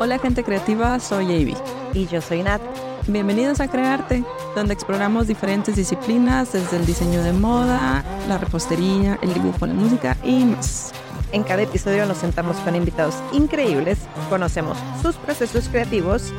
Hola 0.00 0.20
gente 0.20 0.44
creativa, 0.44 1.00
soy 1.00 1.24
Avi. 1.24 1.56
Y 1.92 2.06
yo 2.06 2.20
soy 2.20 2.44
Nat. 2.44 2.60
Bienvenidos 3.08 3.58
a 3.58 3.66
Crearte, 3.66 4.22
donde 4.54 4.72
exploramos 4.72 5.26
diferentes 5.26 5.74
disciplinas 5.74 6.52
desde 6.52 6.76
el 6.76 6.86
diseño 6.86 7.20
de 7.24 7.32
moda, 7.32 8.04
la 8.28 8.38
repostería, 8.38 9.18
el 9.22 9.34
dibujo, 9.34 9.66
la 9.66 9.74
música 9.74 10.16
y 10.22 10.44
más. 10.44 10.92
En 11.32 11.42
cada 11.42 11.62
episodio 11.62 12.06
nos 12.06 12.18
sentamos 12.18 12.56
con 12.58 12.76
invitados 12.76 13.16
increíbles, 13.32 13.98
conocemos 14.30 14.78
sus 15.02 15.16
procesos 15.16 15.68
creativos 15.68 16.32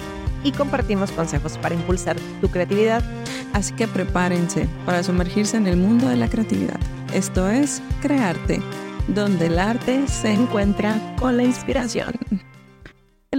y 0.45 0.53
compartimos 0.53 1.11
consejos 1.11 1.57
para 1.57 1.75
impulsar 1.75 2.15
tu 2.39 2.47
creatividad. 2.47 3.03
Así 3.51 3.73
que 3.73 3.89
prepárense 3.89 4.69
para 4.85 5.03
sumergirse 5.03 5.57
en 5.57 5.67
el 5.67 5.75
mundo 5.75 6.07
de 6.07 6.15
la 6.15 6.29
creatividad. 6.29 6.79
Esto 7.13 7.49
es 7.49 7.81
Crearte, 8.01 8.61
donde 9.09 9.47
el 9.47 9.59
arte 9.59 10.07
se 10.07 10.31
encuentra 10.31 10.95
con 11.19 11.35
la 11.35 11.43
inspiración. 11.43 12.13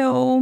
Hello, 0.01 0.41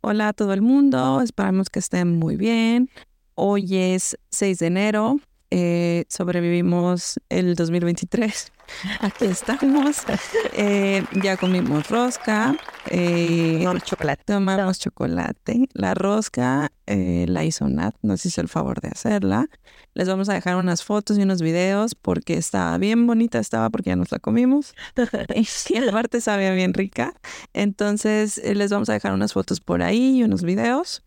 hola 0.00 0.28
a 0.28 0.32
todo 0.32 0.54
el 0.54 0.62
mundo, 0.62 1.20
esperamos 1.20 1.68
que 1.68 1.78
estén 1.78 2.18
muy 2.18 2.36
bien. 2.36 2.88
Hoy 3.34 3.76
es 3.76 4.16
6 4.30 4.60
de 4.60 4.66
enero, 4.66 5.16
eh, 5.50 6.06
sobrevivimos 6.08 7.20
el 7.28 7.54
2023. 7.54 8.53
Aquí 9.00 9.26
estamos. 9.26 10.02
Eh, 10.52 11.04
ya 11.22 11.36
comimos 11.36 11.88
rosca. 11.88 12.56
Eh, 12.90 13.58
tomamos 13.60 13.82
chocolate. 13.84 14.22
Tomamos 14.24 14.78
chocolate. 14.78 15.68
La 15.72 15.94
rosca 15.94 16.70
eh, 16.86 17.26
la 17.28 17.44
hizo 17.44 17.68
Nat, 17.68 17.94
nos 18.02 18.24
hizo 18.26 18.40
el 18.40 18.48
favor 18.48 18.80
de 18.80 18.88
hacerla. 18.88 19.48
Les 19.94 20.08
vamos 20.08 20.28
a 20.28 20.34
dejar 20.34 20.56
unas 20.56 20.82
fotos 20.84 21.18
y 21.18 21.22
unos 21.22 21.40
videos 21.40 21.94
porque 21.94 22.34
estaba 22.34 22.76
bien 22.78 23.06
bonita, 23.06 23.38
estaba 23.38 23.70
porque 23.70 23.90
ya 23.90 23.96
nos 23.96 24.12
la 24.12 24.18
comimos. 24.18 24.74
y 25.68 25.76
aparte 25.78 26.20
sabía 26.20 26.52
bien 26.52 26.74
rica. 26.74 27.14
Entonces 27.52 28.40
les 28.44 28.70
vamos 28.70 28.88
a 28.88 28.94
dejar 28.94 29.12
unas 29.12 29.32
fotos 29.32 29.60
por 29.60 29.82
ahí 29.82 30.18
y 30.18 30.22
unos 30.24 30.42
videos. 30.42 31.02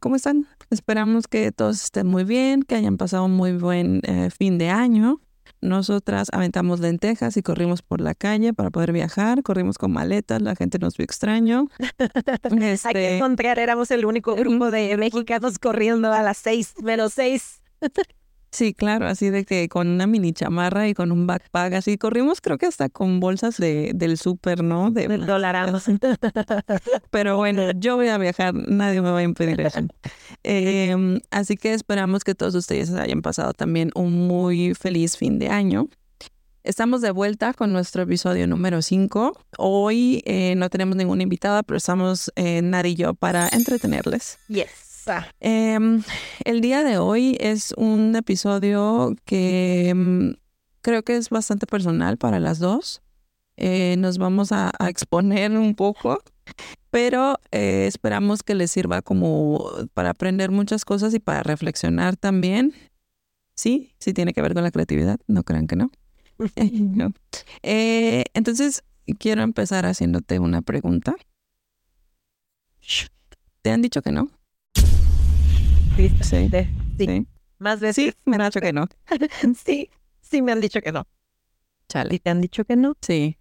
¿Cómo 0.00 0.16
están? 0.16 0.46
Esperamos 0.68 1.26
que 1.26 1.50
todos 1.52 1.82
estén 1.82 2.06
muy 2.06 2.24
bien, 2.24 2.62
que 2.62 2.74
hayan 2.74 2.98
pasado 2.98 3.24
un 3.24 3.32
muy 3.32 3.52
buen 3.52 4.02
fin 4.36 4.58
de 4.58 4.68
año. 4.68 5.22
Nosotras 5.60 6.28
aventamos 6.32 6.80
lentejas 6.80 7.36
y 7.36 7.42
corrimos 7.42 7.82
por 7.82 8.00
la 8.00 8.14
calle 8.14 8.52
para 8.52 8.70
poder 8.70 8.92
viajar, 8.92 9.42
corrimos 9.42 9.76
con 9.78 9.92
maletas, 9.92 10.40
la 10.40 10.54
gente 10.54 10.78
nos 10.78 10.96
vio 10.96 11.04
extraño. 11.04 11.68
este... 12.60 12.88
Hay 12.88 12.94
que 12.94 13.16
encontrar, 13.16 13.58
éramos 13.58 13.90
el 13.90 14.04
único 14.04 14.34
grupo 14.34 14.70
de 14.70 14.96
mexicanos 14.96 15.58
corriendo 15.58 16.12
a 16.12 16.22
las 16.22 16.38
seis 16.38 16.74
menos 16.82 17.14
seis. 17.14 17.62
Sí, 18.58 18.74
claro, 18.74 19.06
así 19.06 19.30
de 19.30 19.44
que 19.44 19.68
con 19.68 19.86
una 19.86 20.08
mini 20.08 20.32
chamarra 20.32 20.88
y 20.88 20.92
con 20.92 21.12
un 21.12 21.28
backpack, 21.28 21.74
así 21.74 21.96
corrimos 21.96 22.40
creo 22.40 22.58
que 22.58 22.66
hasta 22.66 22.88
con 22.88 23.20
bolsas 23.20 23.56
de, 23.56 23.92
del 23.94 24.18
súper, 24.18 24.64
¿no? 24.64 24.90
De, 24.90 25.06
del 25.06 25.26
dólar. 25.26 25.72
Pero 27.10 27.36
bueno, 27.36 27.70
yo 27.76 27.94
voy 27.94 28.08
a 28.08 28.18
viajar, 28.18 28.54
nadie 28.54 29.00
me 29.00 29.12
va 29.12 29.20
a 29.20 29.22
impedir 29.22 29.60
eso. 29.60 29.78
Em, 30.42 31.20
así 31.30 31.56
que 31.56 31.72
esperamos 31.72 32.24
que 32.24 32.34
todos 32.34 32.56
ustedes 32.56 32.90
hayan 32.90 33.22
pasado 33.22 33.52
también 33.52 33.92
un 33.94 34.26
muy 34.26 34.74
feliz 34.74 35.16
fin 35.16 35.38
de 35.38 35.50
año. 35.50 35.88
Estamos 36.64 37.00
de 37.00 37.12
vuelta 37.12 37.54
con 37.54 37.72
nuestro 37.72 38.02
episodio 38.02 38.48
número 38.48 38.82
5. 38.82 39.40
Hoy 39.58 40.20
eh, 40.26 40.54
no 40.56 40.68
tenemos 40.68 40.96
ninguna 40.96 41.22
invitada, 41.22 41.62
pero 41.62 41.76
estamos 41.76 42.32
eh, 42.34 42.60
Nari 42.60 42.90
y 42.90 42.94
yo 42.96 43.14
para 43.14 43.48
entretenerles. 43.52 44.40
Yes. 44.48 44.87
Em, 45.40 46.02
el 46.44 46.60
día 46.60 46.84
de 46.84 46.98
hoy 46.98 47.36
es 47.40 47.72
un 47.76 48.14
episodio 48.16 49.14
que 49.24 49.88
em, 49.88 50.36
creo 50.80 51.02
que 51.02 51.16
es 51.16 51.30
bastante 51.30 51.66
personal 51.66 52.18
para 52.18 52.40
las 52.40 52.58
dos. 52.58 53.02
Eh, 53.56 53.96
nos 53.98 54.18
vamos 54.18 54.52
a, 54.52 54.70
exponer 54.88 55.50
un 55.52 55.74
poco, 55.74 56.22
pero 56.90 57.38
eh, 57.50 57.86
esperamos 57.86 58.42
que 58.42 58.54
les 58.54 58.70
sirva 58.70 59.02
como 59.02 59.70
para 59.94 60.10
aprender 60.10 60.50
muchas 60.50 60.84
cosas 60.84 61.12
y 61.14 61.18
para 61.18 61.42
reflexionar 61.42 62.16
también. 62.16 62.72
Sí, 63.54 63.92
sí 63.98 64.12
tiene 64.12 64.32
que 64.32 64.42
ver 64.42 64.54
con 64.54 64.62
la 64.62 64.70
creatividad, 64.70 65.18
no 65.26 65.42
crean 65.42 65.66
que 65.66 65.76
no. 65.76 65.90
Eh, 67.62 68.24
entonces, 68.34 68.84
quiero 69.18 69.42
empezar 69.42 69.86
haciéndote 69.86 70.38
una 70.38 70.62
pregunta. 70.62 71.16
¿Te 73.62 73.70
han 73.70 73.82
dicho 73.82 74.02
que 74.02 74.12
no? 74.12 74.30
Sí, 75.98 76.12
sí. 76.96 77.26
Más 77.58 77.80
veces. 77.80 77.96
Sí, 77.96 78.14
me 78.24 78.36
han 78.36 78.44
dicho 78.44 78.60
que 78.60 78.72
no. 78.72 78.86
sí, 79.64 79.90
sí 80.20 80.42
me 80.42 80.52
han 80.52 80.60
dicho 80.60 80.80
que 80.80 80.92
no. 80.92 81.08
Chale. 81.88 82.14
¿Y 82.14 82.20
te 82.20 82.30
han 82.30 82.40
dicho 82.40 82.64
que 82.64 82.76
no? 82.76 82.94
Sí. 83.00 83.36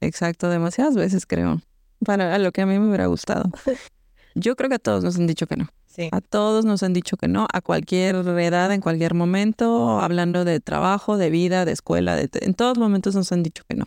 Exacto, 0.00 0.48
demasiadas 0.48 0.96
veces 0.96 1.24
creo. 1.24 1.62
Para 2.04 2.36
lo 2.38 2.50
que 2.50 2.62
a 2.62 2.66
mí 2.66 2.76
me 2.80 2.88
hubiera 2.88 3.06
gustado. 3.06 3.48
Yo 4.34 4.56
creo 4.56 4.68
que 4.68 4.74
a 4.74 4.80
todos 4.80 5.04
nos 5.04 5.16
han 5.18 5.28
dicho 5.28 5.46
que 5.46 5.56
no. 5.56 5.68
Sí. 5.86 6.08
A 6.10 6.20
todos 6.20 6.64
nos 6.64 6.82
han 6.82 6.94
dicho 6.94 7.16
que 7.16 7.28
no, 7.28 7.46
a 7.52 7.60
cualquier 7.60 8.16
edad, 8.16 8.72
en 8.72 8.80
cualquier 8.80 9.14
momento, 9.14 10.00
hablando 10.00 10.44
de 10.44 10.58
trabajo, 10.58 11.16
de 11.16 11.30
vida, 11.30 11.64
de 11.64 11.72
escuela, 11.72 12.16
de 12.16 12.28
en 12.40 12.54
todos 12.54 12.76
momentos 12.76 13.14
nos 13.14 13.30
han 13.30 13.44
dicho 13.44 13.62
que 13.68 13.76
no. 13.76 13.86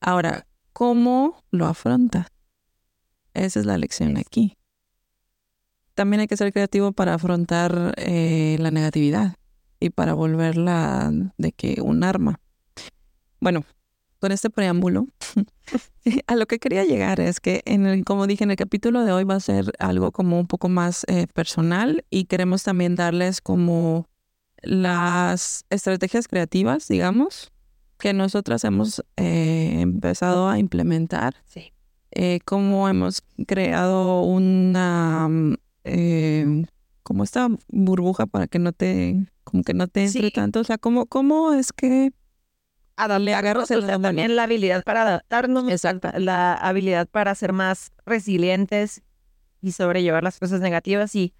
Ahora, 0.00 0.48
¿cómo 0.72 1.40
lo 1.52 1.66
afrontas? 1.66 2.26
Esa 3.32 3.60
es 3.60 3.66
la 3.66 3.78
lección 3.78 4.16
aquí 4.16 4.56
también 5.94 6.20
hay 6.20 6.26
que 6.26 6.36
ser 6.36 6.52
creativo 6.52 6.92
para 6.92 7.14
afrontar 7.14 7.94
eh, 7.96 8.56
la 8.58 8.70
negatividad 8.70 9.34
y 9.78 9.90
para 9.90 10.14
volverla 10.14 11.10
de 11.38 11.52
que 11.52 11.80
un 11.80 12.04
arma. 12.04 12.40
Bueno, 13.40 13.64
con 14.18 14.32
este 14.32 14.50
preámbulo, 14.50 15.06
a 16.26 16.36
lo 16.36 16.46
que 16.46 16.58
quería 16.58 16.84
llegar 16.84 17.20
es 17.20 17.40
que, 17.40 17.62
en 17.64 17.86
el, 17.86 18.04
como 18.04 18.26
dije, 18.26 18.44
en 18.44 18.50
el 18.50 18.56
capítulo 18.56 19.04
de 19.04 19.12
hoy 19.12 19.24
va 19.24 19.36
a 19.36 19.40
ser 19.40 19.72
algo 19.78 20.12
como 20.12 20.38
un 20.38 20.46
poco 20.46 20.68
más 20.68 21.04
eh, 21.08 21.26
personal 21.32 22.04
y 22.10 22.24
queremos 22.24 22.62
también 22.62 22.96
darles 22.96 23.40
como 23.40 24.06
las 24.62 25.64
estrategias 25.70 26.28
creativas, 26.28 26.86
digamos, 26.86 27.50
que 27.98 28.12
nosotras 28.12 28.64
hemos 28.64 29.02
eh, 29.16 29.80
empezado 29.80 30.48
a 30.48 30.58
implementar. 30.58 31.36
Sí. 31.46 31.72
cómo 32.44 32.88
hemos 32.88 33.22
creado 33.46 34.22
una 34.22 35.28
eh, 35.84 36.64
como 37.02 37.24
esta 37.24 37.48
burbuja 37.68 38.26
para 38.26 38.46
que 38.46 38.58
no 38.58 38.72
te, 38.72 39.26
como 39.44 39.62
que 39.62 39.74
no 39.74 39.88
te 39.88 40.04
entre 40.04 40.30
tanto. 40.30 40.60
O 40.60 40.64
sea, 40.64 40.78
¿cómo, 40.78 41.06
cómo 41.06 41.52
es 41.52 41.72
que 41.72 42.12
a 42.96 43.08
darle 43.08 43.34
agarros 43.34 43.70
el 43.70 43.86
también 43.86 44.36
la 44.36 44.42
habilidad 44.42 44.84
para 44.84 45.02
adaptarnos, 45.02 45.70
Exacto. 45.70 46.10
la 46.18 46.52
habilidad 46.52 47.08
para 47.08 47.34
ser 47.34 47.52
más 47.52 47.92
resilientes 48.04 49.02
y 49.62 49.72
sobrellevar 49.72 50.22
las 50.22 50.38
cosas 50.38 50.60
negativas 50.60 51.14
y 51.14 51.32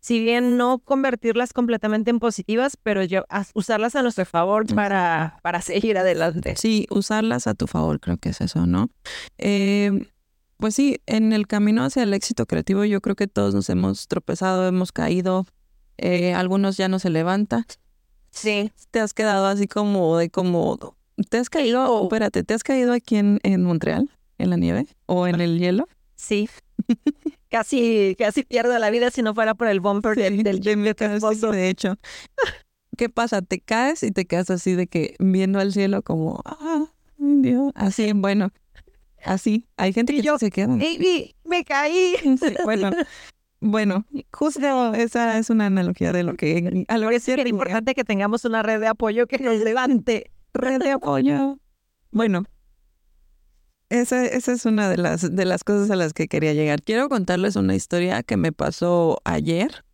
si 0.00 0.18
bien 0.20 0.56
no 0.56 0.80
convertirlas 0.80 1.52
completamente 1.52 2.10
en 2.10 2.18
positivas, 2.18 2.76
pero 2.82 3.04
yo, 3.04 3.24
usarlas 3.54 3.94
a 3.94 4.02
nuestro 4.02 4.24
favor 4.24 4.66
para, 4.74 5.38
para 5.42 5.60
seguir 5.60 5.96
adelante. 5.96 6.56
Sí, 6.56 6.88
usarlas 6.90 7.46
a 7.46 7.54
tu 7.54 7.68
favor, 7.68 8.00
creo 8.00 8.16
que 8.16 8.30
es 8.30 8.40
eso, 8.40 8.66
¿no? 8.66 8.88
Eh, 9.38 10.10
pues 10.62 10.76
sí, 10.76 11.00
en 11.06 11.32
el 11.32 11.48
camino 11.48 11.82
hacia 11.82 12.04
el 12.04 12.14
éxito 12.14 12.46
creativo 12.46 12.84
yo 12.84 13.00
creo 13.00 13.16
que 13.16 13.26
todos 13.26 13.52
nos 13.52 13.68
hemos 13.68 14.06
tropezado, 14.06 14.68
hemos 14.68 14.92
caído, 14.92 15.44
eh, 15.98 16.34
algunos 16.34 16.76
ya 16.76 16.86
no 16.86 17.00
se 17.00 17.10
levantan. 17.10 17.66
Sí. 18.30 18.70
Te 18.92 19.00
has 19.00 19.12
quedado 19.12 19.46
así 19.46 19.66
como 19.66 20.16
de 20.16 20.30
como, 20.30 20.94
¿te 21.28 21.38
has 21.38 21.50
caído? 21.50 22.04
Espérate, 22.04 22.44
¿te 22.44 22.54
has 22.54 22.62
caído 22.62 22.92
aquí 22.92 23.16
en, 23.16 23.40
en 23.42 23.64
Montreal, 23.64 24.08
en 24.38 24.50
la 24.50 24.56
nieve 24.56 24.86
o 25.06 25.26
en 25.26 25.40
el 25.40 25.58
hielo? 25.58 25.88
Sí. 26.14 26.48
casi, 27.50 28.14
casi 28.16 28.44
pierdo 28.44 28.78
la 28.78 28.90
vida 28.90 29.10
si 29.10 29.20
no 29.22 29.34
fuera 29.34 29.56
por 29.56 29.66
el 29.66 29.80
bumper 29.80 30.16
del, 30.16 30.44
del 30.44 30.60
De 30.60 31.68
hecho, 31.70 31.96
¿qué 32.96 33.08
pasa? 33.08 33.42
Te 33.42 33.58
caes 33.58 34.04
y 34.04 34.12
te 34.12 34.26
quedas 34.26 34.48
así 34.50 34.76
de 34.76 34.86
que 34.86 35.16
viendo 35.18 35.58
al 35.58 35.72
cielo 35.72 36.02
como, 36.02 36.40
ah, 36.44 36.84
Dios, 37.16 37.72
así, 37.74 38.12
bueno, 38.12 38.52
Así, 39.24 39.66
hay 39.76 39.92
gente 39.92 40.12
que 40.12 40.22
yo, 40.22 40.38
se 40.38 40.50
queda. 40.50 40.68
Baby, 40.68 41.34
me 41.44 41.64
caí. 41.64 42.14
bueno, 42.64 42.90
bueno, 43.60 44.04
justo 44.32 44.94
esa 44.94 45.38
es 45.38 45.50
una 45.50 45.66
analogía 45.66 46.12
de 46.12 46.24
lo 46.24 46.34
que 46.34 46.84
a 46.88 46.98
lo 46.98 47.08
que 47.08 47.16
es 47.16 47.28
importante 47.28 47.94
que 47.94 48.04
tengamos 48.04 48.44
una 48.44 48.62
red 48.62 48.80
de 48.80 48.88
apoyo 48.88 49.26
que 49.26 49.38
nos 49.38 49.58
levante. 49.58 50.30
Red 50.54 50.82
de 50.82 50.90
apoyo. 50.90 51.58
Bueno, 52.10 52.44
esa, 53.88 54.24
esa 54.24 54.52
es 54.52 54.66
una 54.66 54.88
de 54.90 54.96
las, 54.98 55.34
de 55.34 55.44
las 55.44 55.64
cosas 55.64 55.90
a 55.90 55.96
las 55.96 56.12
que 56.12 56.28
quería 56.28 56.52
llegar. 56.52 56.82
Quiero 56.82 57.08
contarles 57.08 57.56
una 57.56 57.74
historia 57.74 58.22
que 58.22 58.36
me 58.36 58.52
pasó 58.52 59.20
ayer 59.24 59.84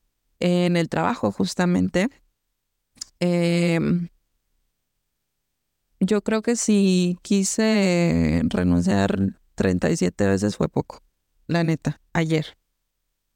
en 0.40 0.76
el 0.76 0.88
trabajo, 0.88 1.30
justamente. 1.30 2.08
Eh, 3.20 3.78
yo 6.00 6.22
creo 6.22 6.42
que 6.42 6.56
si 6.56 7.18
quise 7.22 8.42
renunciar 8.44 9.34
37 9.54 10.26
veces 10.26 10.56
fue 10.56 10.68
poco, 10.68 11.02
la 11.46 11.64
neta, 11.64 12.00
ayer. 12.12 12.56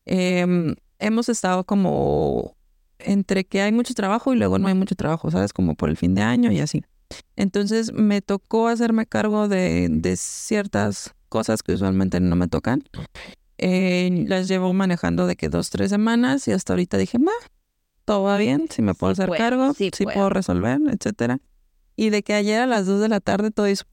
Em, 0.04 0.74
hemos 0.98 1.28
estado 1.28 1.64
como 1.64 2.56
entre 2.98 3.44
que 3.44 3.62
hay 3.62 3.72
mucho 3.72 3.94
trabajo 3.94 4.32
y 4.32 4.36
luego 4.36 4.58
no 4.58 4.68
hay 4.68 4.74
mucho 4.74 4.94
trabajo, 4.94 5.30
¿sabes? 5.30 5.52
Como 5.52 5.74
por 5.74 5.90
el 5.90 5.96
fin 5.96 6.14
de 6.14 6.22
año 6.22 6.52
y 6.52 6.60
así. 6.60 6.82
Entonces 7.36 7.92
me 7.92 8.22
tocó 8.22 8.68
hacerme 8.68 9.06
cargo 9.06 9.48
de, 9.48 9.88
de 9.90 10.16
ciertas 10.16 11.14
cosas 11.28 11.62
que 11.62 11.72
usualmente 11.72 12.20
no 12.20 12.36
me 12.36 12.48
tocan. 12.48 12.84
Eh, 13.58 14.24
las 14.26 14.48
llevo 14.48 14.72
manejando 14.72 15.26
de 15.26 15.36
que 15.36 15.48
dos, 15.48 15.70
tres 15.70 15.90
semanas 15.90 16.46
y 16.48 16.52
hasta 16.52 16.72
ahorita 16.72 16.96
dije, 16.98 17.18
ma, 17.18 17.32
todo 18.04 18.24
va 18.24 18.36
bien, 18.36 18.66
si 18.70 18.82
me 18.82 18.94
puedo 18.94 19.12
hacer 19.12 19.30
cargo, 19.30 19.72
si 19.74 19.90
puedo 19.90 20.28
resolver, 20.28 20.80
etcétera. 20.90 21.38
Y 21.96 22.10
de 22.10 22.22
que 22.22 22.34
ayer 22.34 22.60
a 22.60 22.66
las 22.66 22.86
dos 22.86 23.00
de 23.00 23.08
la 23.08 23.20
tarde 23.20 23.50
todo 23.50 23.68
hizo, 23.68 23.84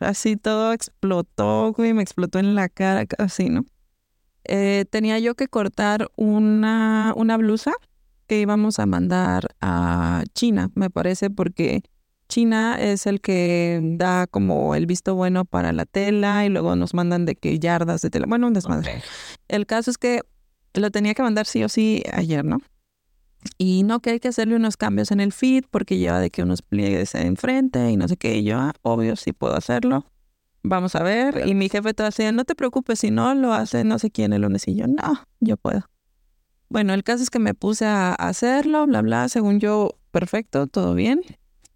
así 0.00 0.36
todo 0.36 0.72
explotó, 0.72 1.72
güey, 1.72 1.92
me 1.92 2.02
explotó 2.02 2.38
en 2.38 2.54
la 2.54 2.68
cara, 2.68 3.04
así, 3.18 3.48
¿no? 3.48 3.64
Eh, 4.44 4.84
tenía 4.90 5.18
yo 5.18 5.34
que 5.34 5.48
cortar 5.48 6.10
una, 6.16 7.12
una 7.16 7.36
blusa 7.36 7.72
que 8.26 8.40
íbamos 8.40 8.78
a 8.78 8.86
mandar 8.86 9.48
a 9.60 10.24
China, 10.34 10.70
me 10.74 10.90
parece, 10.90 11.30
porque 11.30 11.82
China 12.28 12.76
es 12.80 13.06
el 13.06 13.20
que 13.20 13.80
da 13.82 14.26
como 14.26 14.74
el 14.74 14.86
visto 14.86 15.14
bueno 15.14 15.44
para 15.44 15.72
la 15.72 15.84
tela 15.84 16.44
y 16.44 16.48
luego 16.48 16.76
nos 16.76 16.94
mandan 16.94 17.26
de 17.26 17.36
que 17.36 17.58
yardas 17.58 18.02
de 18.02 18.10
tela. 18.10 18.26
Bueno, 18.26 18.46
un 18.46 18.54
desmadre. 18.54 19.02
El 19.48 19.66
caso 19.66 19.90
es 19.90 19.98
que 19.98 20.20
lo 20.72 20.90
tenía 20.90 21.14
que 21.14 21.22
mandar 21.22 21.46
sí 21.46 21.62
o 21.64 21.68
sí 21.68 22.02
ayer, 22.12 22.44
¿no? 22.44 22.58
Y 23.58 23.82
no 23.82 24.00
que 24.00 24.10
hay 24.10 24.20
que 24.20 24.28
hacerle 24.28 24.56
unos 24.56 24.76
cambios 24.76 25.10
en 25.10 25.20
el 25.20 25.32
feed 25.32 25.64
porque 25.70 25.98
lleva 25.98 26.20
de 26.20 26.30
que 26.30 26.42
unos 26.42 26.62
pliegues 26.62 27.14
enfrente 27.14 27.90
y 27.90 27.96
no 27.96 28.08
sé 28.08 28.16
qué. 28.16 28.36
Y 28.36 28.44
yo, 28.44 28.58
ah, 28.58 28.72
obvio, 28.82 29.16
sí 29.16 29.32
puedo 29.32 29.54
hacerlo. 29.54 30.06
Vamos 30.62 30.94
a 30.94 31.02
ver. 31.02 31.46
Y 31.46 31.54
mi 31.54 31.68
jefe 31.68 31.92
todo 31.92 32.06
así, 32.06 32.24
no 32.32 32.44
te 32.44 32.54
preocupes, 32.54 33.00
si 33.00 33.10
no 33.10 33.34
lo 33.34 33.52
hace 33.52 33.84
no 33.84 33.98
sé 33.98 34.10
quién 34.10 34.32
el 34.32 34.42
lunes. 34.42 34.66
Y 34.66 34.74
yo, 34.74 34.86
no, 34.86 35.20
yo 35.40 35.56
puedo. 35.56 35.84
Bueno, 36.70 36.94
el 36.94 37.04
caso 37.04 37.22
es 37.22 37.30
que 37.30 37.38
me 37.38 37.54
puse 37.54 37.84
a 37.84 38.14
hacerlo, 38.14 38.86
bla, 38.86 39.02
bla. 39.02 39.28
Según 39.28 39.60
yo, 39.60 39.98
perfecto, 40.10 40.66
todo 40.66 40.94
bien 40.94 41.20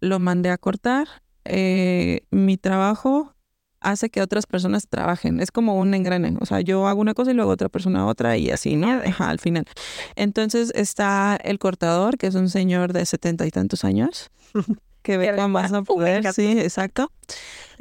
lo 0.01 0.19
mandé 0.19 0.49
a 0.49 0.57
cortar. 0.57 1.07
Eh, 1.45 2.21
mi 2.31 2.57
trabajo 2.57 3.35
hace 3.81 4.09
que 4.09 4.21
otras 4.21 4.45
personas 4.45 4.87
trabajen. 4.87 5.39
Es 5.39 5.51
como 5.51 5.75
un 5.75 5.93
engrane. 5.93 6.35
O 6.39 6.45
sea, 6.45 6.61
yo 6.61 6.87
hago 6.87 7.01
una 7.01 7.13
cosa 7.13 7.31
y 7.31 7.33
luego 7.33 7.51
otra 7.51 7.69
persona 7.69 8.05
otra 8.05 8.37
y 8.37 8.49
así, 8.51 8.75
¿no? 8.75 8.89
Ajá, 8.89 9.29
al 9.29 9.39
final. 9.39 9.65
Entonces 10.15 10.71
está 10.75 11.37
el 11.43 11.59
cortador, 11.59 12.17
que 12.17 12.27
es 12.27 12.35
un 12.35 12.49
señor 12.49 12.93
de 12.93 13.05
setenta 13.05 13.45
y 13.45 13.51
tantos 13.51 13.83
años, 13.83 14.29
que 15.01 15.17
ve 15.17 15.35
con 15.35 15.51
más 15.51 15.71
no 15.71 15.83
poder. 15.83 16.31
Sí, 16.33 16.59
exacto. 16.59 17.11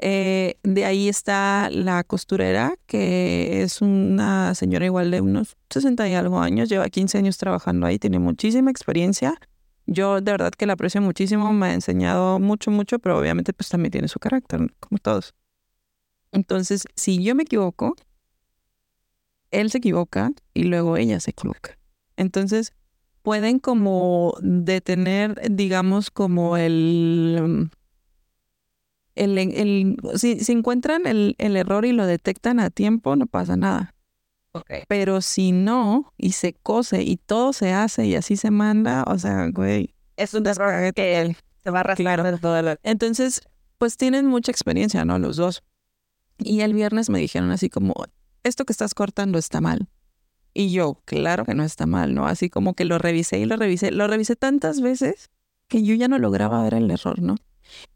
Eh, 0.01 0.55
de 0.63 0.85
ahí 0.85 1.09
está 1.09 1.69
la 1.71 2.05
costurera, 2.05 2.75
que 2.87 3.63
es 3.63 3.83
una 3.83 4.55
señora 4.55 4.87
igual 4.87 5.11
de 5.11 5.21
unos 5.21 5.57
60 5.71 6.09
y 6.09 6.15
algo 6.15 6.41
años, 6.41 6.69
lleva 6.69 6.89
15 6.89 7.19
años 7.19 7.37
trabajando 7.37 7.87
ahí, 7.87 7.99
tiene 7.99 8.21
muchísima 8.21 8.71
experiencia. 8.71 9.35
Yo 9.87 10.21
de 10.21 10.31
verdad 10.33 10.53
que 10.53 10.67
la 10.67 10.75
aprecio 10.75 11.01
muchísimo, 11.01 11.53
me 11.53 11.69
ha 11.69 11.75
enseñado 11.75 12.39
mucho, 12.39 12.71
mucho, 12.71 12.99
pero 12.99 13.19
obviamente 13.19 13.53
pues 13.53 13.71
también 13.71 13.91
tiene 13.91 14.07
su 14.07 14.21
carácter, 14.21 14.73
como 14.79 14.99
todos. 14.99 15.35
Entonces, 16.33 16.85
si 16.95 17.23
yo 17.23 17.35
me 17.35 17.45
equivoco, 17.45 17.95
él 19.51 19.71
se 19.71 19.79
equivoca 19.79 20.33
y 20.55 20.65
luego 20.65 20.97
ella 20.97 21.21
se 21.21 21.31
equivoca. 21.31 21.79
Entonces, 22.17 22.73
pueden 23.23 23.59
como 23.59 24.35
detener, 24.41 25.41
digamos, 25.51 26.11
como 26.11 26.57
el... 26.57 27.71
el, 29.15 29.39
el 29.39 29.97
si, 30.17 30.41
si 30.41 30.53
encuentran 30.53 31.07
el, 31.07 31.35
el 31.39 31.57
error 31.57 31.85
y 31.85 31.93
lo 31.93 32.07
detectan 32.07 32.61
a 32.61 32.71
tiempo, 32.71 33.17
no 33.17 33.27
pasa 33.27 33.57
nada. 33.57 33.95
Pero 34.89 35.21
si 35.21 35.53
no, 35.53 36.13
y 36.17 36.33
se 36.33 36.53
cose 36.55 37.03
y 37.03 37.17
todo 37.17 37.53
se 37.53 37.73
hace 37.73 38.07
y 38.07 38.15
así 38.15 38.37
se 38.37 38.51
manda, 38.51 39.05
o 39.07 39.19
sea, 39.19 39.49
güey. 39.49 39.95
Es 40.17 40.35
un 40.35 40.47
error 40.47 40.93
que 40.95 41.37
se 41.63 41.71
va 41.71 41.79
a 41.79 41.81
arrastrar 41.81 42.21
claro. 42.21 42.39
todo 42.39 42.59
el... 42.59 42.79
Entonces, 42.83 43.43
pues 43.79 43.97
tienen 43.97 44.27
mucha 44.27 44.51
experiencia, 44.51 45.05
¿no? 45.05 45.19
Los 45.19 45.37
dos. 45.37 45.63
Y 46.39 46.61
el 46.61 46.75
viernes 46.75 47.11
me 47.11 47.19
dijeron 47.19 47.51
así 47.51 47.69
como, 47.69 47.95
esto 48.45 48.65
que 48.65 48.73
estás 48.73 48.95
cortando 48.95 49.39
está 49.39 49.61
mal. 49.61 49.89
Y 50.55 50.71
yo, 50.73 51.01
claro 51.05 51.45
que 51.45 51.55
no 51.55 51.63
está 51.63 51.87
mal, 51.87 52.15
¿no? 52.15 52.27
Así 52.27 52.49
como 52.51 52.75
que 52.75 52.85
lo 52.85 52.99
revisé 52.99 53.39
y 53.39 53.45
lo 53.45 53.57
revisé. 53.57 53.91
Lo 53.91 54.07
revisé 54.07 54.37
tantas 54.37 54.81
veces 54.81 55.31
que 55.69 55.83
yo 55.83 55.95
ya 55.95 56.09
no 56.09 56.19
lograba 56.19 56.63
ver 56.63 56.75
el 56.75 56.91
error, 56.91 57.21
¿no? 57.21 57.37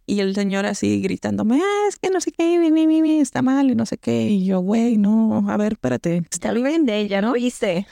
Y 0.07 0.21
el 0.21 0.35
señor 0.35 0.67
así 0.67 1.01
gritándome, 1.01 1.61
ah, 1.63 1.89
es 1.89 1.97
que 1.97 2.11
no 2.11 2.21
sé 2.21 2.31
qué, 2.31 2.59
mi, 2.59 2.71
mi, 2.71 2.87
mi, 2.87 3.21
está 3.21 3.41
mal 3.41 3.71
y 3.71 3.75
no 3.75 3.87
sé 3.87 3.97
qué. 3.97 4.29
Y 4.29 4.45
yo, 4.45 4.61
güey, 4.61 4.99
no, 4.99 5.49
a 5.49 5.57
ver, 5.57 5.73
espérate. 5.73 6.23
Está 6.31 6.53
bien 6.53 6.85
de 6.85 6.99
ella, 7.01 7.23
¿no? 7.23 7.33
Viste. 7.33 7.87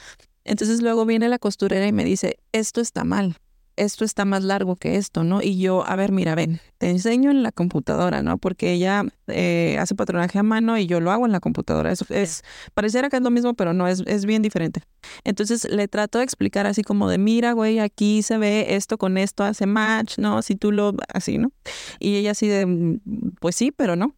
Entonces 0.44 0.82
luego 0.82 1.06
viene 1.06 1.28
la 1.28 1.38
costurera 1.38 1.86
y 1.86 1.92
me 1.92 2.04
dice, 2.04 2.38
esto 2.52 2.80
está 2.80 3.04
mal 3.04 3.36
esto 3.80 4.04
está 4.04 4.24
más 4.24 4.44
largo 4.44 4.76
que 4.76 4.96
esto, 4.96 5.24
¿no? 5.24 5.42
Y 5.42 5.58
yo, 5.58 5.86
a 5.86 5.96
ver, 5.96 6.12
mira, 6.12 6.34
ven, 6.34 6.60
te 6.78 6.90
enseño 6.90 7.30
en 7.30 7.42
la 7.42 7.52
computadora, 7.52 8.22
¿no? 8.22 8.38
Porque 8.38 8.72
ella 8.72 9.04
eh, 9.28 9.76
hace 9.78 9.94
patronaje 9.94 10.38
a 10.38 10.42
mano 10.42 10.78
y 10.78 10.86
yo 10.86 11.00
lo 11.00 11.10
hago 11.10 11.26
en 11.26 11.32
la 11.32 11.40
computadora. 11.40 11.90
Es, 11.90 12.04
es 12.10 12.42
pareciera 12.74 13.08
que 13.08 13.16
es 13.16 13.22
lo 13.22 13.30
mismo, 13.30 13.54
pero 13.54 13.72
no, 13.72 13.88
es, 13.88 14.02
es 14.06 14.26
bien 14.26 14.42
diferente. 14.42 14.82
Entonces 15.24 15.68
le 15.70 15.88
trato 15.88 16.18
de 16.18 16.24
explicar 16.24 16.66
así 16.66 16.82
como 16.82 17.08
de, 17.08 17.18
mira, 17.18 17.52
güey, 17.52 17.78
aquí 17.78 18.22
se 18.22 18.38
ve 18.38 18.74
esto 18.76 18.98
con 18.98 19.18
esto, 19.18 19.44
hace 19.44 19.66
match, 19.66 20.18
¿no? 20.18 20.42
Si 20.42 20.56
tú 20.56 20.72
lo, 20.72 20.94
así, 21.12 21.38
¿no? 21.38 21.52
Y 21.98 22.16
ella 22.16 22.32
así 22.32 22.48
de, 22.48 22.66
mm, 22.66 23.00
pues 23.40 23.56
sí, 23.56 23.72
pero 23.72 23.96
no 23.96 24.14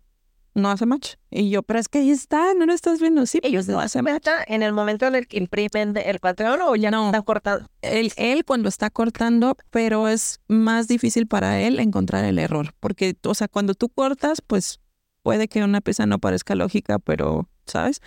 no 0.55 0.71
hace 0.71 0.87
match. 0.87 1.15
Y 1.31 1.51
yo, 1.51 1.63
pero 1.63 1.79
es 1.79 1.89
que 1.89 1.99
ahí 1.99 2.11
está, 2.11 2.55
no 2.55 2.67
lo 2.67 2.73
estás 2.73 3.01
viendo. 3.01 3.27
Sí, 3.27 3.41
ellos 3.43 3.69
no 3.69 3.81
hacen 3.81 4.05
match. 4.05 4.27
En 4.47 4.63
el 4.63 4.73
momento 4.73 5.07
en 5.07 5.15
el 5.15 5.27
que 5.27 5.39
imprimen 5.39 5.97
el 5.97 6.19
patrón 6.21 6.61
o 6.63 6.77
ya 6.77 6.91
no 6.91 7.07
está 7.07 7.23
cortado. 7.23 7.67
Él, 7.81 8.13
él 8.17 8.45
cuando 8.45 8.69
está 8.69 8.91
cortando, 8.91 9.57
pero 9.71 10.09
es 10.09 10.41
más 10.49 10.89
difícil 10.89 11.27
para 11.27 11.61
él 11.61 11.79
encontrar 11.81 12.25
el 12.25 12.39
error. 12.39 12.75
Porque, 12.81 13.17
o 13.25 13.35
sea, 13.35 13.49
cuando 13.49 13.75
tú 13.75 13.89
cortas, 13.89 14.41
pues 14.41 14.81
puede 15.23 15.49
que 15.49 15.63
una 15.63 15.81
pieza 15.81 16.07
no 16.07 16.19
parezca 16.19 16.55
lógica, 16.55 16.99
pero, 16.99 17.49
¿sabes? 17.67 18.01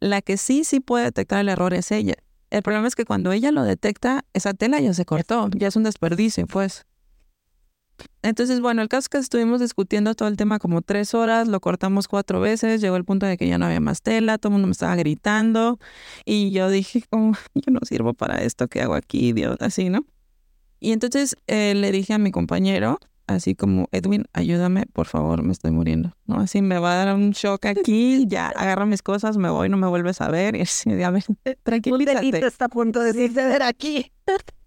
La 0.00 0.22
que 0.22 0.36
sí, 0.36 0.64
sí 0.64 0.80
puede 0.80 1.04
detectar 1.04 1.40
el 1.40 1.48
error 1.48 1.74
es 1.74 1.90
ella. 1.90 2.14
El 2.50 2.62
problema 2.62 2.88
es 2.88 2.96
que 2.96 3.04
cuando 3.04 3.30
ella 3.32 3.52
lo 3.52 3.62
detecta, 3.62 4.24
esa 4.32 4.54
tela 4.54 4.80
ya 4.80 4.92
se 4.92 5.04
cortó, 5.04 5.48
ya 5.54 5.68
es 5.68 5.76
un 5.76 5.84
desperdicio, 5.84 6.46
pues. 6.46 6.84
Entonces, 8.22 8.60
bueno, 8.60 8.82
el 8.82 8.88
caso 8.88 9.00
es 9.00 9.08
que 9.08 9.18
estuvimos 9.18 9.60
discutiendo 9.60 10.14
todo 10.14 10.28
el 10.28 10.36
tema 10.36 10.58
como 10.58 10.82
tres 10.82 11.14
horas, 11.14 11.48
lo 11.48 11.60
cortamos 11.60 12.06
cuatro 12.06 12.40
veces, 12.40 12.80
llegó 12.80 12.96
el 12.96 13.04
punto 13.04 13.26
de 13.26 13.36
que 13.36 13.48
ya 13.48 13.58
no 13.58 13.66
había 13.66 13.80
más 13.80 14.02
tela, 14.02 14.38
todo 14.38 14.50
el 14.50 14.52
mundo 14.54 14.66
me 14.66 14.72
estaba 14.72 14.94
gritando 14.96 15.78
y 16.24 16.50
yo 16.50 16.68
dije, 16.68 17.02
como, 17.10 17.34
yo 17.54 17.72
no 17.72 17.80
sirvo 17.82 18.14
para 18.14 18.42
esto, 18.42 18.68
¿qué 18.68 18.82
hago 18.82 18.94
aquí, 18.94 19.32
Dios? 19.32 19.56
Así, 19.60 19.88
¿no? 19.88 20.04
Y 20.80 20.92
entonces 20.92 21.36
eh, 21.46 21.74
le 21.74 21.92
dije 21.92 22.14
a 22.14 22.18
mi 22.18 22.30
compañero, 22.30 22.98
así 23.26 23.54
como, 23.54 23.88
Edwin, 23.92 24.24
ayúdame, 24.32 24.86
por 24.86 25.06
favor, 25.06 25.42
me 25.42 25.52
estoy 25.52 25.70
muriendo, 25.70 26.16
¿no? 26.26 26.40
Así 26.40 26.62
me 26.62 26.78
va 26.78 26.92
a 26.92 27.04
dar 27.04 27.14
un 27.14 27.30
shock 27.30 27.66
aquí, 27.66 28.26
ya 28.26 28.48
agarra 28.48 28.86
mis 28.86 29.02
cosas, 29.02 29.36
me 29.36 29.50
voy, 29.50 29.68
no 29.68 29.76
me 29.76 29.86
vuelves 29.86 30.20
a 30.20 30.28
ver, 30.28 30.56
y 30.56 30.62
así, 30.62 30.90
ya 30.96 31.10
ver, 31.10 31.24
tranquilízate. 31.62 32.46
está 32.46 32.66
a 32.66 32.68
punto 32.68 33.00
de 33.00 33.28
ver 33.28 33.62
aquí. 33.62 34.12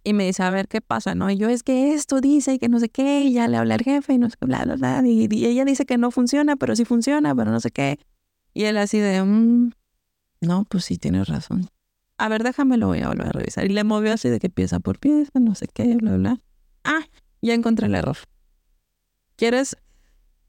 Y 0.03 0.13
me 0.13 0.25
dice, 0.25 0.43
a 0.43 0.49
ver 0.49 0.67
qué 0.67 0.81
pasa, 0.81 1.15
¿no? 1.15 1.29
Y 1.29 1.37
yo, 1.37 1.47
es 1.49 1.63
que 1.63 1.93
esto 1.93 2.19
dice 2.19 2.59
que 2.59 2.67
no 2.67 2.79
sé 2.79 2.89
qué, 2.89 3.21
y 3.21 3.33
ya 3.33 3.47
le 3.47 3.55
habla 3.55 3.75
al 3.75 3.81
jefe 3.81 4.13
y 4.13 4.17
no 4.17 4.29
sé 4.29 4.35
qué, 4.37 4.45
bla, 4.45 4.65
bla, 4.65 4.75
bla. 4.75 5.01
Y, 5.05 5.27
ella 5.45 5.63
dice 5.63 5.85
que 5.85 5.97
no 5.97 6.11
funciona, 6.11 6.57
pero 6.57 6.75
sí 6.75 6.83
funciona, 6.83 7.33
pero 7.33 7.51
no 7.51 7.59
sé 7.61 7.71
qué. 7.71 7.99
Y 8.53 8.65
él 8.65 8.77
así 8.77 8.99
de, 8.99 9.23
mm, 9.23 9.71
no, 10.41 10.65
pues 10.65 10.85
sí, 10.85 10.97
tienes 10.97 11.27
razón. 11.29 11.69
A 12.17 12.27
ver, 12.27 12.43
déjame, 12.43 12.77
lo 12.77 12.87
voy 12.87 12.99
a 12.99 13.07
volver 13.07 13.27
a 13.27 13.31
revisar. 13.31 13.65
Y 13.65 13.69
le 13.69 13.83
movió 13.85 14.13
así 14.13 14.27
de 14.27 14.39
que 14.39 14.49
pieza 14.49 14.81
por 14.81 14.99
pieza, 14.99 15.39
no 15.39 15.55
sé 15.55 15.67
qué, 15.73 15.95
bla, 15.95 16.17
bla. 16.17 16.39
Ah, 16.83 17.01
ya 17.41 17.53
encontré 17.53 17.87
el 17.87 17.95
error. 17.95 18.17
¿Quieres 19.37 19.77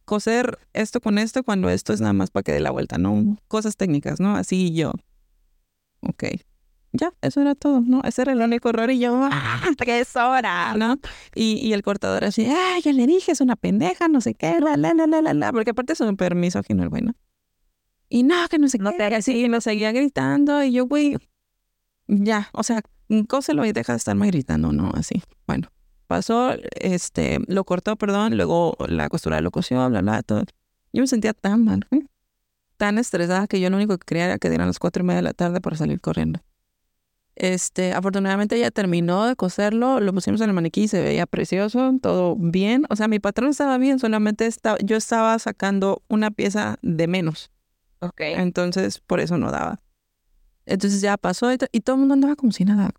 coser 0.05 0.59
esto 0.73 1.01
con 1.01 1.19
esto 1.19 1.45
cuando 1.45 1.71
esto 1.71 1.93
es 1.93 2.01
nada 2.01 2.13
más 2.13 2.31
para 2.31 2.43
que 2.43 2.53
dé 2.53 2.61
la 2.61 2.73
vuelta, 2.73 2.99
no? 2.99 3.39
Cosas 3.47 3.77
técnicas, 3.77 4.19
¿no? 4.19 4.35
Así 4.37 4.75
yo. 4.75 4.93
Ok 6.01 6.25
ya, 6.95 7.13
eso 7.23 7.41
era 7.41 7.57
todo, 7.57 7.81
¿no? 7.81 8.01
Ese 8.05 8.23
era 8.23 8.33
el 8.33 8.41
único 8.41 8.69
error 8.69 8.91
y 8.91 9.01
yo, 9.01 9.29
¡ah, 9.31 9.69
tres 9.77 10.15
horas! 10.15 10.77
¿No? 10.77 10.99
Y, 11.35 11.55
y 11.55 11.73
el 11.73 11.83
cortador 11.83 12.25
así, 12.25 12.47
¡ah, 12.47 12.79
ya 12.83 12.93
le 12.93 13.07
dije, 13.07 13.33
es 13.33 13.41
una 13.41 13.57
pendeja, 13.57 14.07
no 14.07 14.21
sé 14.21 14.35
qué, 14.35 14.61
la, 14.61 14.77
la, 14.77 14.95
la, 14.95 15.07
la, 15.07 15.35
la, 15.35 15.53
porque 15.53 15.71
aparte 15.71 15.95
es 15.95 16.01
un 16.01 16.17
permiso 16.17 16.61
aquí 16.61 16.73
no 16.73 16.89
bueno. 16.89 17.15
Y 18.09 18.23
no, 18.23 18.47
que 18.49 18.59
no 18.59 18.69
sé 18.69 18.79
no 18.79 18.93
qué, 18.93 18.99
te 18.99 19.15
así, 19.17 19.33
y 19.33 19.49
lo 19.49 19.61
seguía 19.61 19.91
gritando 19.91 20.63
y 20.63 20.73
yo, 20.73 20.87
güey, 20.87 21.17
ya, 22.07 22.49
o 22.53 22.63
sea, 22.63 22.81
cóselo 23.29 23.67
y 23.67 23.73
deja 23.73 23.93
de 23.93 23.97
estarme 23.97 24.29
gritando, 24.29 24.73
¿no? 24.73 24.93
Así, 24.95 25.21
bueno. 25.47 25.69
Pasó, 26.07 26.55
este, 26.77 27.39
lo 27.49 27.65
cortó, 27.65 27.97
perdón, 27.97 28.37
luego 28.37 28.77
la 28.87 29.09
costura 29.09 29.41
lo 29.41 29.51
cosió, 29.51 29.89
bla, 29.89 30.03
bla, 30.03 30.23
todo. 30.23 30.45
Yo 30.93 31.01
me 31.01 31.07
sentía 31.07 31.33
tan 31.33 31.65
mal, 31.65 31.87
¿eh? 31.91 32.07
tan 32.77 32.99
estresada 32.99 33.47
que 33.47 33.61
yo 33.61 33.71
lo 33.71 33.77
único 33.77 33.97
que 33.99 34.05
quería 34.05 34.27
era 34.27 34.39
que 34.39 34.49
dieran 34.51 34.67
las 34.69 34.79
cuatro 34.79 35.03
y 35.03 35.07
media 35.07 35.17
de 35.17 35.23
la 35.23 35.33
tarde 35.33 35.61
para 35.61 35.77
salir 35.77 36.01
corriendo. 36.01 36.41
Este, 37.37 37.93
afortunadamente 37.93 38.59
ya 38.59 38.71
terminó 38.71 39.27
de 39.27 39.35
coserlo, 39.35 39.99
lo 39.99 40.13
pusimos 40.13 40.41
en 40.41 40.51
el 40.51 40.55
maniquí, 40.55 40.87
se 40.87 41.03
veía 41.03 41.27
precioso, 41.27 41.93
todo 42.01 42.37
bien. 42.37 42.85
O 42.91 42.97
sea, 42.97 43.09
mi 43.09 43.19
patrón 43.19 43.51
estaba 43.51 43.77
bien, 43.79 43.99
solamente 43.99 44.47
estaba, 44.47 44.79
yo 44.79 44.97
estaba 44.97 45.39
sacando 45.39 46.03
una 46.09 46.31
pieza 46.31 46.79
de 46.83 47.09
menos. 47.09 47.51
Ok. 47.99 48.21
Entonces, 48.21 49.01
por 49.01 49.21
eso 49.21 49.37
no 49.37 49.51
daba. 49.51 49.81
Entonces 50.67 51.01
ya 51.01 51.17
pasó 51.17 51.53
y, 51.53 51.57
todo 51.57 51.97
el 51.97 52.01
mundo 52.01 52.15
andaba 52.15 52.37
como 52.37 52.53
si 52.53 52.65
nada. 52.65 52.91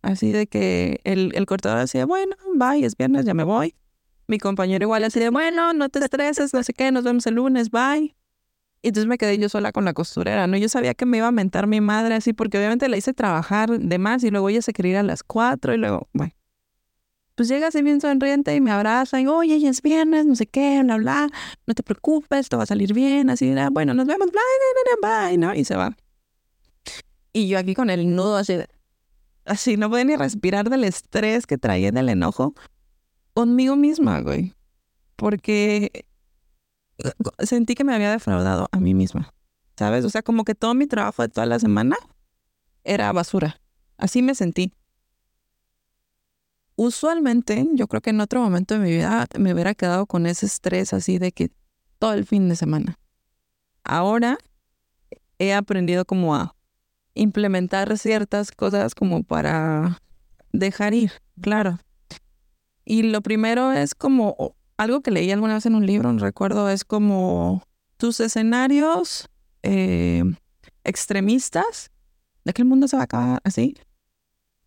Así 0.00 0.32
de 0.32 0.46
que 0.46 1.00
el, 1.04 1.32
el 1.34 1.46
cortador 1.46 1.80
decía, 1.80 2.06
bueno, 2.06 2.36
bye, 2.54 2.84
es 2.84 2.96
viernes, 2.96 3.24
ya 3.24 3.34
me 3.34 3.44
voy. 3.44 3.74
Mi 4.26 4.38
compañero 4.38 4.84
igual 4.84 5.04
así 5.04 5.20
de, 5.20 5.30
bueno, 5.30 5.72
no 5.72 5.88
te 5.88 5.98
estreses, 5.98 6.54
no 6.54 6.62
sé 6.62 6.72
qué, 6.72 6.90
nos 6.90 7.04
vemos 7.04 7.26
el 7.26 7.34
lunes, 7.34 7.70
bye. 7.70 8.14
Y 8.80 8.88
entonces 8.88 9.08
me 9.08 9.18
quedé 9.18 9.38
yo 9.38 9.48
sola 9.48 9.72
con 9.72 9.84
la 9.84 9.92
costurera, 9.92 10.46
¿no? 10.46 10.56
Yo 10.56 10.68
sabía 10.68 10.94
que 10.94 11.04
me 11.04 11.18
iba 11.18 11.26
a 11.26 11.32
mentar 11.32 11.66
mi 11.66 11.80
madre 11.80 12.14
así, 12.14 12.32
porque 12.32 12.58
obviamente 12.58 12.88
la 12.88 12.96
hice 12.96 13.12
trabajar 13.12 13.70
de 13.78 13.98
más 13.98 14.22
y 14.22 14.30
luego 14.30 14.48
ella 14.48 14.62
se 14.62 14.72
quería 14.72 14.92
ir 14.92 14.96
a 14.98 15.02
las 15.02 15.22
cuatro 15.22 15.74
y 15.74 15.78
luego, 15.78 16.08
bueno. 16.12 16.32
Pues 17.34 17.48
llega 17.48 17.68
así 17.68 17.82
bien 17.82 18.00
sonriente 18.00 18.54
y 18.54 18.60
me 18.60 18.72
abraza 18.72 19.20
y, 19.20 19.26
oye, 19.26 19.60
ya 19.60 19.70
es 19.70 19.80
viernes, 19.80 20.26
no 20.26 20.34
sé 20.34 20.46
qué, 20.46 20.80
bla, 20.82 20.96
bla, 20.96 21.28
no 21.66 21.74
te 21.74 21.84
preocupes, 21.84 22.48
todo 22.48 22.58
va 22.58 22.64
a 22.64 22.66
salir 22.66 22.92
bien, 22.92 23.30
así, 23.30 23.54
bueno, 23.70 23.94
nos 23.94 24.06
vemos, 24.06 24.30
bla, 24.30 24.40
bla, 24.40 24.98
bla, 25.00 25.28
bla, 25.30 25.36
¿no? 25.36 25.54
Y 25.54 25.64
se 25.64 25.76
va. 25.76 25.96
Y 27.32 27.46
yo 27.46 27.58
aquí 27.58 27.74
con 27.74 27.90
el 27.90 28.14
nudo 28.14 28.36
así, 28.36 28.58
así, 29.44 29.76
no 29.76 29.88
podía 29.88 30.04
ni 30.04 30.16
respirar 30.16 30.68
del 30.68 30.82
estrés 30.82 31.46
que 31.46 31.58
traía, 31.58 31.92
del 31.92 32.08
enojo, 32.08 32.54
conmigo 33.34 33.76
misma, 33.76 34.20
güey. 34.20 34.54
Porque 35.14 36.07
sentí 37.40 37.74
que 37.74 37.84
me 37.84 37.94
había 37.94 38.10
defraudado 38.10 38.68
a 38.72 38.80
mí 38.80 38.94
misma, 38.94 39.32
¿sabes? 39.76 40.04
O 40.04 40.10
sea, 40.10 40.22
como 40.22 40.44
que 40.44 40.54
todo 40.54 40.74
mi 40.74 40.86
trabajo 40.86 41.22
de 41.22 41.28
toda 41.28 41.46
la 41.46 41.58
semana 41.58 41.96
era 42.84 43.12
basura. 43.12 43.60
Así 43.96 44.22
me 44.22 44.34
sentí. 44.34 44.72
Usualmente, 46.76 47.66
yo 47.74 47.88
creo 47.88 48.00
que 48.00 48.10
en 48.10 48.20
otro 48.20 48.40
momento 48.40 48.74
de 48.74 48.80
mi 48.80 48.90
vida 48.90 49.26
me 49.36 49.52
hubiera 49.52 49.74
quedado 49.74 50.06
con 50.06 50.26
ese 50.26 50.46
estrés 50.46 50.92
así 50.92 51.18
de 51.18 51.32
que 51.32 51.50
todo 51.98 52.12
el 52.12 52.24
fin 52.24 52.48
de 52.48 52.56
semana. 52.56 52.98
Ahora 53.82 54.38
he 55.38 55.52
aprendido 55.52 56.04
como 56.04 56.36
a 56.36 56.54
implementar 57.14 57.98
ciertas 57.98 58.52
cosas 58.52 58.94
como 58.94 59.24
para 59.24 60.00
dejar 60.52 60.94
ir, 60.94 61.12
claro. 61.40 61.78
Y 62.84 63.02
lo 63.02 63.22
primero 63.22 63.72
es 63.72 63.94
como 63.94 64.56
algo 64.78 65.02
que 65.02 65.10
leí 65.10 65.30
alguna 65.30 65.54
vez 65.54 65.66
en 65.66 65.74
un 65.74 65.86
libro, 65.86 66.12
no 66.12 66.18
recuerdo, 66.20 66.70
es 66.70 66.84
como 66.84 67.62
tus 67.96 68.20
escenarios 68.20 69.28
eh, 69.62 70.22
extremistas 70.84 71.90
de 72.44 72.52
que 72.54 72.62
el 72.62 72.68
mundo 72.68 72.88
se 72.88 72.96
va 72.96 73.02
a 73.02 73.04
acabar 73.04 73.40
así, 73.44 73.76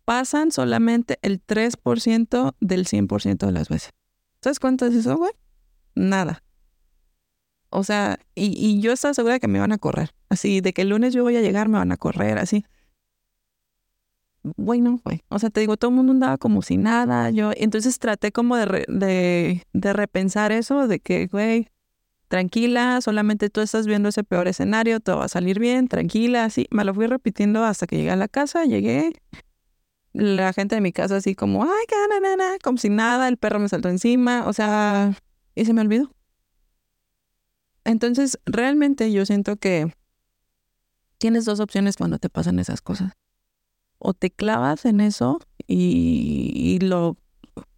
pasan 0.04 0.52
solamente 0.52 1.18
el 1.22 1.44
3% 1.44 2.54
del 2.60 2.86
100% 2.86 3.46
de 3.46 3.52
las 3.52 3.68
veces. 3.68 3.90
¿Sabes 4.42 4.60
cuánto 4.60 4.86
es 4.86 4.94
eso, 4.94 5.16
güey? 5.16 5.32
Nada. 5.94 6.42
O 7.70 7.82
sea, 7.82 8.18
y, 8.34 8.52
y, 8.54 8.80
yo 8.82 8.92
estaba 8.92 9.14
segura 9.14 9.34
de 9.34 9.40
que 9.40 9.48
me 9.48 9.58
iban 9.58 9.72
a 9.72 9.78
correr. 9.78 10.14
Así, 10.28 10.60
de 10.60 10.74
que 10.74 10.82
el 10.82 10.90
lunes 10.90 11.14
yo 11.14 11.22
voy 11.22 11.36
a 11.36 11.40
llegar, 11.40 11.68
me 11.68 11.78
van 11.78 11.90
a 11.90 11.96
correr, 11.96 12.38
así. 12.38 12.66
Bueno, 14.42 15.00
güey. 15.04 15.22
O 15.28 15.38
sea, 15.38 15.50
te 15.50 15.60
digo, 15.60 15.76
todo 15.76 15.90
el 15.90 15.96
mundo 15.96 16.12
andaba 16.12 16.36
como 16.36 16.62
si 16.62 16.76
nada. 16.76 17.30
Yo, 17.30 17.52
entonces 17.56 17.98
traté 17.98 18.32
como 18.32 18.56
de, 18.56 18.84
de, 18.88 19.66
de 19.72 19.92
repensar 19.92 20.50
eso, 20.50 20.88
de 20.88 20.98
que, 20.98 21.28
güey, 21.28 21.68
tranquila, 22.28 23.00
solamente 23.00 23.50
tú 23.50 23.60
estás 23.60 23.86
viendo 23.86 24.08
ese 24.08 24.24
peor 24.24 24.48
escenario, 24.48 25.00
todo 25.00 25.18
va 25.18 25.26
a 25.26 25.28
salir 25.28 25.60
bien, 25.60 25.86
tranquila, 25.86 26.44
así. 26.44 26.66
Me 26.70 26.84
lo 26.84 26.92
fui 26.94 27.06
repitiendo 27.06 27.64
hasta 27.64 27.86
que 27.86 27.96
llegué 27.96 28.10
a 28.10 28.16
la 28.16 28.28
casa, 28.28 28.64
llegué. 28.64 29.12
La 30.12 30.52
gente 30.52 30.74
de 30.74 30.80
mi 30.80 30.92
casa 30.92 31.16
así 31.16 31.34
como, 31.34 31.62
ay, 31.64 32.58
como 32.62 32.78
si 32.78 32.88
nada, 32.90 33.28
el 33.28 33.36
perro 33.38 33.60
me 33.60 33.68
saltó 33.68 33.88
encima, 33.88 34.46
o 34.46 34.52
sea, 34.52 35.14
y 35.54 35.64
se 35.64 35.72
me 35.72 35.82
olvidó. 35.82 36.10
Entonces, 37.84 38.38
realmente 38.44 39.10
yo 39.12 39.24
siento 39.24 39.56
que 39.56 39.94
tienes 41.18 41.44
dos 41.44 41.60
opciones 41.60 41.96
cuando 41.96 42.18
te 42.18 42.28
pasan 42.28 42.58
esas 42.58 42.82
cosas 42.82 43.12
o 44.02 44.14
te 44.14 44.30
clavas 44.30 44.84
en 44.84 45.00
eso 45.00 45.38
y, 45.66 46.78
lo, 46.82 47.16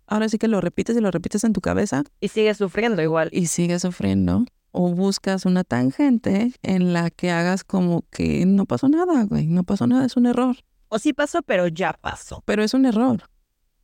ahora 0.07 0.29
sí 0.29 0.39
que 0.39 0.49
lo 0.49 0.61
repites 0.61 0.97
y 0.97 1.01
lo 1.01 1.11
repites 1.11 1.45
en 1.45 1.53
tu 1.53 1.61
cabeza. 1.61 2.03
Y 2.21 2.29
sigues 2.29 2.57
sufriendo 2.57 3.03
igual. 3.03 3.29
Y 3.31 3.47
sigues 3.47 3.83
sufriendo. 3.83 4.47
O 4.73 4.93
buscas 4.95 5.45
una 5.45 5.63
tangente 5.63 6.53
en 6.63 6.93
la 6.93 7.11
que 7.11 7.31
hagas 7.31 7.63
como 7.63 8.03
que 8.11 8.45
no 8.47 8.65
pasó 8.65 8.89
nada, 8.89 9.25
güey, 9.25 9.47
no 9.47 9.63
pasó 9.63 9.87
nada, 9.87 10.05
es 10.05 10.17
un 10.17 10.27
error. 10.27 10.57
O 10.89 10.99
sí 10.99 11.13
pasó, 11.13 11.43
pero 11.43 11.69
ya 11.69 11.93
pasó. 11.93 12.43
Pero 12.47 12.65
es 12.65 12.75
un 12.75 12.87
error. 12.87 13.31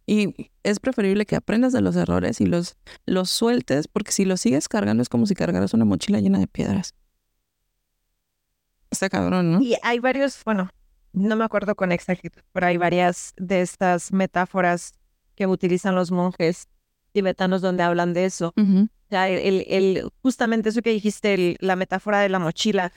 Y 0.06 0.50
es 0.64 0.80
preferible 0.80 1.26
que 1.26 1.36
aprendas 1.36 1.72
de 1.72 1.82
los 1.82 1.94
errores 1.94 2.40
y 2.40 2.46
los, 2.46 2.76
los 3.06 3.30
sueltes, 3.30 3.86
porque 3.86 4.10
si 4.10 4.24
los 4.24 4.40
sigues 4.40 4.68
cargando 4.68 5.02
es 5.02 5.08
como 5.08 5.26
si 5.26 5.34
cargaras 5.34 5.74
una 5.74 5.84
mochila 5.84 6.18
llena 6.18 6.40
de 6.40 6.48
piedras. 6.48 6.94
Está 8.90 9.08
cabrón, 9.08 9.52
¿no? 9.52 9.60
Y 9.60 9.76
hay 9.82 10.00
varios, 10.00 10.42
bueno, 10.44 10.70
no 11.12 11.36
me 11.36 11.44
acuerdo 11.44 11.74
con 11.74 11.92
exactitud, 11.92 12.42
pero 12.52 12.66
hay 12.66 12.76
varias 12.76 13.34
de 13.36 13.60
estas 13.62 14.12
metáforas 14.12 14.92
que 15.34 15.46
utilizan 15.46 15.94
los 15.94 16.10
monjes 16.10 16.68
tibetanos 17.12 17.60
donde 17.60 17.82
hablan 17.82 18.12
de 18.12 18.24
eso. 18.24 18.52
O 18.56 18.88
sea, 19.08 19.28
el, 19.28 19.64
el, 19.68 20.08
justamente 20.22 20.68
eso 20.68 20.82
que 20.82 20.90
dijiste, 20.90 21.56
la 21.60 21.76
metáfora 21.76 22.20
de 22.20 22.28
la 22.28 22.38
mochila. 22.38 22.92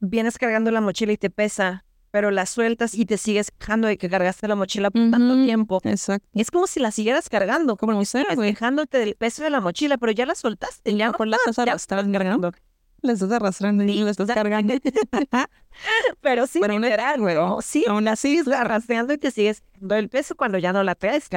Vienes 0.00 0.38
cargando 0.38 0.70
la 0.70 0.80
mochila 0.80 1.12
y 1.12 1.16
te 1.16 1.28
pesa, 1.28 1.84
pero 2.12 2.30
la 2.30 2.46
sueltas 2.46 2.94
y 2.94 3.04
te 3.04 3.18
sigues 3.18 3.52
dejando 3.58 3.88
de 3.88 3.98
que 3.98 4.08
cargaste 4.08 4.46
la 4.46 4.54
mochila 4.54 4.90
por 4.90 5.10
tanto 5.10 5.34
tiempo. 5.44 5.80
Exacto. 5.82 6.28
Es 6.34 6.50
como 6.50 6.66
si 6.68 6.78
la 6.78 6.92
siguieras 6.92 7.28
cargando, 7.28 7.76
como 7.76 7.94
muy 7.94 8.06
dejándote 8.46 8.98
del 8.98 9.16
peso 9.16 9.42
de 9.42 9.50
la 9.50 9.60
mochila, 9.60 9.98
pero 9.98 10.12
ya 10.12 10.24
la 10.24 10.34
soltaste, 10.34 10.94
ya 10.94 11.12
por 11.12 11.26
la 11.26 11.36
estás 11.46 11.86
cargando. 11.86 12.52
La 13.00 13.12
estás 13.12 13.30
arrastrando 13.30 13.84
y 13.84 14.02
la 14.02 14.10
estás 14.10 14.28
cargando. 14.28 14.74
Pero 16.20 16.46
sí, 16.46 16.58
Pero 16.60 16.78
literal, 16.78 17.20
güey. 17.20 17.36
Sí, 17.62 17.84
aún 17.88 18.08
así 18.08 18.40
arrastrando 18.52 19.12
y 19.12 19.18
te 19.18 19.30
sigues 19.30 19.62
dando 19.78 19.94
el 19.96 20.08
peso 20.08 20.34
cuando 20.34 20.58
ya 20.58 20.72
no 20.72 20.82
la 20.82 20.94
traes. 20.94 21.28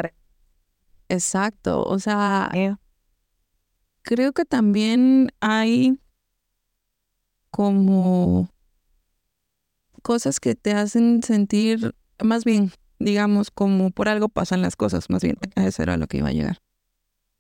Exacto. 1.08 1.84
O 1.84 2.00
sea, 2.00 2.50
creo 4.02 4.34
que 4.34 4.46
también 4.46 5.32
hay 5.40 6.00
como 7.52 8.50
cosas 10.02 10.40
que 10.40 10.56
te 10.56 10.74
hacen 10.74 11.22
sentir, 11.22 11.94
más 12.24 12.44
bien, 12.44 12.72
digamos, 12.98 13.52
como 13.52 13.92
por 13.92 14.10
algo 14.10 14.30
pasan 14.30 14.62
las 14.64 14.76
cosas, 14.76 15.10
más 15.10 15.22
bien, 15.22 15.38
eso 15.56 15.84
era 15.84 15.98
lo 15.98 16.08
que 16.08 16.18
iba 16.18 16.30
a 16.30 16.34
llegar. 16.34 16.58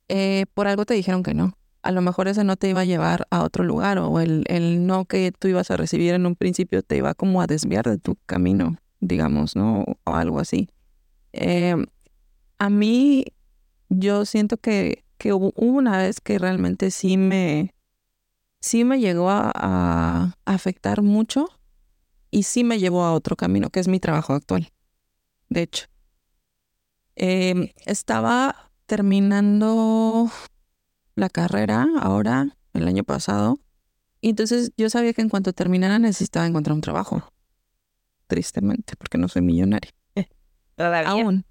Eh, 0.09 0.45
por 0.53 0.67
algo 0.67 0.85
te 0.85 0.93
dijeron 0.93 1.23
que 1.23 1.33
no 1.33 1.57
a 1.83 1.91
lo 1.91 2.01
mejor 2.01 2.27
ese 2.27 2.43
no 2.43 2.57
te 2.57 2.69
iba 2.69 2.81
a 2.81 2.85
llevar 2.85 3.27
a 3.31 3.43
otro 3.43 3.63
lugar 3.63 3.97
o 3.97 4.19
el, 4.19 4.43
el 4.47 4.85
no 4.85 5.05
que 5.05 5.31
tú 5.31 5.47
ibas 5.47 5.71
a 5.71 5.77
recibir 5.77 6.13
en 6.13 6.25
un 6.25 6.35
principio 6.35 6.83
te 6.83 6.97
iba 6.97 7.13
como 7.13 7.41
a 7.41 7.47
desviar 7.47 7.85
de 7.89 7.97
tu 7.97 8.17
camino, 8.25 8.77
digamos, 8.99 9.55
¿no? 9.55 9.85
O 10.03 10.15
algo 10.15 10.39
así. 10.39 10.69
Eh, 11.33 11.75
a 12.59 12.69
mí, 12.69 13.25
yo 13.89 14.25
siento 14.25 14.57
que, 14.57 15.03
que 15.17 15.33
hubo 15.33 15.51
una 15.55 15.97
vez 15.97 16.21
que 16.21 16.37
realmente 16.37 16.91
sí 16.91 17.17
me, 17.17 17.73
sí 18.59 18.83
me 18.83 18.99
llegó 18.99 19.29
a, 19.29 20.37
afectar 20.45 21.01
mucho 21.01 21.47
y 22.29 22.43
sí 22.43 22.63
me 22.63 22.79
llevó 22.79 23.03
a 23.03 23.13
otro 23.13 23.35
camino, 23.35 23.69
que 23.69 23.79
es 23.79 23.87
mi 23.87 23.99
trabajo 23.99 24.33
actual. 24.33 24.71
De 25.49 25.63
hecho, 25.63 25.87
em, 27.15 27.69
estaba 27.85 28.71
terminando 28.85 30.29
la 31.21 31.29
carrera 31.29 31.87
ahora, 32.01 32.57
el 32.73 32.87
año 32.87 33.05
pasado. 33.05 33.59
Y 34.19 34.29
entonces 34.29 34.71
yo 34.75 34.89
sabía 34.89 35.13
que 35.13 35.21
en 35.21 35.29
cuanto 35.29 35.53
terminara 35.53 35.99
necesitaba 35.99 36.45
encontrar 36.45 36.75
un 36.75 36.81
trabajo. 36.81 37.31
Tristemente, 38.27 38.95
porque 38.97 39.17
no 39.17 39.27
soy 39.29 39.41
millonaria. 39.41 39.91
Aún. 41.05 41.45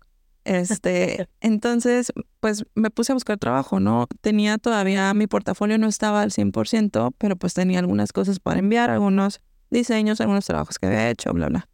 Este, 0.45 1.29
entonces, 1.41 2.13
pues 2.41 2.65
me 2.75 2.91
puse 2.91 3.13
a 3.13 3.15
buscar 3.15 3.39
trabajo, 3.39 3.81
¿no? 3.81 4.07
Tenía 4.21 4.59
todavía, 4.59 5.15
mi 5.15 5.27
portafolio 5.27 5.79
no 5.79 5.87
estaba 5.87 6.23
al 6.23 6.31
100%, 6.31 7.15
pero 7.17 7.37
pues 7.37 7.55
tenía 7.55 7.79
algunas 7.79 8.13
cosas 8.13 8.41
para 8.41 8.59
enviar, 8.59 8.91
algunos 8.91 9.41
diseños, 9.71 10.21
algunos 10.21 10.47
trabajos 10.47 10.79
que 10.79 10.87
había 10.87 11.11
hecho, 11.11 11.33
bla, 11.33 11.49
bla. 11.49 11.69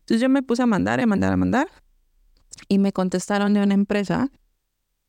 Entonces 0.00 0.20
yo 0.20 0.28
me 0.28 0.42
puse 0.42 0.62
a 0.62 0.66
mandar, 0.66 1.00
a 1.00 1.06
mandar, 1.06 1.32
a 1.32 1.36
mandar. 1.36 1.68
Y 2.68 2.78
me 2.78 2.92
contestaron 2.92 3.54
de 3.54 3.62
una 3.62 3.74
empresa 3.74 4.30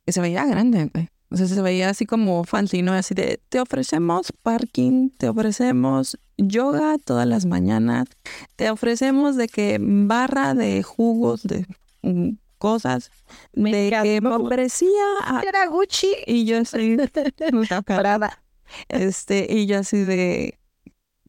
que 0.06 0.12
se 0.12 0.22
veía 0.22 0.46
grande, 0.46 0.90
güey. 0.92 1.10
Sea, 1.34 1.48
se 1.48 1.62
veía 1.62 1.90
así 1.90 2.06
como 2.06 2.44
fancy, 2.44 2.82
¿no? 2.82 2.94
Así 2.94 3.14
de, 3.14 3.40
te 3.50 3.60
ofrecemos 3.62 4.34
parking, 4.44 5.10
te 5.12 5.30
ofrecemos 5.30 6.18
yoga 6.38 6.98
todas 7.04 7.26
las 7.28 7.46
mañanas, 7.46 8.08
te 8.56 8.70
ofrecemos 8.70 9.36
de 9.38 9.48
que 9.48 9.78
barra 9.82 10.54
de 10.54 10.84
jugos, 10.84 11.44
de 11.44 11.66
mm, 12.02 12.32
cosas, 12.58 13.12
Me 13.54 13.72
de 13.74 13.98
que 14.04 14.20
me 14.22 14.30
ofrecía... 14.30 14.90
a- 15.24 15.42
Era 15.48 15.68
Gucci. 15.68 16.12
y 16.28 16.46
yo 16.46 16.60
así, 16.60 16.98
Parada. 17.86 18.44
este, 18.90 19.48
y 19.50 19.66
yo 19.68 19.80
así 19.80 20.04
de, 20.04 20.60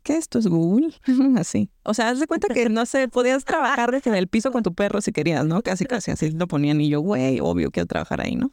¿qué 0.03 0.17
esto 0.17 0.39
es 0.41 0.47
Google? 0.49 0.93
así. 1.39 1.71
O 1.85 1.95
sea, 1.95 2.09
haz 2.11 2.19
de 2.19 2.27
cuenta 2.27 2.49
que, 2.53 2.69
no 2.69 2.87
sé, 2.87 3.09
podías 3.09 3.45
trabajar 3.45 3.93
desde 3.93 4.17
el 4.19 4.27
piso 4.29 4.51
con 4.51 4.63
tu 4.63 4.75
perro 4.75 5.01
si 5.01 5.13
querías, 5.13 5.45
¿no? 5.47 5.63
Casi, 5.63 5.85
casi 5.85 6.11
así 6.11 6.31
lo 6.33 6.49
ponían 6.49 6.81
y 6.81 6.89
yo, 6.89 7.01
güey, 7.01 7.39
obvio 7.41 7.71
quiero 7.71 7.87
trabajar 7.87 8.21
ahí, 8.21 8.35
¿no? 8.37 8.51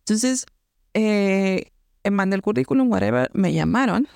Entonces, 0.00 0.46
eh, 0.96 1.72
mandé 2.10 2.36
el 2.36 2.42
currículum, 2.42 2.90
whatever, 2.90 3.30
me 3.34 3.52
llamaron. 3.52 4.08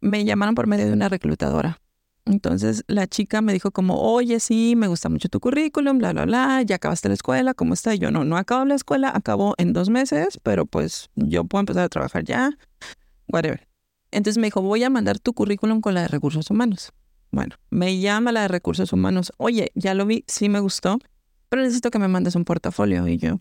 Me 0.00 0.24
llamaron 0.24 0.56
por 0.56 0.66
medio 0.66 0.86
de 0.86 0.92
una 0.92 1.08
reclutadora. 1.08 1.80
Entonces 2.24 2.84
la 2.88 3.06
chica 3.06 3.40
me 3.40 3.52
dijo 3.52 3.70
como, 3.70 4.00
oye, 4.00 4.40
sí, 4.40 4.74
me 4.76 4.88
gusta 4.88 5.08
mucho 5.08 5.28
tu 5.28 5.38
currículum, 5.38 5.98
bla, 5.98 6.12
bla, 6.12 6.24
bla, 6.24 6.62
ya 6.62 6.76
acabaste 6.76 7.08
la 7.08 7.14
escuela, 7.14 7.54
¿cómo 7.54 7.74
está? 7.74 7.94
Y 7.94 7.98
yo 7.98 8.10
no, 8.10 8.24
no 8.24 8.36
acabo 8.36 8.64
la 8.64 8.74
escuela, 8.74 9.12
acabo 9.14 9.54
en 9.58 9.72
dos 9.72 9.90
meses, 9.90 10.38
pero 10.42 10.66
pues 10.66 11.10
yo 11.14 11.44
puedo 11.44 11.60
empezar 11.60 11.84
a 11.84 11.88
trabajar 11.88 12.24
ya, 12.24 12.50
whatever. 13.28 13.68
Entonces 14.10 14.40
me 14.40 14.48
dijo, 14.48 14.60
voy 14.60 14.82
a 14.84 14.90
mandar 14.90 15.18
tu 15.18 15.32
currículum 15.34 15.80
con 15.80 15.94
la 15.94 16.02
de 16.02 16.08
recursos 16.08 16.50
humanos. 16.50 16.92
Bueno, 17.30 17.56
me 17.70 17.98
llama 17.98 18.30
la 18.30 18.42
de 18.42 18.48
recursos 18.48 18.92
humanos. 18.92 19.32
Oye, 19.36 19.72
ya 19.74 19.94
lo 19.94 20.04
vi, 20.04 20.24
sí 20.26 20.48
me 20.48 20.60
gustó, 20.60 20.98
pero 21.48 21.62
necesito 21.62 21.90
que 21.90 21.98
me 21.98 22.08
mandes 22.08 22.34
un 22.36 22.44
portafolio. 22.44 23.06
Y 23.08 23.18
yo, 23.18 23.38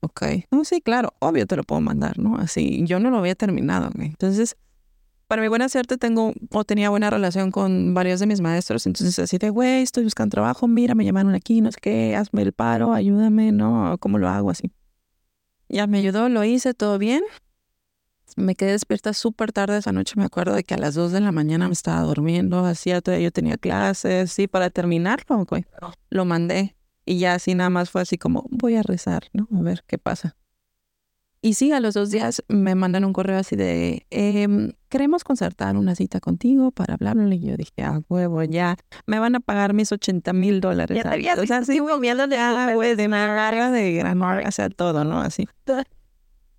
ok, 0.00 0.22
no, 0.50 0.64
sí, 0.64 0.80
claro, 0.80 1.14
obvio 1.18 1.46
te 1.46 1.56
lo 1.56 1.64
puedo 1.64 1.80
mandar, 1.80 2.18
¿no? 2.18 2.36
Así, 2.36 2.84
yo 2.84 3.00
no 3.00 3.10
lo 3.10 3.18
había 3.18 3.34
terminado. 3.34 3.90
Entonces, 3.98 4.56
para 5.28 5.42
mi 5.42 5.48
buena 5.48 5.68
suerte 5.68 5.98
tengo 5.98 6.32
o 6.50 6.64
tenía 6.64 6.88
buena 6.88 7.10
relación 7.10 7.50
con 7.50 7.92
varios 7.92 8.18
de 8.18 8.26
mis 8.26 8.40
maestros, 8.40 8.86
entonces 8.86 9.18
así 9.18 9.36
de, 9.36 9.50
güey, 9.50 9.82
estoy 9.82 10.04
buscando 10.04 10.30
trabajo, 10.30 10.66
mira, 10.66 10.94
me 10.94 11.04
llamaron 11.04 11.34
aquí, 11.34 11.60
no 11.60 11.70
sé 11.70 11.78
qué, 11.80 12.16
hazme 12.16 12.42
el 12.42 12.52
paro, 12.52 12.94
ayúdame, 12.94 13.52
¿no? 13.52 13.96
¿Cómo 14.00 14.18
lo 14.18 14.28
hago 14.28 14.50
así? 14.50 14.72
Ya 15.68 15.86
me 15.86 15.98
ayudó, 15.98 16.30
lo 16.30 16.44
hice, 16.44 16.72
todo 16.72 16.98
bien. 16.98 17.22
Me 18.36 18.54
quedé 18.54 18.72
despierta 18.72 19.12
súper 19.12 19.52
tarde 19.52 19.78
esa 19.78 19.92
noche, 19.92 20.14
me 20.16 20.24
acuerdo 20.24 20.54
de 20.54 20.64
que 20.64 20.74
a 20.74 20.78
las 20.78 20.94
2 20.94 21.12
de 21.12 21.20
la 21.20 21.32
mañana 21.32 21.66
me 21.66 21.72
estaba 21.72 22.00
durmiendo, 22.02 22.64
así 22.64 22.90
todavía 23.02 23.24
yo 23.24 23.30
tenía 23.30 23.58
clases, 23.58 24.32
sí, 24.32 24.46
para 24.46 24.70
terminarlo, 24.70 25.44
güey. 25.44 25.66
Lo 26.08 26.24
mandé 26.24 26.77
y 27.08 27.18
ya 27.18 27.34
así 27.34 27.54
nada 27.54 27.70
más 27.70 27.90
fue 27.90 28.02
así 28.02 28.18
como, 28.18 28.46
voy 28.50 28.76
a 28.76 28.82
rezar, 28.82 29.24
¿no? 29.32 29.48
A 29.58 29.62
ver 29.62 29.82
qué 29.86 29.96
pasa. 29.96 30.36
Y 31.40 31.54
sí, 31.54 31.72
a 31.72 31.80
los 31.80 31.94
dos 31.94 32.10
días 32.10 32.44
me 32.48 32.74
mandan 32.74 33.04
un 33.04 33.14
correo 33.14 33.38
así 33.38 33.56
de, 33.56 34.06
em, 34.10 34.72
queremos 34.90 35.24
concertar 35.24 35.76
una 35.76 35.94
cita 35.94 36.20
contigo 36.20 36.70
para 36.70 36.94
hablarle. 36.94 37.36
Y 37.36 37.46
yo 37.46 37.56
dije, 37.56 37.82
ah, 37.82 38.02
huevo, 38.08 38.42
ya, 38.42 38.76
me 39.06 39.18
van 39.20 39.36
a 39.36 39.40
pagar 39.40 39.72
mis 39.72 39.90
80 39.90 40.32
mil 40.34 40.60
dólares. 40.60 40.96
Ya 40.96 41.04
te 41.04 41.08
había 41.08 41.34
o 41.34 41.46
sea, 41.46 41.64
sí, 41.64 41.78
de, 41.78 42.36
ah, 42.36 42.72
güey, 42.74 42.94
de 42.94 43.06
una 43.06 43.70
de 43.70 43.92
gran, 43.94 44.20
o 44.20 44.52
sea, 44.52 44.68
todo, 44.68 45.04
¿no? 45.04 45.20
Así. 45.20 45.48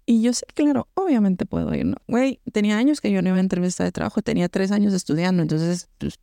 Y 0.07 0.23
yo 0.23 0.33
sí, 0.33 0.43
claro, 0.55 0.87
obviamente 0.95 1.45
puedo 1.45 1.75
ir, 1.75 1.85
¿no? 1.85 1.97
Güey, 2.07 2.39
tenía 2.51 2.77
años 2.77 3.01
que 3.01 3.11
yo 3.11 3.21
no 3.21 3.29
iba 3.29 3.37
a 3.37 3.41
entrevista 3.41 3.83
de 3.83 3.91
trabajo, 3.91 4.23
tenía 4.23 4.49
tres 4.49 4.71
años 4.71 4.93
estudiando, 4.93 5.43
entonces, 5.43 5.89
pues, 5.99 6.15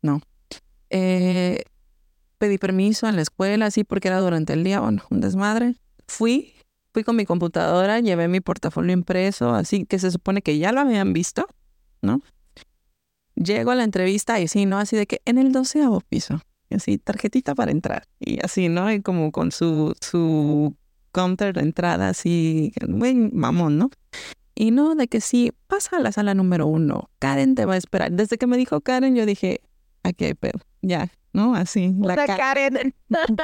no. 0.00 0.22
Eh, 0.88 1.64
pedí 2.38 2.58
permiso 2.58 3.08
en 3.08 3.16
la 3.16 3.22
escuela, 3.22 3.66
así, 3.66 3.84
porque 3.84 4.08
era 4.08 4.20
durante 4.20 4.52
el 4.52 4.64
día, 4.64 4.80
bueno, 4.80 5.02
un 5.10 5.20
desmadre. 5.20 5.76
Fui, 6.06 6.54
Fui 6.94 7.02
con 7.02 7.16
mi 7.16 7.26
computadora, 7.26 7.98
llevé 7.98 8.28
mi 8.28 8.40
portafolio 8.40 8.92
impreso, 8.92 9.52
así 9.52 9.84
que 9.84 9.98
se 9.98 10.12
supone 10.12 10.42
que 10.42 10.58
ya 10.58 10.70
lo 10.70 10.80
habían 10.80 11.12
visto, 11.12 11.44
¿no? 12.02 12.20
Llego 13.34 13.72
a 13.72 13.74
la 13.74 13.82
entrevista 13.82 14.38
y 14.38 14.46
sí, 14.46 14.64
¿no? 14.64 14.78
Así 14.78 14.96
de 14.96 15.08
que 15.08 15.20
en 15.24 15.38
el 15.38 15.50
doceavo 15.50 16.00
piso, 16.02 16.40
así, 16.70 16.98
tarjetita 16.98 17.56
para 17.56 17.72
entrar, 17.72 18.04
y 18.20 18.38
así, 18.44 18.68
¿no? 18.68 18.92
Y 18.92 19.02
como 19.02 19.32
con 19.32 19.50
su, 19.50 19.96
su 20.00 20.76
counter 21.10 21.52
de 21.54 21.62
entrada, 21.62 22.10
así, 22.10 22.72
muy 22.86 23.16
mamón, 23.16 23.76
¿no? 23.76 23.90
Y 24.54 24.70
no, 24.70 24.94
de 24.94 25.08
que 25.08 25.20
sí, 25.20 25.50
pasa 25.66 25.96
a 25.96 26.00
la 26.00 26.12
sala 26.12 26.34
número 26.34 26.68
uno, 26.68 27.10
Karen 27.18 27.56
te 27.56 27.64
va 27.64 27.74
a 27.74 27.78
esperar. 27.78 28.12
Desde 28.12 28.38
que 28.38 28.46
me 28.46 28.56
dijo 28.56 28.80
Karen, 28.82 29.16
yo 29.16 29.26
dije, 29.26 29.62
¿a 30.04 30.12
qué 30.12 30.36
pedo? 30.36 30.60
Ya, 30.80 31.10
¿no? 31.34 31.54
Así. 31.54 31.94
La, 31.98 32.16
la 32.16 32.26
Karen. 32.26 32.94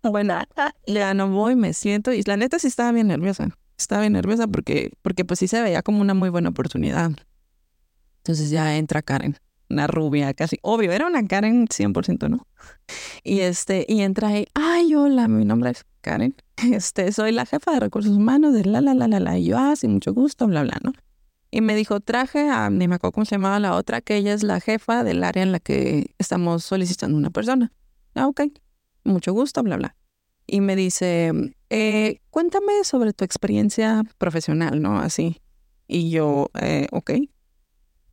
Bueno, 0.00 0.40
ya 0.86 1.12
no 1.12 1.28
voy, 1.28 1.56
me 1.56 1.74
siento 1.74 2.12
y 2.12 2.22
la 2.22 2.36
neta 2.36 2.58
sí 2.60 2.68
estaba 2.68 2.92
bien 2.92 3.08
nerviosa. 3.08 3.48
Estaba 3.76 4.02
bien 4.02 4.12
nerviosa 4.12 4.46
porque, 4.46 4.92
porque 5.02 5.24
pues 5.24 5.40
sí 5.40 5.48
se 5.48 5.60
veía 5.60 5.82
como 5.82 6.00
una 6.00 6.14
muy 6.14 6.30
buena 6.30 6.50
oportunidad. 6.50 7.10
Entonces 8.18 8.48
ya 8.50 8.76
entra 8.76 9.02
Karen, 9.02 9.36
una 9.68 9.86
rubia 9.88 10.32
casi, 10.34 10.58
obvio, 10.62 10.92
era 10.92 11.06
una 11.06 11.26
Karen 11.26 11.66
100%, 11.66 12.28
¿no? 12.28 12.46
Y 13.24 13.40
este, 13.40 13.86
y 13.88 14.02
entra 14.02 14.28
ahí, 14.28 14.46
ay, 14.54 14.94
hola, 14.94 15.28
mi 15.28 15.44
nombre 15.44 15.70
es 15.70 15.84
Karen, 16.00 16.34
este, 16.72 17.12
soy 17.12 17.32
la 17.32 17.44
jefa 17.44 17.72
de 17.72 17.80
recursos 17.80 18.16
humanos 18.16 18.54
de 18.54 18.64
la, 18.64 18.80
la, 18.80 18.94
la, 18.94 19.08
la, 19.08 19.20
la, 19.20 19.38
y 19.38 19.46
yo, 19.46 19.58
ah, 19.58 19.74
sí, 19.76 19.88
mucho 19.88 20.14
gusto, 20.14 20.46
bla, 20.46 20.62
bla, 20.62 20.78
¿no? 20.82 20.92
Y 21.50 21.60
me 21.60 21.74
dijo, 21.74 22.00
traje 22.00 22.48
a, 22.50 22.68
ni 22.70 22.88
me 22.88 22.96
acuerdo 22.96 23.12
cómo 23.12 23.24
se 23.24 23.36
llamaba 23.36 23.58
la 23.58 23.74
otra, 23.74 24.00
que 24.00 24.16
ella 24.16 24.34
es 24.34 24.42
la 24.42 24.60
jefa 24.60 25.04
del 25.04 25.24
área 25.24 25.42
en 25.42 25.52
la 25.52 25.60
que 25.60 26.14
estamos 26.18 26.64
solicitando 26.64 27.16
una 27.16 27.30
persona. 27.30 27.72
Ah, 28.14 28.26
ok 28.26 28.42
mucho 29.08 29.32
gusto, 29.32 29.62
bla, 29.62 29.76
bla. 29.76 29.96
Y 30.46 30.60
me 30.60 30.76
dice, 30.76 31.32
eh, 31.70 32.20
cuéntame 32.30 32.84
sobre 32.84 33.12
tu 33.12 33.24
experiencia 33.24 34.04
profesional, 34.18 34.80
¿no? 34.80 34.98
Así. 34.98 35.40
Y 35.86 36.10
yo, 36.10 36.50
eh, 36.60 36.86
ok. 36.92 37.10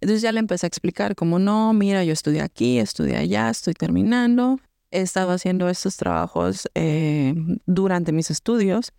Entonces 0.01 0.21
ya 0.21 0.31
le 0.31 0.39
empecé 0.39 0.65
a 0.65 0.67
explicar 0.67 1.15
como, 1.15 1.39
no, 1.39 1.73
mira, 1.73 2.03
yo 2.03 2.13
estudié 2.13 2.41
aquí, 2.41 2.79
estudié 2.79 3.17
allá, 3.17 3.49
estoy 3.49 3.73
terminando. 3.73 4.59
He 4.91 5.01
estado 5.01 5.31
haciendo 5.31 5.69
estos 5.69 5.97
trabajos 5.97 6.69
eh, 6.75 7.33
durante 7.65 8.11
mis 8.11 8.29
estudios 8.29 8.91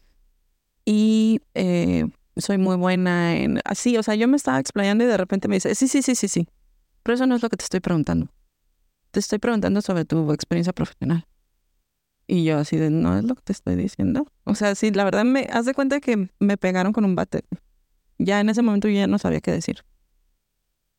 y 0.85 1.41
soy 2.37 2.59
muy 2.59 2.77
buena 2.77 3.37
en 3.37 3.61
así, 3.65 3.97
o 3.97 4.03
sea, 4.03 4.15
yo 4.15 4.29
me 4.29 4.37
estaba 4.37 4.59
explayando 4.61 5.05
y 5.05 5.07
de 5.07 5.17
repente 5.17 5.49
me 5.49 5.57
dice, 5.57 5.75
sí, 5.75 5.89
sí, 5.89 6.03
sí, 6.03 6.15
sí, 6.15 6.29
sí, 6.29 6.49
pero 7.03 7.15
eso 7.15 7.27
no 7.27 7.35
es 7.37 7.43
lo 7.43 7.49
que 7.49 7.57
te 7.57 7.65
estoy 7.65 7.81
preguntando. 7.81 8.29
Te 9.11 9.21
estoy 9.21 9.39
preguntando 9.39 9.81
sobre 9.81 10.05
tu 10.05 10.33
experiencia 10.33 10.73
profesional. 10.73 11.27
Y 12.27 12.45
yo 12.45 12.59
así 12.59 12.77
de, 12.77 12.91
no 12.91 13.17
es 13.17 13.25
lo 13.25 13.35
que 13.37 13.43
te 13.43 13.53
estoy 13.53 13.77
diciendo. 13.77 14.27
O 14.45 14.55
sea, 14.55 14.75
sí, 14.75 14.91
la 14.91 15.05
verdad 15.05 15.25
me 15.25 15.47
haz 15.51 15.65
de 15.65 15.75
cuenta 15.75 16.01
que 16.01 16.29
me 16.41 16.57
pegaron 16.57 16.93
con 16.93 17.05
un 17.05 17.15
bate. 17.15 17.45
Ya 18.19 18.41
en 18.41 18.49
ese 18.49 18.63
momento 18.63 18.89
yo 18.89 18.95
ya 18.95 19.07
no 19.07 19.19
sabía 19.19 19.41
qué 19.41 19.53
decir. 19.53 19.85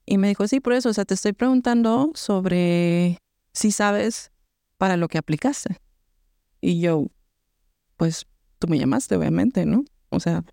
Y 0.06 0.17
me 0.17 0.30
dijo, 0.30 0.47
sí, 0.47 0.62
por 0.62 0.73
eso, 0.73 0.89
o 0.89 0.93
sea, 0.93 1.04
te 1.04 1.13
estoy 1.13 1.34
preguntando 1.34 2.12
sobre 2.15 3.17
si 3.52 3.71
sabes 3.71 4.32
para 4.78 4.95
lo 4.95 5.10
que 5.10 5.17
aplicaste. 5.17 5.78
Y 6.62 6.80
yo, 6.80 7.08
pues 7.97 8.26
tú 8.58 8.67
me 8.67 8.80
llamaste, 8.80 9.15
obviamente, 9.17 9.65
¿no? 9.65 9.84
O 10.10 10.21
sea, 10.21 10.45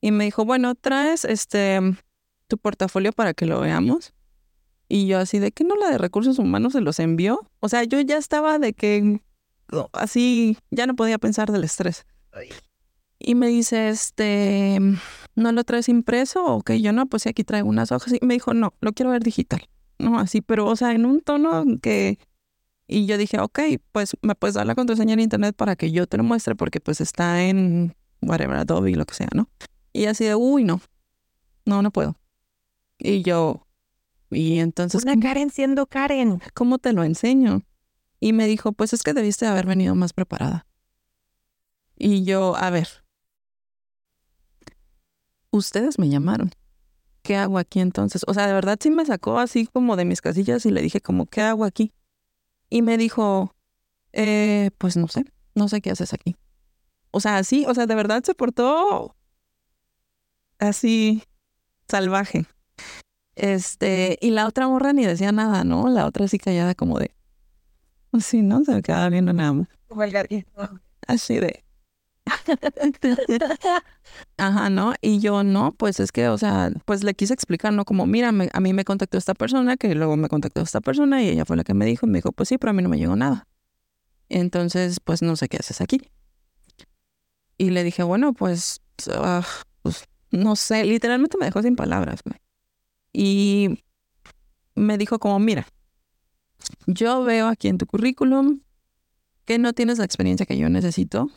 y 0.00 0.10
me 0.10 0.24
dijo, 0.24 0.44
bueno, 0.44 0.74
traes 0.74 1.24
este 1.24 1.80
tu 2.48 2.58
portafolio 2.58 3.12
para 3.12 3.34
que 3.34 3.46
lo 3.46 3.60
veamos. 3.60 4.12
Y 4.88 5.06
yo 5.06 5.18
así 5.18 5.38
de 5.38 5.50
que 5.52 5.64
no 5.64 5.74
la 5.76 5.90
de 5.90 5.98
recursos 5.98 6.38
humanos 6.38 6.74
se 6.74 6.80
los 6.80 7.00
envió. 7.00 7.40
O 7.60 7.68
sea, 7.68 7.82
yo 7.84 8.00
ya 8.00 8.16
estaba 8.18 8.58
de 8.58 8.72
que 8.72 9.20
así 9.92 10.56
ya 10.70 10.86
no 10.86 10.94
podía 10.94 11.18
pensar 11.18 11.50
del 11.50 11.64
estrés. 11.64 12.06
Y 13.18 13.34
me 13.34 13.48
dice, 13.48 13.88
este, 13.88 14.78
¿no 15.34 15.52
lo 15.52 15.64
traes 15.64 15.88
impreso? 15.88 16.44
O 16.44 16.62
que 16.62 16.80
yo 16.80 16.92
no, 16.92 17.06
pues 17.06 17.26
aquí 17.26 17.42
traigo 17.42 17.68
unas 17.68 17.90
hojas. 17.90 18.12
Y 18.12 18.24
me 18.24 18.34
dijo, 18.34 18.54
no, 18.54 18.74
lo 18.80 18.92
quiero 18.92 19.10
ver 19.10 19.22
digital. 19.22 19.68
No, 19.98 20.18
así, 20.18 20.42
pero, 20.42 20.66
o 20.66 20.76
sea, 20.76 20.92
en 20.92 21.06
un 21.06 21.20
tono 21.20 21.64
que... 21.80 22.18
Y 22.86 23.06
yo 23.06 23.18
dije, 23.18 23.40
ok, 23.40 23.58
pues 23.90 24.16
me 24.22 24.36
puedes 24.36 24.54
dar 24.54 24.66
la 24.66 24.76
contraseña 24.76 25.14
en 25.14 25.20
internet 25.20 25.56
para 25.56 25.74
que 25.74 25.90
yo 25.90 26.06
te 26.06 26.18
lo 26.18 26.22
muestre, 26.22 26.54
porque 26.54 26.78
pues 26.78 27.00
está 27.00 27.42
en 27.42 27.96
whatever, 28.22 28.58
Adobe, 28.58 28.92
lo 28.92 29.04
que 29.06 29.14
sea, 29.14 29.28
¿no? 29.34 29.48
Y 29.96 30.04
así 30.04 30.24
de, 30.26 30.34
uy, 30.34 30.62
no, 30.62 30.82
no, 31.64 31.80
no 31.80 31.90
puedo. 31.90 32.16
Y 32.98 33.22
yo, 33.22 33.66
y 34.30 34.58
entonces... 34.58 35.02
Una 35.02 35.18
Karen 35.18 35.48
siendo 35.48 35.86
Karen. 35.86 36.42
¿Cómo 36.52 36.76
te 36.76 36.92
lo 36.92 37.02
enseño? 37.02 37.62
Y 38.20 38.34
me 38.34 38.46
dijo, 38.46 38.72
pues 38.72 38.92
es 38.92 39.02
que 39.02 39.14
debiste 39.14 39.46
haber 39.46 39.64
venido 39.64 39.94
más 39.94 40.12
preparada. 40.12 40.66
Y 41.96 42.24
yo, 42.24 42.56
a 42.56 42.68
ver, 42.68 42.88
ustedes 45.50 45.98
me 45.98 46.10
llamaron. 46.10 46.50
¿Qué 47.22 47.36
hago 47.36 47.56
aquí 47.56 47.80
entonces? 47.80 48.22
O 48.26 48.34
sea, 48.34 48.46
de 48.46 48.52
verdad 48.52 48.76
sí 48.78 48.90
me 48.90 49.06
sacó 49.06 49.38
así 49.38 49.66
como 49.66 49.96
de 49.96 50.04
mis 50.04 50.20
casillas 50.20 50.66
y 50.66 50.72
le 50.72 50.82
dije 50.82 51.00
como, 51.00 51.24
¿qué 51.24 51.40
hago 51.40 51.64
aquí? 51.64 51.94
Y 52.68 52.82
me 52.82 52.98
dijo, 52.98 53.54
eh, 54.12 54.72
pues 54.76 54.98
no 54.98 55.08
sé, 55.08 55.24
no 55.54 55.68
sé 55.70 55.80
qué 55.80 55.90
haces 55.90 56.12
aquí. 56.12 56.36
O 57.12 57.20
sea, 57.20 57.38
así, 57.38 57.64
o 57.64 57.72
sea, 57.72 57.86
de 57.86 57.94
verdad 57.94 58.22
se 58.22 58.34
portó 58.34 59.15
así 60.58 61.22
salvaje. 61.88 62.46
Este, 63.34 64.18
y 64.20 64.30
la 64.30 64.46
otra 64.46 64.66
morra 64.68 64.92
ni 64.92 65.04
decía 65.04 65.32
nada, 65.32 65.64
¿no? 65.64 65.88
La 65.88 66.06
otra 66.06 66.24
así 66.24 66.38
callada 66.38 66.74
como 66.74 66.98
de, 66.98 67.12
Sí, 68.20 68.42
¿no? 68.42 68.64
Se 68.64 68.72
me 68.72 68.82
quedaba 68.82 69.08
viendo 69.08 69.32
nada 69.32 69.52
más. 69.52 69.68
Como 69.88 70.02
el 70.02 70.10
gatito. 70.10 70.80
Así 71.06 71.38
de. 71.38 71.64
Ajá, 74.36 74.70
¿no? 74.70 74.94
Y 75.00 75.20
yo 75.20 75.44
no, 75.44 75.72
pues 75.72 76.00
es 76.00 76.10
que, 76.12 76.28
o 76.28 76.38
sea, 76.38 76.72
pues 76.84 77.04
le 77.04 77.14
quise 77.14 77.34
explicar, 77.34 77.72
¿no? 77.72 77.84
Como, 77.84 78.06
mira, 78.06 78.30
a 78.30 78.60
mí 78.60 78.72
me 78.72 78.84
contactó 78.84 79.18
esta 79.18 79.34
persona, 79.34 79.76
que 79.76 79.94
luego 79.94 80.16
me 80.16 80.28
contactó 80.28 80.62
esta 80.62 80.80
persona 80.80 81.22
y 81.22 81.28
ella 81.28 81.44
fue 81.44 81.56
la 81.56 81.64
que 81.64 81.74
me 81.74 81.86
dijo, 81.86 82.06
y 82.06 82.10
me 82.10 82.18
dijo, 82.18 82.32
pues 82.32 82.48
sí, 82.48 82.58
pero 82.58 82.70
a 82.70 82.72
mí 82.72 82.82
no 82.82 82.88
me 82.88 82.98
llegó 82.98 83.14
nada. 83.16 83.46
Entonces, 84.28 84.98
pues 85.00 85.22
no 85.22 85.36
sé 85.36 85.48
qué 85.48 85.58
haces 85.58 85.80
aquí. 85.80 86.10
Y 87.58 87.70
le 87.70 87.84
dije, 87.84 88.02
bueno, 88.02 88.32
pues, 88.32 88.80
ah, 89.12 89.46
pues 89.82 90.08
no 90.30 90.56
sé, 90.56 90.84
literalmente 90.84 91.38
me 91.38 91.46
dejó 91.46 91.62
sin 91.62 91.76
palabras. 91.76 92.20
Y 93.12 93.82
me 94.74 94.98
dijo 94.98 95.18
como, 95.18 95.38
mira, 95.38 95.66
yo 96.86 97.24
veo 97.24 97.48
aquí 97.48 97.68
en 97.68 97.78
tu 97.78 97.86
currículum 97.86 98.60
que 99.44 99.58
no 99.58 99.72
tienes 99.72 99.98
la 99.98 100.04
experiencia 100.04 100.46
que 100.46 100.58
yo 100.58 100.68
necesito, 100.68 101.30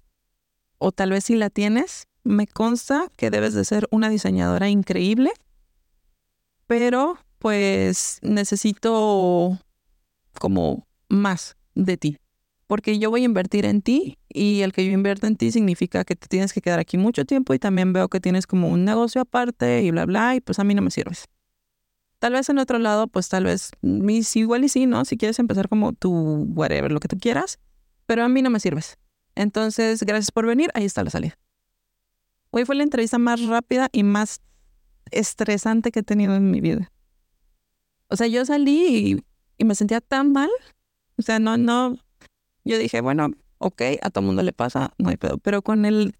o 0.78 0.92
tal 0.92 1.12
vez 1.12 1.26
si 1.26 1.36
la 1.36 1.50
tienes, 1.50 2.08
me 2.24 2.48
consta 2.48 3.12
que 3.16 3.30
debes 3.30 3.54
de 3.54 3.66
ser 3.66 3.88
una 3.92 4.10
diseñadora 4.10 4.70
increíble, 4.70 5.32
pero 6.68 7.18
pues 7.38 8.20
necesito 8.22 9.58
como 10.40 10.88
más 11.08 11.58
de 11.76 11.98
ti. 11.98 12.18
Porque 12.70 13.00
yo 13.00 13.10
voy 13.10 13.24
a 13.24 13.26
invertir 13.26 13.66
en 13.66 13.82
ti 13.82 14.20
y 14.30 14.62
el 14.62 14.74
que 14.74 14.86
yo 14.86 14.92
invierto 14.92 15.26
en 15.26 15.36
ti 15.38 15.52
significa 15.52 16.06
que 16.06 16.16
te 16.16 16.28
tienes 16.28 16.54
que 16.54 16.62
quedar 16.62 16.78
aquí 16.78 17.00
mucho 17.00 17.26
tiempo 17.26 17.56
y 17.56 17.60
también 17.60 17.94
veo 17.94 18.10
que 18.10 18.20
tienes 18.20 18.46
como 18.46 18.70
un 18.70 18.86
negocio 18.86 19.22
aparte 19.22 19.82
y 19.82 19.90
bla, 19.90 20.06
bla, 20.06 20.36
y 20.36 20.40
pues 20.40 20.60
a 20.60 20.64
mí 20.64 20.76
no 20.76 20.84
me 20.84 20.92
sirves. 20.92 21.26
Tal 22.20 22.34
vez 22.34 22.48
en 22.48 22.60
otro 22.60 22.78
lado, 22.78 23.08
pues 23.08 23.28
tal 23.28 23.46
vez, 23.46 23.72
mis 23.82 24.36
igual 24.36 24.64
y 24.64 24.70
sí, 24.70 24.86
¿no? 24.86 25.04
Si 25.04 25.18
quieres 25.18 25.40
empezar 25.40 25.68
como 25.68 25.94
tu 25.94 26.12
whatever, 26.54 26.92
lo 26.92 27.00
que 27.00 27.08
tú 27.08 27.18
quieras, 27.18 27.58
pero 28.06 28.24
a 28.24 28.30
mí 28.30 28.44
no 28.44 28.52
me 28.52 28.60
sirves. 28.60 29.00
Entonces, 29.34 30.04
gracias 30.04 30.30
por 30.30 30.46
venir, 30.46 30.70
ahí 30.76 30.86
está 30.86 31.04
la 31.04 31.10
salida. 31.10 31.40
Hoy 32.52 32.66
fue 32.66 32.76
la 32.76 32.84
entrevista 32.84 33.18
más 33.18 33.44
rápida 33.48 33.90
y 33.92 34.04
más 34.04 34.42
estresante 35.10 35.92
que 35.92 36.02
he 36.02 36.04
tenido 36.04 36.36
en 36.36 36.52
mi 36.52 36.62
vida. 36.62 36.92
O 38.10 38.16
sea, 38.16 38.28
yo 38.28 38.46
salí 38.46 38.86
y, 38.96 39.26
y 39.58 39.66
me 39.66 39.74
sentía 39.74 40.02
tan 40.02 40.34
mal. 40.34 40.52
O 41.18 41.24
sea, 41.24 41.40
no, 41.40 41.58
no, 41.58 41.98
yo 42.66 42.78
dije, 42.78 43.02
bueno, 43.02 43.32
ok, 43.58 43.82
a 44.02 44.10
todo 44.10 44.24
mundo 44.24 44.44
le 44.44 44.54
pasa, 44.54 44.94
no 44.98 45.10
hay 45.10 45.18
pedo. 45.18 45.38
Pero 45.38 45.62
con 45.62 45.86
el, 45.86 46.16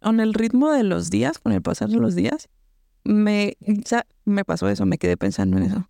con 0.00 0.20
el 0.20 0.34
ritmo 0.34 0.70
de 0.72 0.82
los 0.82 1.10
días, 1.10 1.38
con 1.38 1.52
el 1.52 1.62
pasar 1.62 1.88
de 1.88 1.96
los 1.96 2.14
días, 2.14 2.48
me, 3.04 3.56
me 4.24 4.44
pasó 4.44 4.68
eso, 4.68 4.86
me 4.86 4.98
quedé 4.98 5.16
pensando 5.16 5.56
en 5.58 5.64
eso. 5.64 5.88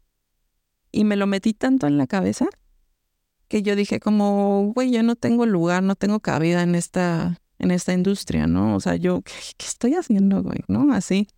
Y 0.93 1.05
me 1.05 1.17
lo 1.17 1.27
metí 1.27 1.55
tanto 1.55 1.87
en 1.87 1.99
la 1.99 2.07
cabeza 2.07 2.47
que 3.49 3.63
yo 3.63 3.77
dije 3.77 4.01
como, 4.01 4.73
güey, 4.75 4.91
yo 4.91 5.03
no 5.03 5.17
tengo 5.17 5.47
lugar, 5.47 5.83
no 5.83 5.97
tengo 5.97 6.21
cabida 6.21 6.63
en 6.63 6.75
esta, 6.75 7.41
en 7.59 7.71
esta 7.71 7.93
industria, 7.93 8.47
¿no? 8.47 8.75
O 8.75 8.81
sea, 8.81 8.97
yo, 8.97 9.23
¿qué, 9.23 9.33
estoy 9.59 9.95
haciendo, 9.95 10.43
güey? 10.43 10.61
¿No? 10.69 10.93
Así. 10.93 11.29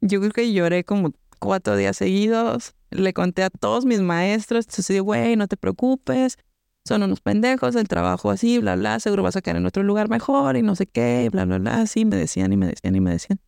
Yo 0.00 0.20
creo 0.20 0.32
que 0.32 0.52
lloré 0.52 0.84
como 0.84 1.12
cuatro 1.38 1.76
días 1.76 1.96
seguidos. 1.96 2.74
Le 2.90 3.12
conté 3.12 3.42
a 3.42 3.50
todos 3.50 3.84
mis 3.84 4.00
maestros, 4.00 4.66
entonces, 4.66 5.00
güey, 5.00 5.36
no 5.36 5.48
te 5.48 5.56
preocupes, 5.56 6.38
son 6.86 7.02
unos 7.02 7.20
pendejos, 7.20 7.74
el 7.74 7.88
trabajo 7.88 8.30
así, 8.30 8.58
bla, 8.58 8.76
bla, 8.76 9.00
seguro 9.00 9.22
vas 9.22 9.36
a 9.36 9.42
caer 9.42 9.56
en 9.56 9.66
otro 9.66 9.82
lugar 9.82 10.08
mejor 10.08 10.56
y 10.56 10.62
no 10.62 10.76
sé 10.76 10.86
qué, 10.86 11.28
bla, 11.30 11.44
bla, 11.44 11.58
bla, 11.58 11.80
así 11.80 12.04
me 12.04 12.16
decían 12.16 12.52
y 12.52 12.56
me 12.56 12.66
decían 12.68 12.94
y 12.94 13.00
me 13.00 13.10
decían. 13.10 13.40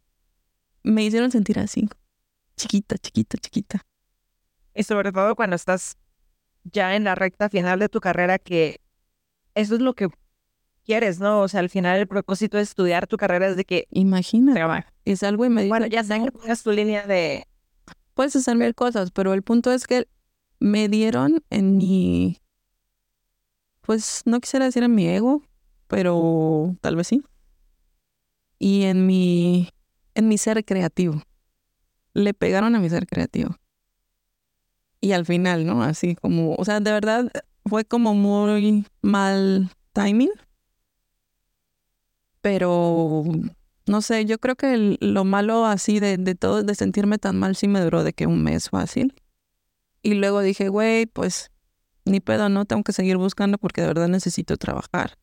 Me 0.83 1.05
hicieron 1.05 1.31
sentir 1.31 1.59
así, 1.59 1.89
chiquita, 2.57 2.99
chiquita, 2.99 3.39
chiquita. 3.39 3.87
Y 4.75 4.83
sobre 4.83 5.13
todo 5.13 5.37
cuando 5.37 5.57
estás 5.57 5.97
ya 6.65 6.97
en 6.97 7.05
la 7.05 7.15
recta 7.15 7.49
final 7.49 7.79
de 7.79 7.89
tu 7.89 8.01
carrera, 8.01 8.39
que 8.39 8.81
eso 9.55 9.75
es 9.75 9.81
lo 9.81 9.95
que 9.95 10.09
quieres, 10.85 11.21
¿no? 11.21 11.41
O 11.43 11.49
sea, 11.49 11.61
al 11.61 11.69
final 11.69 11.99
el 11.99 12.09
propósito 12.09 12.57
de 12.57 12.63
estudiar 12.63 13.07
tu 13.07 13.17
carrera 13.17 13.49
es 13.49 13.57
de 13.57 13.65
que... 13.65 13.87
Imagina. 13.91 14.87
Es 15.05 15.23
algo 15.23 15.49
me 15.49 15.69
Bueno, 15.69 15.87
ya 15.87 16.03
sé 16.03 16.21
que 16.23 16.33
pongas 16.33 16.63
tu 16.63 16.73
línea 16.73 17.07
de... 17.07 17.45
Puedes 18.15 18.35
hacer 18.35 18.57
mil 18.57 18.75
cosas, 18.75 19.11
pero 19.11 19.33
el 19.33 19.43
punto 19.43 19.73
es 19.73 19.87
que 19.87 20.09
me 20.59 20.89
dieron 20.89 21.45
en 21.51 21.77
mi 21.77 22.39
pues 23.89 24.21
no 24.27 24.39
quisiera 24.39 24.67
decir 24.67 24.83
en 24.83 24.95
mi 24.95 25.09
ego, 25.09 25.43
pero 25.87 26.77
tal 26.83 26.95
vez 26.95 27.07
sí. 27.07 27.23
Y 28.59 28.83
en 28.83 29.07
mi, 29.07 29.71
en 30.15 30.29
mi 30.29 30.37
ser 30.37 30.63
creativo. 30.63 31.23
Le 32.13 32.35
pegaron 32.35 32.75
a 32.75 32.81
mi 32.81 32.91
ser 32.91 33.07
creativo. 33.07 33.57
Y 35.01 35.13
al 35.13 35.25
final, 35.25 35.65
¿no? 35.65 35.83
Así 35.83 36.17
como, 36.17 36.55
o 36.57 36.67
sea, 36.67 36.81
de 36.81 36.93
verdad 36.93 37.33
fue 37.65 37.87
como 37.87 38.13
muy 38.13 38.85
mal 39.01 39.71
timing. 39.95 40.33
Pero, 42.43 43.25
no 43.87 44.03
sé, 44.03 44.27
yo 44.27 44.39
creo 44.39 44.57
que 44.57 44.99
lo 45.01 45.25
malo 45.25 45.65
así 45.65 45.99
de, 45.99 46.19
de 46.19 46.35
todo, 46.35 46.63
de 46.63 46.75
sentirme 46.75 47.17
tan 47.17 47.39
mal, 47.39 47.57
sí 47.57 47.69
me 47.69 47.81
duró 47.81 48.05
de 48.05 48.13
que 48.13 48.27
un 48.27 48.43
mes 48.43 48.69
fácil. 48.69 49.15
Y 50.03 50.13
luego 50.13 50.43
dije, 50.43 50.69
güey, 50.69 51.07
pues 51.07 51.51
ni 52.09 52.21
pedo, 52.21 52.49
no 52.49 52.65
tengo 52.65 52.83
que 52.83 52.93
seguir 52.93 53.17
buscando 53.17 53.59
porque 53.59 53.81
de 53.81 53.89
verdad 53.89 54.09
necesito 54.09 54.57
trabajar. 54.57 55.19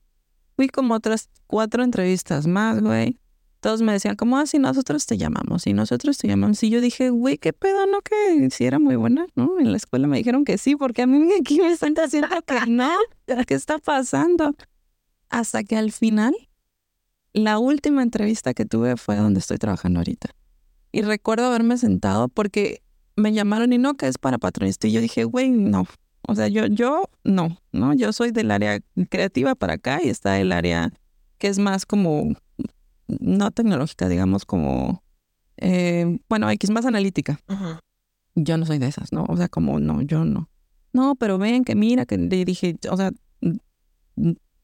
Fui 0.55 0.67
como 0.69 0.93
otras 0.93 1.29
cuatro 1.47 1.83
entrevistas 1.83 2.47
más, 2.47 2.81
güey. 2.81 3.19
Todos 3.59 3.81
me 3.81 3.91
decían, 3.93 4.15
como 4.15 4.37
así 4.37 4.57
ah, 4.57 4.59
nosotros 4.59 5.05
te 5.05 5.17
llamamos? 5.17 5.65
Y 5.65 5.73
nosotros 5.73 6.17
te 6.17 6.27
llamamos. 6.27 6.61
Y 6.63 6.69
yo 6.69 6.81
dije, 6.81 7.09
güey, 7.09 7.37
qué 7.37 7.51
pedo, 7.51 7.87
¿no? 7.87 8.01
Que 8.01 8.49
si 8.51 8.65
era 8.65 8.77
muy 8.79 8.95
buena, 8.95 9.25
¿no? 9.35 9.59
En 9.59 9.71
la 9.71 9.77
escuela 9.77 10.07
me 10.07 10.17
dijeron 10.17 10.45
que 10.45 10.57
sí, 10.57 10.75
porque 10.75 11.01
a 11.01 11.07
mí 11.07 11.29
aquí 11.39 11.59
me 11.59 11.71
están 11.71 11.95
haciendo 11.97 12.41
canal. 12.45 12.99
¿Qué 13.47 13.53
está 13.53 13.79
pasando? 13.79 14.55
Hasta 15.29 15.63
que 15.63 15.77
al 15.77 15.91
final, 15.91 16.35
la 17.33 17.57
última 17.57 18.03
entrevista 18.03 18.53
que 18.53 18.65
tuve 18.65 18.97
fue 18.97 19.15
donde 19.15 19.39
estoy 19.39 19.57
trabajando 19.57 19.99
ahorita. 19.99 20.29
Y 20.91 21.01
recuerdo 21.01 21.47
haberme 21.47 21.77
sentado 21.77 22.29
porque 22.29 22.81
me 23.15 23.33
llamaron 23.33 23.73
y 23.73 23.77
no, 23.77 23.95
que 23.95 24.07
es 24.07 24.17
para 24.17 24.37
patronista. 24.37 24.87
Y 24.87 24.91
yo 24.91 25.01
dije, 25.01 25.23
güey, 25.23 25.49
no, 25.49 25.87
o 26.27 26.35
sea, 26.35 26.47
yo, 26.47 26.65
yo 26.67 27.09
no, 27.23 27.57
¿no? 27.71 27.93
Yo 27.93 28.13
soy 28.13 28.31
del 28.31 28.51
área 28.51 28.79
creativa 29.09 29.55
para 29.55 29.73
acá 29.73 29.99
y 30.03 30.09
está 30.09 30.39
el 30.39 30.51
área 30.51 30.91
que 31.37 31.47
es 31.47 31.59
más 31.59 31.85
como, 31.85 32.33
no 33.07 33.51
tecnológica, 33.51 34.07
digamos, 34.07 34.45
como, 34.45 35.03
eh, 35.57 36.19
bueno, 36.29 36.49
X 36.49 36.69
más 36.69 36.85
analítica. 36.85 37.39
Yo 38.35 38.57
no 38.57 38.65
soy 38.65 38.79
de 38.79 38.87
esas, 38.87 39.11
¿no? 39.11 39.25
O 39.27 39.37
sea, 39.37 39.47
como, 39.47 39.79
no, 39.79 40.01
yo 40.01 40.25
no. 40.25 40.49
No, 40.93 41.15
pero 41.15 41.37
ven 41.37 41.63
que 41.63 41.75
mira, 41.75 42.05
que 42.05 42.17
le 42.17 42.45
dije, 42.45 42.77
o 42.89 42.97
sea, 42.97 43.11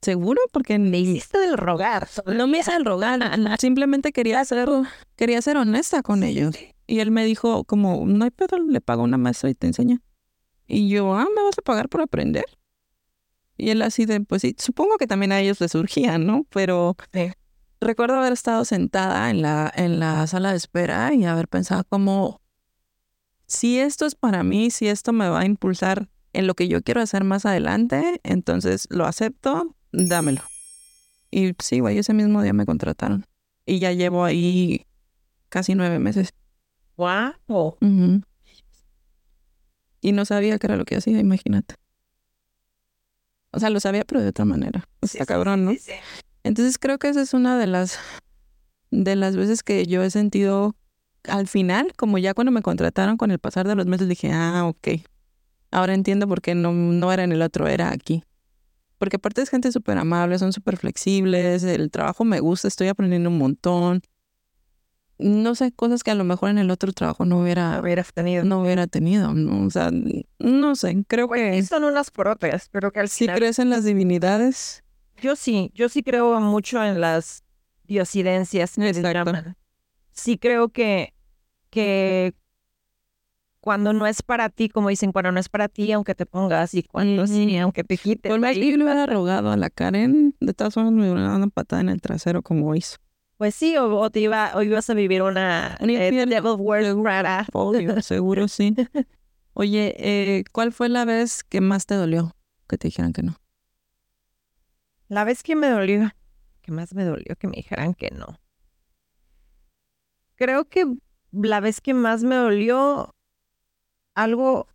¿seguro? 0.02 0.41
Porque 0.52 0.80
me 0.80 1.00
hiciste 1.00 1.38
del 1.38 1.58
rogar. 1.58 2.08
No 2.26 2.47
me 2.47 2.60
hice 2.60 2.71
del 2.71 2.86
rogar, 2.86 3.19
simplemente 3.60 4.12
quería 4.12 4.43
ser, 4.45 4.69
quería 5.15 5.41
ser 5.41 5.58
honesta 5.58 6.02
con 6.02 6.24
ellos. 6.24 6.56
Y 6.88 7.00
él 7.00 7.12
me 7.12 7.26
dijo 7.26 7.63
como, 7.63 8.06
no 8.06 8.26
hay 8.26 8.32
pedo, 8.32 8.60
le 8.60 8.82
pago 8.82 9.04
una 9.04 9.17
maestra 9.17 9.50
y 9.50 9.56
te 9.56 9.67
enseña. 9.67 10.02
Y 10.74 10.88
yo, 10.88 11.14
ah, 11.14 11.28
¿me 11.36 11.44
vas 11.44 11.58
a 11.58 11.62
pagar 11.62 11.90
por 11.90 12.00
aprender? 12.00 12.46
Y 13.58 13.72
él 13.72 13.82
así 13.82 14.06
de, 14.06 14.22
pues 14.22 14.42
sí, 14.42 14.56
supongo 14.58 14.98
que 14.98 15.06
también 15.06 15.34
a 15.34 15.42
ellos 15.42 15.60
les 15.60 15.74
surgía, 15.74 16.18
¿no? 16.18 16.48
Pero 16.50 16.96
recuerdo 17.82 18.16
haber 18.16 18.32
estado 18.32 18.64
sentada 18.64 19.30
en 19.30 19.42
la, 19.42 19.70
en 19.76 20.00
la 20.00 20.26
sala 20.28 20.52
de 20.52 20.58
espera 20.58 21.14
y 21.14 21.26
haber 21.26 21.50
pensado 21.50 21.84
como, 21.84 22.40
si 23.48 23.80
esto 23.80 24.06
es 24.06 24.16
para 24.16 24.44
mí, 24.44 24.72
si 24.72 24.88
esto 24.88 25.12
me 25.12 25.28
va 25.28 25.42
a 25.42 25.46
impulsar 25.46 26.08
en 26.32 26.48
lo 26.48 26.54
que 26.54 26.70
yo 26.70 26.82
quiero 26.82 27.02
hacer 27.02 27.26
más 27.26 27.46
adelante, 27.46 28.22
entonces 28.24 28.88
lo 28.90 29.06
acepto, 29.06 29.76
dámelo. 29.92 30.42
Y 31.32 31.52
sí, 31.60 31.82
güey, 31.82 31.98
ese 31.98 32.14
mismo 32.14 32.42
día 32.42 32.54
me 32.54 32.66
contrataron. 32.66 33.26
Y 33.66 33.80
ya 33.80 33.92
llevo 33.92 34.24
ahí 34.24 34.86
casi 35.50 35.76
nueve 35.76 36.00
meses. 36.00 36.34
¡Wow! 36.96 37.76
Y 40.02 40.12
no 40.12 40.26
sabía 40.26 40.58
qué 40.58 40.68
era 40.68 40.76
lo 40.76 40.86
que 40.86 40.96
hacía, 40.98 41.20
imagínate. 41.20 41.76
O 43.52 43.60
sea, 43.60 43.70
lo 43.70 43.80
sabía, 43.80 44.04
pero 44.04 44.22
de 44.22 44.30
otra 44.30 44.46
manera. 44.46 44.88
Está 45.02 45.26
cabrón, 45.26 45.66
¿no? 45.66 45.74
Entonces 46.44 46.78
creo 46.80 46.98
que 46.98 47.10
esa 47.10 47.22
es 47.22 47.34
una 47.34 47.58
de 47.58 47.68
las 47.68 48.00
de 48.90 49.16
las 49.16 49.36
veces 49.36 49.64
que 49.64 49.86
yo 49.86 50.04
he 50.04 50.10
sentido 50.10 50.76
al 51.24 51.48
final, 51.48 51.94
como 51.98 52.18
ya 52.18 52.34
cuando 52.34 52.52
me 52.52 52.62
contrataron 52.62 53.16
con 53.16 53.32
el 53.32 53.40
pasar 53.40 53.68
de 53.68 53.76
los 53.76 53.86
meses, 53.86 54.10
dije, 54.10 54.32
ah, 54.34 54.66
ok. 54.66 55.02
Ahora 55.70 55.94
entiendo 55.94 56.28
por 56.28 56.42
qué 56.42 56.56
no, 56.56 56.74
no 56.74 57.12
era 57.14 57.24
en 57.24 57.32
el 57.32 57.42
otro, 57.42 57.68
era 57.68 57.92
aquí. 57.92 58.24
Porque 58.98 59.16
aparte 59.16 59.42
es 59.42 59.50
gente 59.50 59.72
súper 59.72 59.98
amable, 59.98 60.38
son 60.40 60.52
súper 60.52 60.78
flexibles, 60.78 61.64
el 61.64 61.90
trabajo 61.92 62.24
me 62.26 62.40
gusta, 62.40 62.68
estoy 62.68 62.88
aprendiendo 62.88 63.30
un 63.30 63.38
montón 63.38 64.02
no 65.22 65.56
sé, 65.56 65.72
cosas 65.72 66.04
que 66.04 66.12
a 66.12 66.16
lo 66.16 66.24
mejor 66.24 66.50
en 66.50 66.58
el 66.58 66.72
otro 66.72 66.92
trabajo 66.92 67.26
no 67.26 67.42
hubiera, 67.42 67.80
hubiera 67.82 68.04
tenido. 68.04 68.44
No 68.44 68.62
hubiera 68.62 68.88
tenido, 68.88 69.34
¿no? 69.34 69.66
O 69.66 69.70
sea, 69.70 69.92
no 70.40 70.76
sé, 70.76 71.04
creo 71.08 71.30
que... 71.30 71.62
son 71.64 71.84
unas 71.84 72.12
por 72.12 72.28
otras, 72.28 72.70
pero 72.72 72.92
que 72.92 73.00
al 73.00 73.10
final... 73.10 73.36
crees 73.38 73.60
en 73.60 73.70
las 73.70 73.84
divinidades? 73.84 74.84
Yo 75.18 75.36
sí, 75.36 75.72
yo 75.74 75.88
sí 75.90 76.04
creo 76.04 76.40
mucho 76.40 76.84
en 76.84 77.00
las 77.00 77.44
diosidencias. 77.86 78.76
Sí 80.12 80.38
creo 80.38 80.70
que, 80.70 81.14
que 81.70 82.34
cuando 83.62 83.94
no 83.94 84.08
es 84.08 84.24
para 84.24 84.50
ti, 84.50 84.70
como 84.70 84.90
dicen, 84.90 85.12
cuando 85.12 85.32
no 85.32 85.40
es 85.40 85.48
para 85.48 85.68
ti, 85.68 85.92
aunque 85.92 86.16
te 86.16 86.26
pongas, 86.26 86.74
y 86.74 86.84
cuando 86.84 87.28
sí, 87.28 87.58
aunque 87.58 87.84
te 87.84 87.98
quites. 87.98 88.30
Yo 88.32 88.38
le 88.38 88.84
hubiera 88.84 89.06
rogado 89.06 89.52
a 89.52 89.58
la 89.58 89.70
Karen, 89.70 90.36
de 90.40 90.54
todas 90.54 90.74
formas 90.74 90.94
me 90.94 91.04
hubiera 91.12 91.28
dado 91.28 91.38
una 91.38 91.48
patada 91.48 91.82
en 91.82 91.90
el 91.90 92.02
trasero 92.02 92.42
como 92.42 92.76
hizo. 92.76 92.98
Pues 93.42 93.56
sí, 93.56 93.76
o, 93.76 94.12
te 94.12 94.20
iba, 94.20 94.52
o 94.54 94.62
ibas 94.62 94.88
a 94.92 94.94
vivir 94.94 95.24
una 95.24 95.76
eh, 95.80 96.38
World 96.44 97.04
rara. 97.04 97.48
seguro 98.04 98.48
sí. 98.48 98.76
Oye, 99.54 99.96
eh, 99.98 100.44
¿cuál 100.52 100.72
fue 100.72 100.90
la 100.90 101.06
vez 101.06 101.44
que 101.44 101.60
más 101.60 101.88
te 101.88 101.96
dolió 101.96 102.36
que 102.70 102.78
te 102.78 102.90
dijeran 102.90 103.14
que 103.14 103.24
no? 103.24 103.36
La 105.08 105.24
vez 105.24 105.42
que 105.42 105.56
me 105.56 105.70
dolió, 105.70 106.12
que 106.62 106.72
más 106.72 106.94
me 106.94 107.04
dolió 107.04 107.36
que 107.36 107.48
me 107.48 107.56
dijeran 107.56 107.96
que 107.96 108.12
no. 108.12 108.38
Creo 110.36 110.70
que 110.70 110.86
la 111.32 111.62
vez 111.62 111.82
que 111.82 111.96
más 111.96 112.24
me 112.24 112.36
dolió 112.36 113.16
algo 114.14 114.68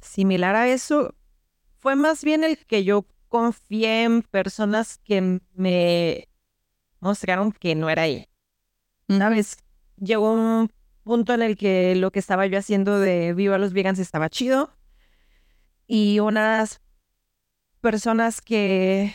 similar 0.00 0.56
a 0.56 0.68
eso 0.68 1.14
fue 1.78 1.94
más 1.94 2.24
bien 2.24 2.42
el 2.42 2.56
que 2.56 2.84
yo 2.84 3.04
confié 3.28 4.04
en 4.04 4.22
personas 4.22 4.96
que 5.04 5.40
me 5.52 6.26
mostraron 7.04 7.52
que 7.52 7.74
no 7.74 7.88
era 7.90 8.02
ahí. 8.02 8.26
Una 9.08 9.28
vez 9.28 9.58
llegó 9.96 10.32
un 10.32 10.70
punto 11.04 11.34
en 11.34 11.42
el 11.42 11.56
que 11.56 11.94
lo 11.94 12.10
que 12.10 12.18
estaba 12.18 12.46
yo 12.46 12.58
haciendo 12.58 12.98
de 12.98 13.34
Viva 13.34 13.58
los 13.58 13.72
Vegans 13.74 13.98
estaba 13.98 14.28
chido 14.30 14.70
y 15.86 16.18
unas 16.20 16.80
personas 17.82 18.40
que 18.40 19.12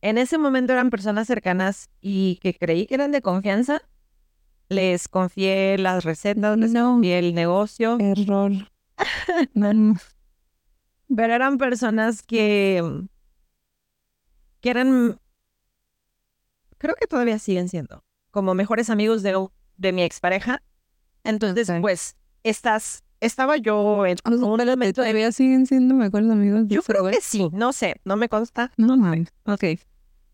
en 0.00 0.16
ese 0.18 0.38
momento 0.38 0.72
eran 0.72 0.90
personas 0.90 1.26
cercanas 1.26 1.90
y 2.00 2.36
que 2.36 2.54
creí 2.54 2.86
que 2.86 2.94
eran 2.94 3.10
de 3.12 3.20
confianza. 3.22 3.82
Les 4.68 5.08
confié 5.08 5.76
las 5.78 6.04
recetas, 6.04 6.56
les 6.56 6.72
No. 6.72 6.92
confié 6.94 7.18
el 7.18 7.34
negocio. 7.34 7.98
Error. 8.00 8.52
Pero 11.14 11.34
eran 11.34 11.58
personas 11.58 12.22
que, 12.22 12.82
que 14.60 14.70
eran, 14.70 15.18
creo 16.82 16.96
que 16.96 17.06
todavía 17.06 17.38
siguen 17.38 17.68
siendo, 17.68 18.02
como 18.32 18.54
mejores 18.54 18.90
amigos 18.90 19.22
de, 19.22 19.48
de 19.76 19.92
mi 19.92 20.02
expareja. 20.02 20.62
Entonces, 21.22 21.70
pues, 21.80 22.16
estás, 22.42 23.04
estaba 23.20 23.56
yo 23.56 24.04
en 24.04 24.16
un 24.26 24.60
elemento 24.60 25.00
de... 25.00 25.06
Todavía 25.06 25.30
siguen 25.30 25.66
siendo 25.66 25.94
mejores 25.94 26.28
amigos. 26.28 26.64
Yo 26.66 26.82
creo 26.82 27.08
que 27.08 27.20
sí, 27.20 27.48
no 27.52 27.72
sé, 27.72 27.94
no 28.04 28.16
me 28.16 28.28
consta. 28.28 28.72
No 28.76 28.96
mames. 28.96 29.28
Ok. 29.46 29.64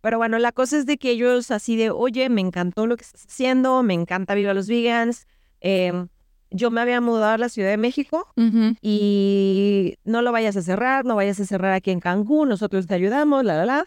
Pero 0.00 0.16
bueno, 0.16 0.38
la 0.38 0.52
cosa 0.52 0.78
es 0.78 0.87
de 0.87 0.96
que 0.96 1.11
ellos 1.11 1.50
así 1.50 1.76
de, 1.76 1.90
oye, 1.90 2.30
me 2.30 2.40
encantó 2.40 2.87
lo 2.87 2.96
que 2.96 3.04
estás 3.04 3.26
haciendo, 3.26 3.82
me 3.82 3.92
encanta 3.92 4.34
Viva 4.34 4.54
los 4.54 4.68
Vegans. 4.68 5.26
em, 5.61 6.08
yo 6.50 6.70
me 6.70 6.80
había 6.80 7.02
mudado 7.02 7.34
a 7.34 7.37
la 7.37 7.50
Ciudad 7.50 7.68
de 7.68 7.76
México 7.76 8.26
Ujú. 8.37 8.74
y 8.80 9.96
no 10.04 10.22
lo 10.22 10.32
vayas 10.32 10.56
a 10.56 10.62
cerrar, 10.62 11.04
no 11.04 11.14
vayas 11.14 11.38
a 11.40 11.44
cerrar 11.44 11.74
aquí 11.74 11.90
en 11.90 12.00
Cancún, 12.00 12.48
nosotros 12.48 12.87
te 12.87 12.94
ayudamos, 12.94 13.44
la, 13.44 13.54
la, 13.58 13.66
la. 13.66 13.87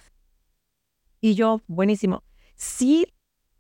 Y 1.22 1.34
yo, 1.34 1.62
buenísimo. 1.68 2.22
Sí, 2.62 3.08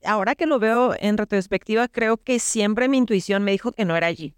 ahora 0.03 0.35
que 0.35 0.45
lo 0.45 0.59
veo 0.59 0.93
en 0.99 1.17
retrospectiva, 1.17 1.87
creo 1.87 2.17
que 2.17 2.37
siempre 2.37 2.87
mi 2.87 2.99
intuición 2.99 3.43
me 3.43 3.51
dijo 3.51 3.71
que 3.71 3.83
no 3.83 3.97
era 3.97 4.05
allí. 4.05 4.35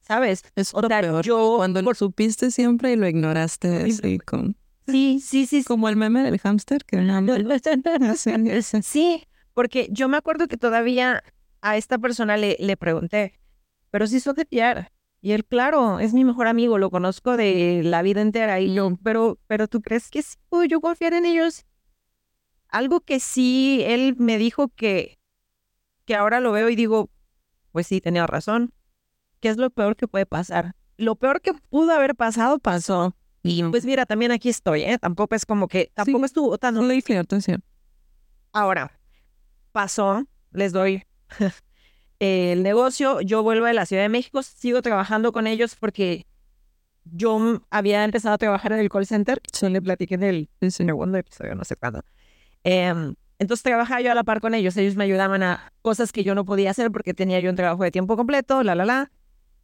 ¿Sabes? 0.00 0.44
Es 0.54 0.72
O 0.72 0.82
lo 0.82 0.86
sea, 0.88 1.00
peor. 1.00 1.24
yo, 1.24 1.54
Cuando 1.56 1.82
lo 1.82 1.92
con 1.92 2.52
siempre 2.52 2.92
y 2.92 2.96
lo 2.96 3.08
ignoraste 3.08 3.82
así 3.82 4.20
con... 4.20 4.56
sí, 4.86 5.18
sí, 5.20 5.46
sí, 5.46 5.62
sí. 5.62 5.64
Como 5.64 5.88
el 5.88 5.96
meme 5.96 6.22
del 6.22 6.38
hámster 6.38 6.84
que 6.84 6.98
Sí, 8.84 9.26
porque 9.52 9.88
yo 9.90 10.08
me 10.08 10.16
acuerdo 10.16 10.46
que 10.46 10.56
todavía 10.56 11.24
a 11.60 11.76
esta 11.76 11.98
persona 11.98 12.36
le, 12.36 12.56
le 12.60 12.76
pregunté, 12.76 13.40
pero 13.90 14.06
si 14.06 14.20
sos 14.20 14.36
de 14.36 14.44
Pierre. 14.44 14.92
Y 15.20 15.32
él, 15.32 15.44
claro, 15.44 15.98
es 15.98 16.12
mi 16.14 16.24
mejor 16.24 16.46
amigo, 16.46 16.78
lo 16.78 16.88
conozco 16.90 17.36
de 17.36 17.80
la 17.82 18.02
vida 18.02 18.20
entera. 18.20 18.60
Y 18.60 18.74
yo, 18.74 18.96
pero, 19.02 19.40
pero 19.48 19.66
¿tú 19.66 19.80
crees 19.82 20.08
que 20.08 20.22
sí 20.22 20.36
puedo 20.48 20.62
yo 20.66 20.80
confiar 20.80 21.14
en 21.14 21.26
ellos? 21.26 21.66
Algo 22.76 23.00
que 23.00 23.20
sí, 23.20 23.82
él 23.86 24.16
me 24.18 24.36
dijo 24.36 24.68
que, 24.68 25.18
que 26.04 26.14
ahora 26.14 26.40
lo 26.40 26.52
veo 26.52 26.68
y 26.68 26.76
digo, 26.76 27.08
pues 27.72 27.86
sí, 27.86 28.02
tenía 28.02 28.26
razón. 28.26 28.74
¿Qué 29.40 29.48
es 29.48 29.56
lo 29.56 29.70
peor 29.70 29.96
que 29.96 30.06
puede 30.06 30.26
pasar? 30.26 30.74
Lo 30.98 31.16
peor 31.16 31.40
que 31.40 31.54
pudo 31.54 31.92
haber 31.92 32.14
pasado, 32.14 32.58
pasó. 32.58 33.16
Y 33.42 33.62
pues 33.62 33.86
mira, 33.86 34.04
también 34.04 34.30
aquí 34.30 34.50
estoy, 34.50 34.82
¿eh? 34.82 34.98
Tampoco 34.98 35.34
es 35.34 35.46
como 35.46 35.68
que, 35.68 35.90
tampoco 35.94 36.26
estuvo 36.26 36.58
tan 36.58 36.74
No 36.74 36.82
le 36.82 36.92
dije 36.92 37.16
atención. 37.16 37.64
Ahora, 38.52 39.00
pasó, 39.72 40.26
les 40.52 40.74
doy 40.74 41.02
el 42.18 42.62
negocio, 42.62 43.22
yo 43.22 43.42
vuelvo 43.42 43.64
a 43.64 43.72
la 43.72 43.86
Ciudad 43.86 44.02
de 44.02 44.10
México, 44.10 44.42
sigo 44.42 44.82
trabajando 44.82 45.32
con 45.32 45.46
ellos 45.46 45.76
porque 45.76 46.26
yo 47.04 47.62
había 47.70 48.04
empezado 48.04 48.34
a 48.34 48.38
trabajar 48.38 48.72
en 48.72 48.80
el 48.80 48.90
call 48.90 49.06
center, 49.06 49.40
yo 49.58 49.70
le 49.70 49.80
platiqué 49.80 50.16
en 50.16 50.22
el 50.24 50.50
Sí, 50.60 50.70
sí. 50.70 50.84
segundo 50.84 51.16
episodio, 51.16 51.54
no 51.54 51.64
sé 51.64 51.76
cuándo. 51.76 52.02
Em, 52.68 53.14
entonces 53.38 53.62
trabajaba 53.62 54.00
yo 54.00 54.10
a 54.10 54.14
la 54.16 54.24
par 54.24 54.40
con 54.40 54.52
ellos, 54.52 54.76
ellos 54.76 54.96
me 54.96 55.04
ayudaban 55.04 55.44
a 55.44 55.72
cosas 55.82 56.10
que 56.10 56.24
yo 56.24 56.34
no 56.34 56.44
podía 56.44 56.72
hacer 56.72 56.90
porque 56.90 57.14
tenía 57.14 57.38
yo 57.38 57.48
un 57.48 57.54
trabajo 57.54 57.84
de 57.84 57.92
tiempo 57.92 58.16
completo, 58.16 58.64
la, 58.64 58.74
la, 58.74 58.84
la. 58.84 59.12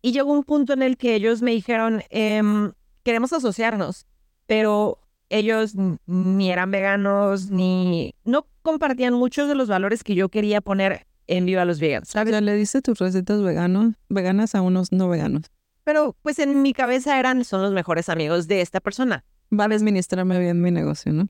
Y 0.03 0.13
llegó 0.13 0.33
un 0.33 0.45
punto 0.45 0.73
en 0.73 0.83
el 0.83 0.97
que 0.97 1.17
ellos 1.17 1.43
me 1.43 1.51
dijeron, 1.51 2.03
em, 2.11 2.71
queremos 3.03 3.33
asociarnos, 3.33 4.07
pero 4.47 5.01
ellos 5.31 5.75
ni 6.07 6.53
eran 6.53 6.71
veganos, 6.71 7.51
ni 7.51 8.15
no 8.25 8.47
compartían 8.63 9.15
muchos 9.15 9.49
de 9.49 9.57
los 9.57 9.67
valores 9.69 10.05
que 10.05 10.15
yo 10.15 10.29
quería 10.29 10.61
poner 10.61 11.07
en 11.27 11.45
Viva 11.47 11.65
los 11.65 11.81
Vegans, 11.81 12.09
O 12.11 12.13
¿sabes? 12.13 12.31
sea, 12.31 12.41
le 12.41 12.55
dice 12.55 12.83
tus 12.83 12.99
recetas 13.01 13.43
veganos, 13.43 13.95
veganas 14.09 14.55
a 14.55 14.63
unos 14.63 14.93
no 14.93 15.09
veganos. 15.09 15.47
Pero 15.83 16.15
pues 16.23 16.39
en 16.39 16.63
mi 16.63 16.73
cabeza 16.73 17.19
eran, 17.19 17.45
son 17.45 17.63
los 17.63 17.73
mejores 17.73 18.09
amigos 18.09 18.47
de 18.47 18.61
esta 18.61 18.81
persona. 18.81 19.25
Va 19.53 19.65
a 19.65 19.67
administrarme 19.67 20.39
bien 20.39 20.61
mi 20.61 20.71
negocio, 20.71 21.13
¿no? 21.13 21.29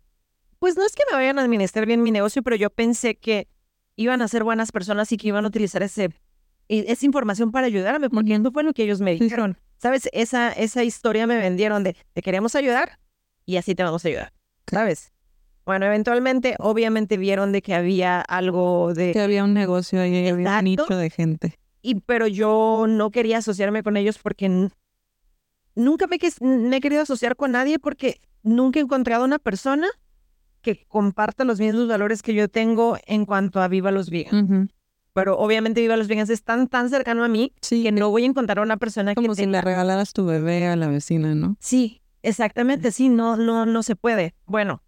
Pues 0.62 0.76
no 0.76 0.86
es 0.86 0.94
que 0.94 1.02
me 1.10 1.16
vayan 1.16 1.40
a 1.40 1.42
administrar 1.42 1.86
bien 1.86 2.04
mi 2.04 2.12
negocio, 2.12 2.40
pero 2.44 2.54
yo 2.54 2.70
pensé 2.70 3.16
que 3.16 3.48
iban 3.96 4.22
a 4.22 4.28
ser 4.28 4.44
buenas 4.44 4.70
personas 4.70 5.10
y 5.10 5.16
que 5.16 5.26
iban 5.26 5.44
a 5.44 5.48
utilizar 5.48 5.82
ese, 5.82 6.04
e- 6.68 6.84
esa 6.86 7.04
información 7.04 7.50
para 7.50 7.66
ayudarme, 7.66 8.08
porque 8.08 8.38
no 8.38 8.52
fue 8.52 8.62
lo 8.62 8.72
que 8.72 8.84
ellos 8.84 9.00
me 9.00 9.12
dijeron. 9.12 9.58
¿Sabes? 9.78 10.08
Esa, 10.12 10.52
esa 10.52 10.84
historia 10.84 11.26
me 11.26 11.36
vendieron 11.36 11.82
de 11.82 11.96
te 12.12 12.22
queremos 12.22 12.54
ayudar 12.54 13.00
y 13.44 13.56
así 13.56 13.74
te 13.74 13.82
vamos 13.82 14.04
a 14.04 14.08
ayudar. 14.08 14.32
¿Sabes? 14.70 15.12
Bueno, 15.66 15.86
eventualmente, 15.86 16.54
obviamente 16.60 17.16
vieron 17.16 17.50
de 17.50 17.60
que 17.60 17.74
había 17.74 18.20
algo 18.20 18.94
de... 18.94 19.10
Que 19.10 19.20
había 19.20 19.42
un 19.42 19.54
negocio 19.54 20.00
ahí, 20.00 20.28
había 20.28 20.58
un 20.60 20.64
nicho 20.64 20.96
de 20.96 21.10
gente. 21.10 21.58
Y, 21.82 21.96
pero 22.02 22.28
yo 22.28 22.86
no 22.88 23.10
quería 23.10 23.38
asociarme 23.38 23.82
con 23.82 23.96
ellos 23.96 24.20
porque 24.22 24.48
nunca 25.74 26.06
me, 26.06 26.18
me 26.40 26.76
he 26.76 26.80
querido 26.80 27.02
asociar 27.02 27.34
con 27.34 27.50
nadie 27.50 27.80
porque 27.80 28.20
nunca 28.44 28.78
he 28.78 28.82
encontrado 28.82 29.24
una 29.24 29.40
persona 29.40 29.88
que 30.62 30.84
comparta 30.86 31.44
los 31.44 31.60
mismos 31.60 31.88
valores 31.88 32.22
que 32.22 32.34
yo 32.34 32.48
tengo 32.48 32.96
en 33.06 33.26
cuanto 33.26 33.60
a 33.60 33.68
Viva 33.68 33.90
los 33.90 34.08
Vegans. 34.08 34.50
Ujú. 34.50 34.68
Pero 35.12 35.38
obviamente 35.38 35.82
Viva 35.82 35.96
los 35.96 36.08
Vegans 36.08 36.30
es 36.30 36.42
tan, 36.42 36.68
tan 36.68 36.88
cercano 36.88 37.24
a 37.24 37.28
mí 37.28 37.52
Sí, 37.60 37.82
que 37.82 37.92
no 37.92 38.10
voy 38.10 38.22
a 38.22 38.26
encontrar 38.26 38.60
una 38.60 38.78
persona 38.78 39.14
como 39.14 39.28
que 39.28 39.34
si 39.34 39.46
le 39.46 39.60
regalaras 39.60 40.12
tu 40.12 40.24
bebé 40.24 40.66
a 40.66 40.76
la 40.76 40.88
vecina, 40.88 41.34
¿no? 41.34 41.56
Sí, 41.60 42.00
exactamente, 42.22 42.92
sí, 42.92 43.10
no, 43.10 43.36
no, 43.36 43.66
no 43.66 43.82
se 43.82 43.96
puede. 43.96 44.34
Bueno, 44.46 44.82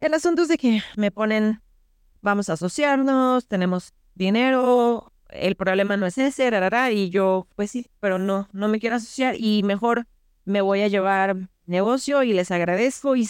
el 0.00 0.12
asunto 0.14 0.42
es 0.42 0.48
de 0.48 0.58
que 0.58 0.82
me 0.96 1.10
ponen, 1.10 1.62
vamos 2.20 2.50
a 2.50 2.54
asociarnos, 2.54 3.46
tenemos 3.46 3.94
dinero, 4.14 5.12
el 5.28 5.56
problema 5.56 5.96
no 5.96 6.06
es 6.06 6.18
ese, 6.18 6.50
rarara, 6.50 6.90
y 6.90 7.08
yo, 7.08 7.46
pues 7.56 7.70
sí, 7.70 7.86
pero 8.00 8.18
no, 8.18 8.48
no 8.52 8.68
me 8.68 8.80
quiero 8.80 8.96
asociar 8.96 9.36
y 9.38 9.62
mejor 9.62 10.06
me 10.44 10.60
voy 10.60 10.82
a 10.82 10.88
llevar 10.88 11.48
negocio 11.66 12.22
y 12.22 12.32
les 12.32 12.50
agradezco 12.50 13.16
y 13.16 13.28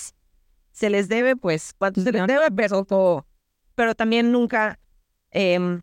se 0.72 0.90
les 0.90 1.08
debe, 1.08 1.36
pues, 1.36 1.74
cuánto 1.78 2.00
se 2.00 2.12
les 2.12 2.26
debe, 2.26 2.50
pero, 2.50 2.84
todo. 2.84 3.26
pero 3.74 3.94
también 3.94 4.32
nunca, 4.32 4.78
em, 5.30 5.82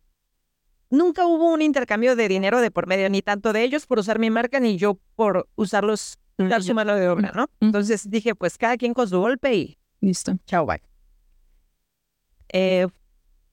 nunca 0.90 1.26
hubo 1.26 1.54
un 1.54 1.62
intercambio 1.62 2.16
de 2.16 2.28
dinero 2.28 2.60
de 2.60 2.72
por 2.72 2.88
medio, 2.88 3.10
ni 3.10 3.22
tanto 3.22 3.54
de 3.54 3.64
ellos 3.64 3.86
por 3.86 4.00
usar 4.00 4.20
mi 4.20 4.30
marca, 4.30 4.60
ni 4.60 4.78
yo 4.78 5.00
por 5.16 5.48
usarlos 5.56 6.18
dar 6.38 6.64
su 6.64 6.74
mano 6.74 6.96
de 6.96 7.10
obra, 7.10 7.32
¿no? 7.36 7.48
Entonces 7.60 8.10
dije, 8.10 8.34
pues 8.34 8.58
cada 8.58 8.78
quien 8.78 8.94
con 8.94 9.08
su 9.08 9.20
golpe 9.20 9.54
y 9.56 9.78
Listo. 10.02 10.38
chao, 10.46 10.66
bye. 10.66 10.82
Eh, 12.52 12.88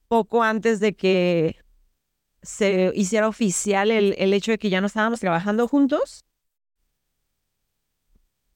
poco 0.07 0.41
antes 0.41 0.79
de 0.79 0.95
que 0.95 1.57
se 2.41 2.91
hiciera 2.95 3.27
oficial 3.27 3.91
el, 3.91 4.15
el 4.17 4.33
hecho 4.33 4.51
de 4.51 4.57
que 4.57 4.69
ya 4.69 4.79
no 4.79 4.87
estábamos 4.87 5.19
trabajando 5.19 5.67
juntos, 5.67 6.23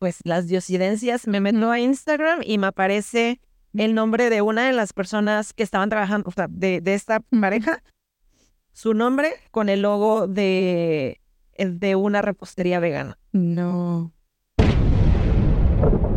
pues 0.01 0.17
las 0.23 0.47
diosidencias 0.47 1.27
me 1.27 1.39
meto 1.39 1.69
a 1.69 1.79
Instagram 1.79 2.39
y 2.43 2.57
me 2.57 2.65
aparece 2.65 3.39
el 3.75 3.93
nombre 3.93 4.31
de 4.31 4.41
una 4.41 4.65
de 4.65 4.73
las 4.73 4.93
personas 4.93 5.53
que 5.53 5.61
estaban 5.61 5.89
trabajando, 5.89 6.27
o 6.27 6.31
sea, 6.31 6.47
de, 6.49 6.81
de 6.81 6.95
esta 6.95 7.19
pareja, 7.39 7.83
su 8.73 8.95
nombre 8.95 9.35
con 9.51 9.69
el 9.69 9.83
logo 9.83 10.25
de, 10.25 11.21
de 11.55 11.95
una 11.95 12.23
repostería 12.23 12.79
vegana. 12.79 13.19
No. 13.31 14.11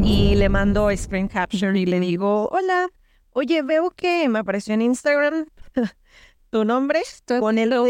y 0.03 0.35
le 0.37 0.49
mando 0.49 0.89
screen 0.97 1.29
capture 1.29 1.79
y 1.79 1.85
le 1.85 2.01
digo, 2.01 2.49
hola, 2.53 2.89
oye, 3.33 3.61
veo 3.61 3.91
que 3.91 4.27
me 4.31 4.39
apareció 4.39 4.73
en 4.73 4.81
Instagram 4.81 5.45
tu 6.49 6.65
nombre 6.65 7.03
con 7.39 7.59
el 7.59 7.69
logo 7.69 7.85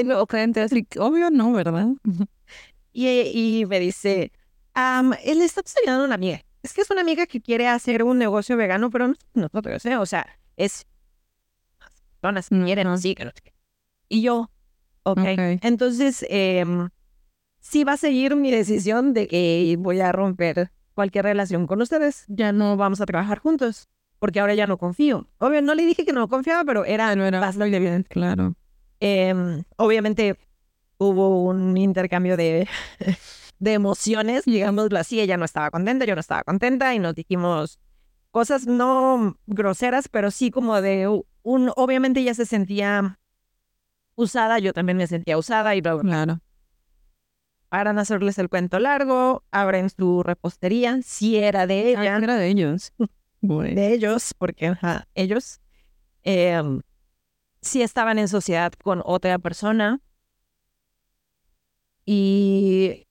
obvio 0.99 1.31
no, 1.31 1.53
¿verdad? 1.53 1.87
y, 2.93 3.61
y 3.61 3.65
me 3.67 3.79
dice, 3.79 4.33
"Am, 4.75 5.13
él 5.25 5.41
está 5.43 5.63
ayudando 5.83 6.03
a 6.03 6.07
una 6.07 6.15
amiga. 6.17 6.41
Es 6.63 6.73
que 6.73 6.81
es 6.81 6.91
una 6.91 7.01
amiga 7.03 7.27
que 7.27 7.41
quiere 7.41 7.69
hacer 7.69 8.03
un 8.03 8.19
negocio 8.19 8.57
vegano, 8.57 8.91
pero 8.91 9.09
no 9.09 9.15
nosotros, 9.35 9.85
¿eh? 9.87 9.97
O 9.97 10.07
sea, 10.07 10.27
es 10.57 10.87
personas 12.21 12.49
quieren, 12.49 12.87
Ajá. 12.87 12.97
sí, 12.99 13.15
que 13.15 13.25
no 13.25 13.31
sé 13.35 13.41
qué". 13.43 13.53
Y 14.09 14.23
yo, 14.23 14.51
ok. 15.03 15.19
Ok. 15.19 15.29
Entonces, 15.63 16.25
em, 16.29 16.89
sí 17.61 17.85
va 17.85 17.93
a 17.93 17.97
seguir 17.97 18.35
mi 18.37 18.51
decisión 18.51 19.13
de 19.15 19.27
que 19.29 19.77
voy 19.79 20.01
a 20.01 20.13
romper 20.13 20.71
cualquier 20.95 21.25
relación 21.25 21.67
con 21.67 21.83
ustedes. 21.83 22.25
Ya 22.29 22.53
no 22.53 22.77
vamos 22.77 23.01
a 23.01 23.07
trabajar 23.07 23.39
juntos, 23.41 23.89
porque 24.19 24.41
ahora 24.41 24.55
ya 24.55 24.67
no 24.67 24.79
confío. 24.79 25.29
Obvio, 25.39 25.61
no 25.63 25.75
le 25.75 25.85
dije 25.85 26.05
que 26.05 26.13
no 26.13 26.29
confiaba, 26.29 26.65
pero 26.65 26.85
era, 26.85 27.15
No 27.17 27.25
era- 27.27 27.41
bastante 27.41 27.77
evidente. 27.77 28.09
Claro. 28.09 28.55
Em, 29.01 29.65
obviamente 29.77 30.39
hubo 30.99 31.43
un 31.45 31.77
intercambio 31.77 32.37
de, 32.37 32.67
de 33.59 33.73
emociones, 33.73 34.45
digámoslo 34.45 34.99
así. 34.99 35.21
Ella 35.21 35.37
no 35.37 35.45
estaba 35.45 35.71
contenta, 35.71 36.05
yo 36.05 36.15
no 36.15 36.21
estaba 36.21 36.45
contenta 36.45 36.95
y 36.95 36.99
nos 36.99 37.15
dijimos 37.15 37.79
cosas 38.31 38.67
no 38.67 39.39
groseras, 39.47 40.09
pero 40.09 40.33
sí 40.33 40.51
como 40.51 40.81
de 40.81 41.09
un, 41.43 41.71
obviamente 41.77 42.19
ella 42.21 42.35
se 42.35 42.47
sentía 42.47 43.21
usada, 44.17 44.59
yo 44.59 44.73
también 44.73 44.97
me 44.97 45.07
sentía 45.07 45.39
usada 45.39 45.77
y 45.77 45.81
bla, 45.81 45.95
bla. 45.95 46.03
Claro. 46.03 46.41
Para 47.69 47.93
no 47.93 48.01
hacerles 48.01 48.39
el 48.39 48.49
cuento 48.49 48.79
largo, 48.79 49.45
abren 49.51 49.89
su 49.91 50.23
repostería, 50.23 51.01
si 51.03 51.37
era 51.37 51.67
de 51.67 51.91
ella, 51.91 52.17
era 52.17 52.37
de 52.37 52.49
ellos. 52.49 52.93
De 53.41 53.93
ellos, 53.93 54.33
porque 54.39 54.69
ajá, 54.69 55.07
ellos 55.15 55.61
em, 56.23 56.81
sí 57.61 57.83
estaban 57.83 58.19
en 58.19 58.27
sociedad 58.27 58.73
con 58.83 59.03
otra 59.05 59.39
persona. 59.39 60.01
Y 62.07 63.07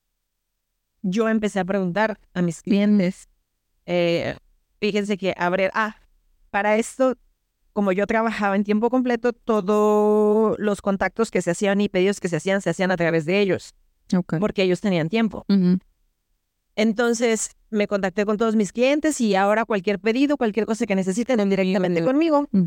yo 1.04 1.30
empecé 1.30 1.60
a 1.60 1.66
preguntar 1.66 2.20
a 2.34 2.42
mis 2.42 2.62
clientes, 2.62 3.30
eh, 3.86 4.36
fíjense 4.80 5.18
que 5.18 5.36
abre, 5.38 5.70
ah, 5.74 5.98
para 6.50 6.78
esto, 6.78 7.16
como 7.74 7.92
yo 7.92 8.08
trabajaba 8.08 8.56
en 8.56 8.64
tiempo 8.64 8.90
completo, 8.90 9.34
todos 9.34 10.58
los 10.58 10.82
contactos 10.82 11.30
que 11.30 11.42
se 11.42 11.52
hacían 11.52 11.82
y 11.82 11.90
pedidos 11.90 12.20
que 12.20 12.30
se 12.30 12.38
hacían, 12.38 12.62
se 12.62 12.70
hacían 12.70 12.92
a 12.92 12.98
través 12.98 13.26
de 13.26 13.40
ellos, 13.40 13.76
porque 14.40 14.64
ellos 14.64 14.82
tenían 14.82 15.10
tiempo. 15.10 15.46
Entonces 16.76 17.52
me 17.70 17.88
contacté 17.88 18.26
con 18.26 18.38
todos 18.38 18.56
mis 18.56 18.72
clientes 18.72 19.22
y 19.22 19.36
ahora 19.36 19.66
cualquier 19.66 20.00
pedido, 20.00 20.38
cualquier 20.38 20.66
cosa 20.66 20.86
que 20.86 20.96
necesiten, 20.96 21.50
directamente 21.50 22.04
conmigo. 22.04 22.48
Mm. 22.52 22.66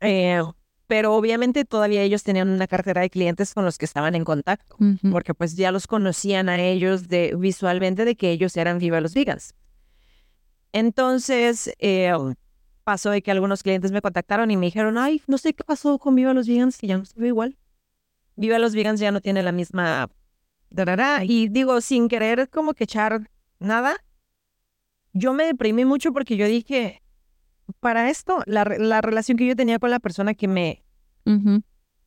Eh, 0.00 0.42
pero 0.88 1.14
obviamente 1.14 1.64
todavía 1.64 2.02
ellos 2.02 2.24
tenían 2.24 2.48
una 2.48 2.66
cartera 2.66 3.02
de 3.02 3.10
clientes 3.10 3.54
con 3.54 3.64
los 3.64 3.78
que 3.78 3.84
estaban 3.84 4.14
en 4.14 4.24
contacto, 4.24 4.76
porque 5.12 5.34
pues 5.34 5.54
ya 5.54 5.70
los 5.70 5.86
conocían 5.86 6.48
a 6.48 6.58
ellos 6.60 7.08
de 7.08 7.36
visualmente 7.38 8.04
de 8.04 8.16
que 8.16 8.30
ellos 8.30 8.56
eran 8.56 8.78
Viva 8.78 9.00
los 9.00 9.14
Vegans. 9.14 9.54
Entonces 10.72 11.70
eh, 11.78 12.12
pasó 12.84 13.10
de 13.10 13.22
que 13.22 13.30
algunos 13.30 13.62
clientes 13.62 13.92
me 13.92 14.00
contactaron 14.00 14.50
y 14.50 14.56
me 14.56 14.66
dijeron, 14.66 14.96
ay, 14.98 15.22
no 15.26 15.36
sé 15.38 15.52
qué 15.52 15.62
pasó 15.62 15.98
con 15.98 16.14
Viva 16.14 16.32
los 16.32 16.48
Vegans, 16.48 16.78
que 16.78 16.86
ya 16.86 16.96
no 16.96 17.02
estuve 17.02 17.28
igual. 17.28 17.58
Viva 18.34 18.58
los 18.58 18.74
Vegans 18.74 18.98
ya 18.98 19.12
no 19.12 19.20
tiene 19.20 19.42
la 19.42 19.52
misma... 19.52 20.10
darara". 20.70 21.22
Y 21.24 21.48
digo, 21.48 21.80
sin 21.82 22.08
querer 22.08 22.48
como 22.48 22.72
que 22.72 22.84
echar 22.84 23.30
nada, 23.58 23.96
yo 25.12 25.34
me 25.34 25.44
deprimí 25.44 25.84
mucho 25.84 26.12
porque 26.12 26.36
yo 26.36 26.46
dije, 26.46 27.02
para 27.80 28.10
esto, 28.10 28.42
la, 28.46 28.64
re- 28.64 28.78
la 28.78 29.00
relación 29.00 29.36
que 29.38 29.46
yo 29.46 29.56
tenía 29.56 29.78
con 29.78 29.90
la 29.90 30.00
persona 30.00 30.34
que 30.34 30.48
me, 30.48 30.82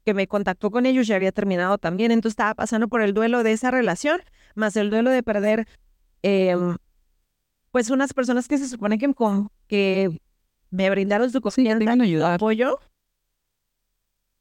que 0.06 0.14
me 0.14 0.28
contactó 0.28 0.72
con 0.72 0.86
ellos 0.86 1.08
ya 1.08 1.16
había 1.16 1.32
terminado 1.32 1.78
también, 1.78 2.12
entonces 2.12 2.34
estaba 2.34 2.56
pasando 2.56 2.88
por 2.88 3.02
el 3.02 3.14
duelo 3.14 3.44
de 3.44 3.52
esa 3.52 3.72
relación, 3.72 4.22
más 4.56 4.76
el 4.76 4.90
duelo 4.90 5.10
de 5.12 5.24
perder, 5.24 5.68
em, 6.24 6.78
pues 7.72 7.90
unas 7.90 8.14
personas 8.14 8.48
que 8.48 8.58
se 8.58 8.68
supone 8.68 8.98
que, 8.98 10.20
me 10.72 10.90
brindaron 10.90 11.30
su 11.30 11.38
Sí, 11.38 11.42
confianza, 11.42 11.92
a 11.92 11.94
ayudar. 11.94 12.34
apoyo, 12.36 12.80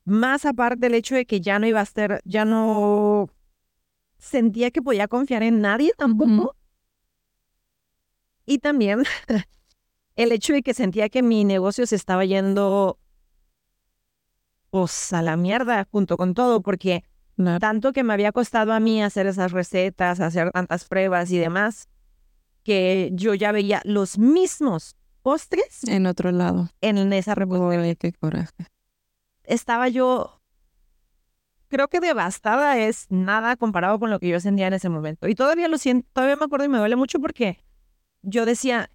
más 0.04 0.44
aparte 0.46 0.80
del 0.80 0.94
hecho 0.94 1.14
de 1.14 1.26
que 1.26 1.40
ya 1.40 1.58
no 1.58 1.66
iba 1.66 1.80
a 1.80 1.84
estar, 1.84 2.20
ya 2.24 2.44
no 2.44 3.28
sentía 4.18 4.70
que 4.70 4.82
podía 4.82 5.08
confiar 5.08 5.42
en 5.42 5.60
nadie 5.60 5.92
tampoco. 5.96 6.54
Y 8.46 8.58
también 8.58 9.02
el 10.22 10.32
hecho 10.32 10.52
de 10.52 10.62
que 10.62 10.74
sentía 10.74 11.08
que 11.08 11.22
mi 11.22 11.44
negocio 11.44 11.86
se 11.86 11.96
estaba 11.96 12.24
yendo 12.24 12.98
pues 14.70 15.12
a 15.12 15.22
la 15.22 15.36
mierda 15.36 15.86
junto 15.90 16.16
con 16.16 16.34
todo, 16.34 16.60
porque 16.62 17.04
Claro. 17.36 17.58
tanto 17.58 17.92
que 17.94 18.04
me 18.04 18.12
había 18.12 18.32
costado 18.32 18.72
a 18.74 18.80
mí 18.80 19.02
hacer 19.02 19.26
esas 19.26 19.52
recetas, 19.52 20.20
hacer 20.20 20.50
tantas 20.52 20.84
pruebas 20.84 21.30
y 21.30 21.38
demás, 21.38 21.88
que 22.64 23.10
yo 23.14 23.32
ya 23.34 23.50
veía 23.50 23.80
los 23.84 24.18
mismos 24.18 24.94
postres 25.22 25.84
En 25.84 26.06
otro 26.06 26.32
lado. 26.32 26.68
en 26.82 27.12
esa 27.14 27.34
repostería. 27.34 27.94
Qué 27.94 28.12
coraje. 28.12 28.52
Estaba 29.44 29.88
yo, 29.88 30.40
creo 31.68 31.88
que 31.88 32.00
devastada 32.00 32.78
es 32.78 33.06
nada 33.08 33.56
comparado 33.56 33.98
con 33.98 34.10
lo 34.10 34.20
que 34.20 34.28
yo 34.28 34.38
sentía 34.38 34.66
en 34.66 34.74
ese 34.74 34.90
momento. 34.90 35.26
Y 35.26 35.34
todavía 35.34 35.66
lo 35.68 35.78
siento, 35.78 36.06
todavía 36.12 36.36
me 36.36 36.44
acuerdo 36.44 36.66
y 36.66 36.68
me 36.68 36.78
duele 36.78 36.96
mucho 36.96 37.20
porque 37.20 37.64
yo 38.22 38.44
decía, 38.44 38.90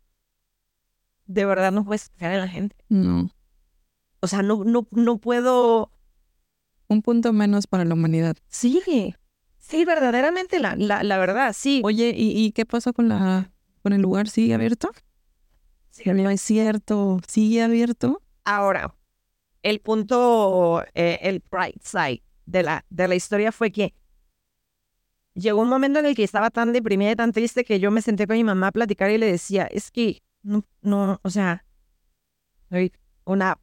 de 1.26 1.46
verdad 1.46 1.72
no 1.72 1.86
puedes 1.86 2.10
confiar 2.10 2.34
en 2.34 2.40
la 2.42 2.48
gente. 2.48 2.76
No. 2.90 3.30
O 4.20 4.28
sea, 4.28 4.42
no, 4.42 4.64
no, 4.64 4.88
no 4.92 5.18
puedo 5.18 5.92
Un 6.88 7.02
punto 7.02 7.34
menos 7.34 7.68
para 7.68 7.86
la 7.86 7.94
humanidad. 7.94 8.38
Sí, 8.48 8.82
sí, 9.58 9.86
verdaderamente, 9.86 10.60
la, 10.60 10.76
la, 10.76 11.04
la 11.04 11.18
verdad, 11.18 11.54
sí. 11.54 11.82
Oye, 11.84 12.14
¿y, 12.16 12.32
y 12.46 12.52
qué 12.52 12.66
pasó 12.66 12.94
con 12.94 13.10
la 13.10 13.52
con 13.82 13.94
el 13.94 14.02
lugar? 14.02 14.28
¿Sigue 14.28 14.56
abierto? 14.56 14.90
No 16.06 16.30
es 16.30 16.42
cierto. 16.42 17.20
¿Sigue 17.28 17.62
abierto? 17.62 18.22
Ahora, 18.44 18.96
el 19.62 19.80
punto, 19.80 20.84
eh, 20.94 21.20
el 21.22 21.44
bright 21.52 21.82
side 21.82 22.24
de 22.46 22.64
la, 22.64 22.86
de 22.90 23.08
la 23.08 23.16
historia 23.16 23.52
fue 23.52 23.72
que 23.72 23.94
llegó 25.34 25.62
un 25.62 25.70
momento 25.70 26.00
en 26.00 26.06
el 26.06 26.16
que 26.16 26.24
estaba 26.24 26.50
tan 26.50 26.74
deprimida 26.74 27.12
y 27.12 27.16
tan 27.16 27.32
triste 27.32 27.64
que 27.64 27.80
yo 27.80 27.92
me 27.92 28.02
senté 28.02 28.28
con 28.28 28.36
mi 28.36 28.44
mamá 28.44 28.68
a 28.68 28.72
platicar 28.72 29.12
y 29.12 29.18
le 29.18 29.32
decía, 29.32 29.66
es 29.66 29.92
que 29.92 30.24
no, 30.46 30.64
no, 30.82 31.20
o 31.24 31.30
sea, 31.30 31.66
soy 32.70 32.94
una 33.26 33.60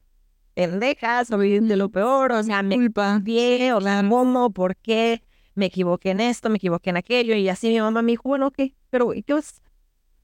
pendeja, 0.53 1.25
soy 1.25 1.59
de 1.59 1.75
lo 1.77 1.89
peor, 1.89 2.33
o 2.33 2.43
sea, 2.43 2.61
me 2.61 2.75
Culpa. 2.75 3.21
o 3.25 3.81
sea, 3.81 4.07
¿cómo? 4.07 4.51
¿Por 4.51 4.75
qué? 4.75 5.23
Me 5.55 5.67
equivoqué 5.67 6.11
en 6.11 6.19
esto, 6.19 6.49
me 6.49 6.57
equivoqué 6.57 6.89
en 6.89 6.97
aquello, 6.97 7.35
y 7.35 7.47
así 7.47 7.69
mi 7.69 7.79
mamá 7.79 8.01
me 8.01 8.11
dijo, 8.11 8.23
bueno, 8.27 8.47
ok, 8.47 8.59
pero 8.89 9.13
¿y 9.13 9.23
qué 9.23 9.33
vas? 9.33 9.61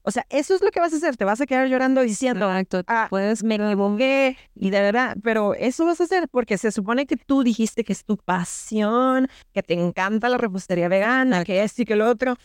O 0.02 0.10
sea, 0.10 0.26
eso 0.30 0.54
es 0.54 0.62
lo 0.62 0.70
que 0.70 0.80
vas 0.80 0.92
a 0.92 0.96
hacer, 0.96 1.16
te 1.16 1.24
vas 1.24 1.40
a 1.40 1.46
quedar 1.46 1.68
llorando 1.68 2.00
diciendo, 2.00 2.46
Exacto. 2.46 2.82
ah, 2.86 3.06
Puedes 3.10 3.42
me 3.44 3.54
equivoqué 3.56 4.36
y 4.54 4.70
de 4.70 4.80
verdad, 4.80 5.16
pero 5.22 5.54
eso 5.54 5.84
vas 5.84 6.00
a 6.00 6.04
hacer 6.04 6.28
porque 6.28 6.58
se 6.58 6.72
supone 6.72 7.06
que 7.06 7.16
tú 7.16 7.42
dijiste 7.42 7.84
que 7.84 7.92
es 7.92 8.04
tu 8.04 8.16
pasión, 8.16 9.28
que 9.52 9.62
te 9.62 9.74
encanta 9.74 10.28
la 10.28 10.38
repostería 10.38 10.88
vegana, 10.88 11.44
que 11.44 11.62
esto 11.62 11.82
y 11.82 11.84
que 11.84 11.96
lo 11.96 12.08
otro. 12.08 12.36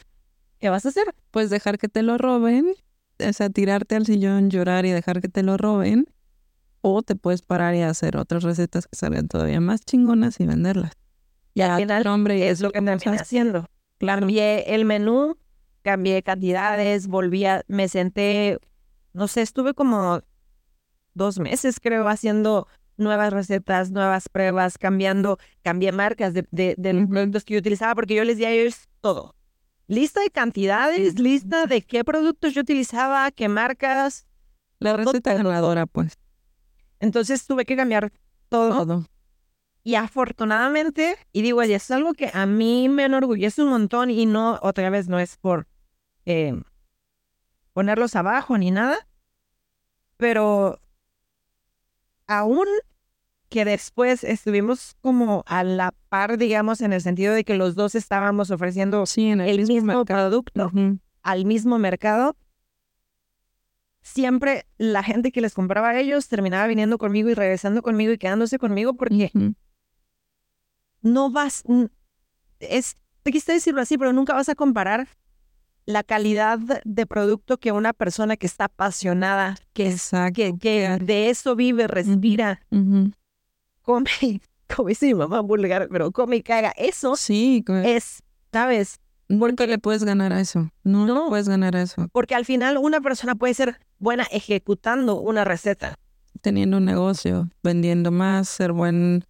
¿Qué 0.60 0.70
vas 0.70 0.86
a 0.86 0.90
hacer? 0.90 1.14
pues 1.32 1.50
dejar 1.50 1.78
que 1.78 1.90
te 1.90 2.02
lo 2.02 2.18
roben, 2.18 2.74
o 3.20 3.34
sea, 3.34 3.50
tirarte 3.50 3.96
al 3.96 4.06
sillón, 4.06 4.50
llorar 4.50 4.86
y 4.86 4.92
dejar 4.92 5.22
que 5.22 5.30
te 5.30 5.44
lo 5.44 5.58
roben, 5.58 6.08
o 6.82 7.02
te 7.02 7.16
puedes 7.16 7.42
parar 7.42 7.76
y 7.76 7.82
hacer 7.82 8.18
otras 8.18 8.44
recetas 8.44 8.88
que 8.88 8.96
salgan 8.96 9.28
todavía 9.28 9.60
más 9.60 9.82
chingonas 9.82 10.40
y 10.40 10.46
venderlas. 10.46 10.92
Ya, 11.56 11.76
Al 11.76 11.82
final, 11.82 12.38
y 12.38 12.42
Es 12.44 12.62
lo 12.62 12.72
que 12.72 12.82
me 12.82 12.98
cosas. 12.98 13.22
haciendo. 13.22 13.66
Cambié 13.98 14.76
el 14.76 14.86
menú, 14.86 15.38
cambié 15.82 16.22
cantidades, 16.22 17.08
volví 17.08 17.46
a, 17.46 17.64
me 17.68 17.88
senté, 17.88 18.60
no 19.14 19.28
sé, 19.28 19.42
estuve 19.42 19.74
como 19.74 20.22
dos 21.14 21.40
meses 21.40 21.80
creo 21.80 22.08
haciendo 22.08 22.68
nuevas 22.98 23.32
recetas, 23.34 23.92
nuevas 23.92 24.30
pruebas, 24.30 24.78
cambiando, 24.78 25.38
cambié 25.64 25.92
marcas 25.92 26.34
de, 26.34 26.46
de, 26.52 26.76
de 26.78 26.94
los 26.94 27.08
productos 27.10 27.46
que 27.46 27.54
yo 27.54 27.60
utilizaba 27.60 27.96
porque 27.96 28.16
yo 28.16 28.24
les 28.24 28.38
di 28.38 28.46
a 28.46 28.52
ellos 28.52 28.88
todo. 29.02 29.35
Lista 29.88 30.22
de 30.22 30.30
cantidades, 30.30 31.20
lista 31.20 31.68
de 31.68 31.82
qué 31.82 32.04
productos 32.04 32.54
yo 32.54 32.62
utilizaba, 32.62 33.30
qué 33.32 33.48
marcas. 33.48 34.26
La 34.80 34.98
receta 34.98 35.34
ganadora, 35.34 35.86
pues, 35.86 36.18
Entonces 37.00 37.46
tuve 37.46 37.66
que 37.66 37.76
cambiar 37.76 38.12
todo. 38.50 38.86
todo. 38.86 39.06
Y 39.84 39.96
afortunadamente, 39.96 41.16
y 41.32 41.44
digo, 41.44 41.64
y 41.64 41.74
es 41.74 41.92
algo 41.92 42.14
que 42.14 42.32
a 42.34 42.48
mí 42.48 42.90
me 42.90 43.04
enorgullece 43.06 43.62
un 43.62 43.70
montón 43.70 44.10
y 44.10 44.26
no, 44.26 44.58
otra 44.64 44.90
vez, 44.90 45.08
no 45.08 45.20
es 45.20 45.38
por 45.38 45.68
eh, 46.26 46.60
ponerlos 47.74 48.16
abajo 48.16 48.58
ni 48.58 48.72
nada, 48.72 49.08
pero 50.18 50.80
aún 52.26 52.66
que 53.50 53.66
después 53.66 54.24
estuvimos 54.24 54.96
como 55.02 55.44
a 55.48 55.64
la 55.64 55.94
par, 56.10 56.38
digamos, 56.38 56.82
en 56.82 56.94
el 56.94 57.02
sentido 57.02 57.34
de 57.34 57.44
que 57.44 57.56
los 57.56 57.76
dos 57.76 57.96
estábamos 57.96 58.52
ofreciendo 58.52 59.06
Sí, 59.06 59.28
en 59.28 59.42
el, 59.42 59.60
el 59.60 59.68
mismo 59.68 60.06
producto 60.06 60.72
al 61.22 61.46
mismo 61.46 61.80
mercado, 61.80 62.38
siempre 64.04 64.68
la 64.78 65.02
gente 65.02 65.32
que 65.32 65.42
les 65.42 65.56
compraba 65.56 65.90
a 65.90 66.00
ellos 66.00 66.28
terminaba 66.28 66.68
viniendo 66.68 67.00
conmigo 67.00 67.30
y 67.30 67.34
regresando 67.34 67.82
conmigo 67.82 68.12
y 68.14 68.20
quedándose 68.20 68.60
conmigo 68.60 68.94
porque 68.94 69.32
Ujú. 69.34 69.56
no 71.02 71.32
vas, 71.32 71.64
es 72.60 72.96
triste 73.24 73.54
decirlo 73.54 73.82
así, 73.82 73.98
pero 73.98 74.14
nunca 74.14 74.34
vas 74.34 74.50
a 74.50 74.56
comparar 74.56 75.08
la 75.88 76.04
calidad 76.04 76.60
de 76.84 77.06
producto 77.08 77.58
que 77.58 77.72
una 77.72 77.94
persona 77.94 78.38
que 78.38 78.46
está 78.46 78.66
apasionada, 78.66 79.56
que, 79.74 79.88
es, 79.88 80.12
que, 80.36 80.58
que 80.60 80.98
de 81.02 81.30
eso 81.32 81.56
vive, 81.56 81.88
respira. 81.88 82.62
Come, 83.86 84.10
como 84.76 84.90
dice 84.90 85.06
mi 85.08 85.14
mamá 85.14 85.42
vulgar, 85.42 85.88
pero 85.92 86.12
come 86.12 86.38
y 86.38 86.42
caga. 86.44 86.72
Eso 86.76 87.16
Sí, 87.16 87.64
es, 87.86 88.24
¿sabes? 88.52 89.00
nunca 89.28 89.66
le 89.66 89.80
puedes 89.80 90.04
ganar 90.04 90.34
a 90.34 90.40
eso. 90.42 90.70
No, 90.84 91.06
No. 91.06 91.24
le 91.24 91.30
puedes 91.30 91.50
ganar 91.50 91.76
a 91.76 91.82
eso. 91.82 92.08
Porque 92.12 92.36
al 92.36 92.46
final 92.46 92.78
una 92.78 93.02
persona 93.02 93.36
puede 93.36 93.54
ser 93.54 93.80
buena 94.00 94.24
ejecutando 94.32 95.20
una 95.20 95.44
receta. 95.44 95.96
Teniendo 96.42 96.78
un 96.78 96.86
negocio, 96.86 97.50
vendiendo 97.64 98.12
más, 98.12 98.50
ser 98.50 98.72
buen 98.72 99.24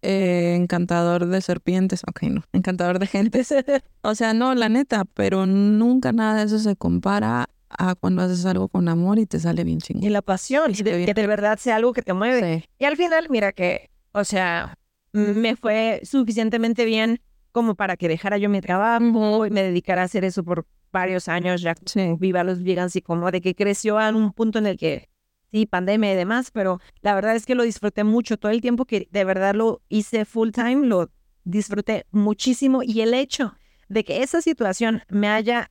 eh, 0.00 0.56
encantador 0.58 1.26
de 1.26 1.40
serpientes. 1.42 2.02
Ok, 2.08 2.22
no, 2.24 2.42
encantador 2.52 2.98
de 2.98 3.06
gente. 3.06 3.42
O 4.02 4.14
sea, 4.16 4.34
no, 4.34 4.54
la 4.54 4.68
neta, 4.68 5.04
pero 5.14 5.46
nunca 5.46 6.10
nada 6.12 6.36
de 6.38 6.44
eso 6.44 6.58
se 6.58 6.74
compara 6.74 7.48
a 7.68 7.94
cuando 7.94 8.22
haces 8.22 8.44
algo 8.46 8.68
con 8.68 8.88
amor 8.88 9.18
y 9.20 9.26
te 9.26 9.38
sale 9.38 9.62
bien 9.64 9.78
y 9.78 9.80
chingón. 9.80 10.12
la 10.12 10.20
pasión, 10.22 10.72
y 10.72 10.82
de- 10.82 11.04
que 11.06 11.14
de 11.14 11.26
verdad 11.28 11.56
sea 11.58 11.76
algo 11.76 11.92
que 11.92 12.02
te 12.02 12.14
mueve. 12.14 12.58
Sí. 12.62 12.68
Y 12.80 12.84
al 12.84 12.96
final, 12.96 13.28
mira 13.30 13.52
que, 13.52 13.90
o 14.12 14.24
sea, 14.24 14.74
me 15.12 15.56
fue 15.56 16.00
suficientemente 16.04 16.84
bien 16.84 17.20
como 17.50 17.74
para 17.74 17.96
que 17.96 18.08
dejara 18.08 18.38
yo 18.38 18.48
mi 18.48 18.60
trabajo 18.60 19.44
y 19.46 19.50
me 19.50 19.62
dedicara 19.62 20.02
a 20.02 20.04
hacer 20.06 20.24
eso 20.24 20.42
por 20.42 20.66
varios 20.90 21.28
años, 21.28 21.60
ya 21.60 21.74
Sí. 21.84 22.14
viva 22.18 22.44
los 22.44 22.62
vegans 22.62 22.96
y 22.96 23.02
como 23.02 23.30
de 23.30 23.40
que 23.40 23.54
creció 23.54 23.98
a 23.98 24.10
un 24.10 24.32
punto 24.32 24.58
en 24.58 24.66
el 24.66 24.76
que 24.78 25.08
sí, 25.50 25.66
pandemia 25.66 26.12
y 26.12 26.16
demás, 26.16 26.50
pero 26.50 26.80
la 27.02 27.14
verdad 27.14 27.36
es 27.36 27.44
que 27.44 27.54
lo 27.54 27.62
disfruté 27.62 28.04
mucho 28.04 28.38
todo 28.38 28.52
el 28.52 28.60
tiempo 28.62 28.86
que 28.86 29.08
de 29.10 29.24
verdad 29.24 29.54
lo 29.54 29.82
hice 29.90 30.24
full 30.24 30.50
time, 30.50 30.86
lo 30.86 31.10
disfruté 31.44 32.06
muchísimo 32.10 32.82
y 32.82 33.00
el 33.02 33.12
hecho 33.12 33.54
de 33.88 34.04
que 34.04 34.22
esa 34.22 34.40
situación 34.40 35.02
me 35.08 35.28
haya 35.28 35.70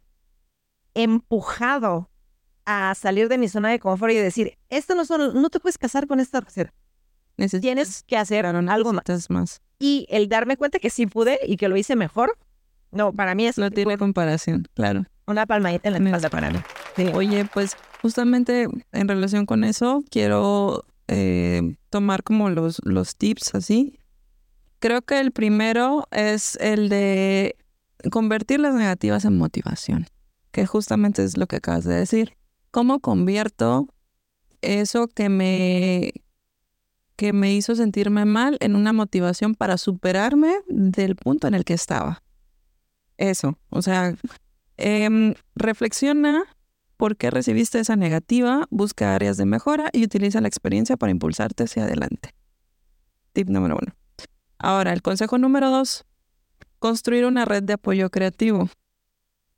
empujado 0.94 2.10
a 2.66 2.94
salir 2.96 3.28
de 3.30 3.38
mi 3.38 3.48
zona 3.48 3.70
de 3.70 3.80
confort 3.80 4.14
y 4.14 4.18
decir, 4.18 4.58
esto 4.70 4.94
no 4.94 5.06
son, 5.06 5.42
no 5.42 5.50
te 5.50 5.60
puedes 5.60 5.78
casar 5.78 6.06
con 6.08 6.20
esta 6.20 6.42
receta, 6.42 6.74
Tienes 7.48 8.04
que 8.04 8.18
hacer 8.18 8.46
algo 8.46 8.94
más. 8.94 9.30
más. 9.30 9.62
Y 9.80 10.06
el 10.10 10.30
darme 10.30 10.58
cuenta 10.58 10.80
que 10.80 10.90
sí 10.90 11.08
pude 11.08 11.40
y 11.46 11.58
que 11.58 11.68
lo 11.68 11.78
hice 11.78 11.96
mejor, 11.96 12.38
no, 12.92 13.14
para 13.14 13.36
mí 13.36 13.48
es 13.48 13.58
No 13.58 13.72
tiene 13.72 13.98
comparación, 13.98 14.68
claro. 14.74 15.06
una 15.26 15.46
palmadita 15.46 15.90
en 15.90 15.94
la 15.94 16.10
espalda 16.10 16.30
para 16.30 16.52
mí. 16.52 16.60
Sí. 16.96 17.10
Oye, 17.14 17.46
pues 17.54 17.76
justamente 18.02 18.68
en 18.92 19.08
relación 19.08 19.46
con 19.46 19.64
eso, 19.64 20.04
quiero 20.10 20.86
eh, 21.08 21.76
tomar 21.90 22.24
como 22.24 22.50
los, 22.50 22.82
los 22.84 23.16
tips 23.16 23.56
así. 23.56 24.00
Creo 24.80 25.02
que 25.02 25.20
el 25.20 25.32
primero 25.32 26.08
es 26.12 26.58
el 26.60 26.90
de 26.90 27.56
convertir 28.12 28.60
las 28.60 28.74
negativas 28.74 29.26
en 29.26 29.38
motivación, 29.38 30.08
que 30.52 30.66
justamente 30.66 31.24
es 31.24 31.38
lo 31.38 31.48
que 31.48 31.58
acabas 31.58 31.86
de 31.86 31.96
decir. 31.96 32.34
¿Cómo 32.72 33.00
convierto 33.00 33.88
eso 34.62 35.08
que 35.08 35.30
me, 35.30 36.14
que 37.16 37.34
me 37.34 37.54
hizo 37.54 37.76
sentirme 37.76 38.26
mal 38.26 38.58
en 38.60 38.76
una 38.76 38.94
motivación 38.94 39.56
para 39.56 39.78
superarme 39.78 40.54
del 40.68 41.16
punto 41.16 41.48
en 41.48 41.54
el 41.54 41.66
que 41.66 41.74
estaba? 41.74 42.24
Eso, 43.18 43.58
o 43.70 43.82
sea, 43.82 44.16
em, 44.78 45.36
reflexiona 45.56 46.44
por 46.98 47.18
qué 47.18 47.32
recibiste 47.32 47.80
esa 47.80 47.96
negativa, 47.96 48.68
busca 48.70 49.16
áreas 49.16 49.38
de 49.38 49.46
mejora 49.46 49.90
y 49.92 50.04
utiliza 50.04 50.42
la 50.42 50.48
experiencia 50.48 50.98
para 50.98 51.12
impulsarte 51.12 51.64
hacia 51.64 51.84
adelante. 51.84 52.36
Tip 53.34 53.50
número 53.50 53.78
uno. 53.82 53.94
Ahora, 54.60 54.94
el 54.94 55.02
consejo 55.02 55.38
número 55.38 55.72
dos, 55.72 56.06
construir 56.78 57.26
una 57.26 57.46
red 57.46 57.64
de 57.64 57.74
apoyo 57.74 58.10
creativo 58.10 58.70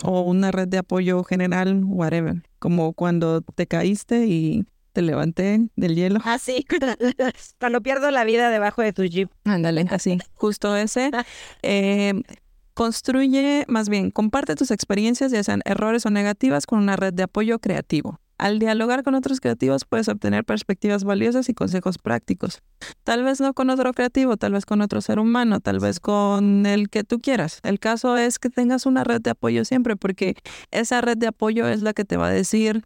o 0.04 0.22
una 0.22 0.52
red 0.52 0.68
de 0.68 0.78
apoyo 0.78 1.24
general, 1.24 1.84
whatever, 1.86 2.44
como 2.60 2.94
cuando 2.94 3.42
te 3.42 3.68
caíste 3.68 4.28
y 4.28 4.66
te 4.94 5.02
levanté 5.02 5.68
del 5.76 5.96
hielo. 5.96 6.20
Ah, 6.24 6.38
sí. 6.40 6.66
Cuando 7.60 7.82
pierdo 7.82 8.12
la 8.12 8.24
vida 8.24 8.50
debajo 8.50 8.82
de 8.82 8.94
tu 8.94 9.04
jeep. 9.04 9.30
Ándale, 9.44 9.86
así, 9.90 10.20
justo 10.36 10.76
ese. 10.76 11.12
Eh, 11.66 12.14
construye, 12.74 13.66
más 13.68 13.90
bien, 13.90 14.12
comparte 14.12 14.56
tus 14.56 14.72
experiencias, 14.72 15.32
ya 15.32 15.44
sean 15.44 15.62
errores 15.66 16.06
o 16.06 16.10
negativas, 16.10 16.66
con 16.66 16.80
una 16.80 16.96
red 16.96 17.14
de 17.14 17.24
apoyo 17.24 17.60
creativo. 17.60 18.20
Al 18.38 18.60
dialogar 18.60 19.04
con 19.04 19.16
otros 19.16 19.40
creativos 19.40 19.86
puedes 19.86 20.10
obtener 20.10 20.44
perspectivas 20.44 21.04
valiosas 21.04 21.48
y 21.50 21.54
consejos 21.54 21.98
prácticos. 21.98 22.62
Tal 23.04 23.24
vez 23.24 23.40
no 23.40 23.54
con 23.54 23.70
otro 23.70 23.94
creativo, 23.94 24.38
tal 24.38 24.54
vez 24.54 24.66
con 24.66 24.82
otro 24.82 25.02
ser 25.02 25.20
humano, 25.20 25.60
tal 25.60 25.80
vez 25.80 26.00
con 26.00 26.66
el 26.66 26.90
que 26.90 27.04
tú 27.04 27.20
quieras. 27.20 27.60
El 27.64 27.80
caso 27.80 28.18
es 28.18 28.40
que 28.40 28.50
tengas 28.50 28.86
una 28.86 29.04
red 29.04 29.22
de 29.22 29.30
apoyo 29.30 29.64
siempre, 29.66 29.96
porque 29.96 30.36
esa 30.72 31.00
red 31.02 31.18
de 31.18 31.28
apoyo 31.28 31.68
es 31.68 31.84
la 31.84 31.94
que 31.94 32.06
te 32.06 32.18
va 32.18 32.28
a 32.28 32.32
decir, 32.32 32.84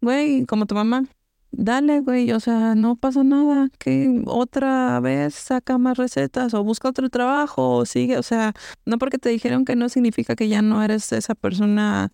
güey, 0.00 0.44
como 0.44 0.66
tu 0.66 0.74
mamá, 0.74 1.04
dale, 1.52 2.00
güey, 2.00 2.32
o 2.32 2.40
sea, 2.40 2.74
no 2.74 2.96
pasa 2.96 3.22
nada, 3.22 3.68
que 3.78 4.22
otra 4.26 4.98
vez 5.00 5.34
saca 5.34 5.78
más 5.78 5.96
recetas 5.98 6.54
o 6.54 6.64
busca 6.64 6.88
otro 6.88 7.08
trabajo 7.10 7.76
o 7.76 7.86
sigue, 7.86 8.18
o 8.18 8.22
sea, 8.22 8.54
no 8.86 8.98
porque 8.98 9.18
te 9.18 9.28
dijeron 9.28 9.64
que 9.64 9.76
no 9.76 9.88
significa 9.88 10.34
que 10.34 10.48
ya 10.48 10.62
no 10.62 10.82
eres 10.82 11.12
esa 11.12 11.34
persona 11.34 12.12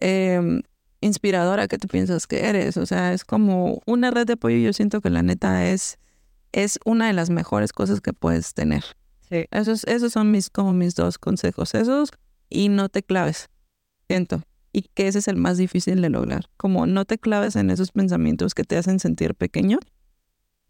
eh, 0.00 0.60
inspiradora 1.00 1.68
que 1.68 1.78
tú 1.78 1.88
piensas 1.88 2.26
que 2.26 2.46
eres, 2.46 2.76
o 2.76 2.84
sea, 2.84 3.12
es 3.12 3.24
como 3.24 3.80
una 3.86 4.10
red 4.10 4.26
de 4.26 4.34
apoyo, 4.34 4.58
yo 4.58 4.72
siento 4.72 5.00
que 5.00 5.10
la 5.10 5.22
neta 5.22 5.66
es, 5.66 5.98
es 6.52 6.78
una 6.84 7.06
de 7.06 7.12
las 7.12 7.30
mejores 7.30 7.72
cosas 7.72 8.00
que 8.00 8.12
puedes 8.12 8.52
tener. 8.52 8.84
Sí. 9.28 9.46
Esos, 9.50 9.84
esos 9.84 10.12
son 10.12 10.30
mis, 10.30 10.50
como 10.50 10.72
mis 10.72 10.94
dos 10.94 11.18
consejos, 11.18 11.74
esos 11.74 12.10
y 12.50 12.68
no 12.68 12.88
te 12.88 13.02
claves, 13.02 13.48
siento 14.08 14.42
y 14.72 14.82
que 14.94 15.06
ese 15.08 15.18
es 15.18 15.28
el 15.28 15.36
más 15.36 15.58
difícil 15.58 16.00
de 16.00 16.08
lograr. 16.08 16.48
Como 16.56 16.86
no 16.86 17.04
te 17.04 17.18
claves 17.18 17.56
en 17.56 17.70
esos 17.70 17.92
pensamientos 17.92 18.54
que 18.54 18.64
te 18.64 18.76
hacen 18.76 18.98
sentir 18.98 19.34
pequeño. 19.34 19.78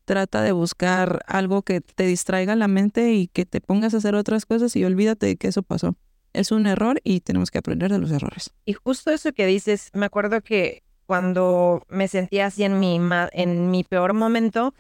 Trata 0.05 0.43
de 0.43 0.53
buscar 0.53 1.21
algo 1.29 1.63
que 1.63 1.81
te 1.81 2.05
distraiga 2.05 2.57
la 2.57 2.67
mente 2.67 3.13
y 3.13 3.29
que 3.29 3.47
te 3.47 3.61
pongas 3.61 3.95
a 3.95 3.99
hacer 3.99 4.17
otras 4.17 4.47
cosas 4.47 4.75
y 4.75 4.85
olvídate 4.85 5.27
de 5.27 5.37
que 5.37 5.49
eso 5.49 5.63
pasó. 5.63 5.95
Es 6.33 6.51
un 6.51 6.67
error 6.67 7.01
y 7.05 7.21
tenemos 7.21 7.51
que 7.51 7.59
aprender 7.59 7.93
de 7.93 7.99
los 7.99 8.11
errores. 8.11 8.51
Y 8.65 8.73
justo 8.73 9.11
eso 9.11 9.33
que 9.33 9.47
dices, 9.47 9.91
me 9.93 10.07
acuerdo 10.07 10.41
que 10.41 10.83
cuando 11.07 11.83
me 11.89 12.09
sentía 12.09 12.47
así 12.47 12.65
en 12.65 12.81
mi, 12.81 12.99
en 13.33 13.71
mi 13.71 13.85
peor 13.85 14.15
momento, 14.15 14.75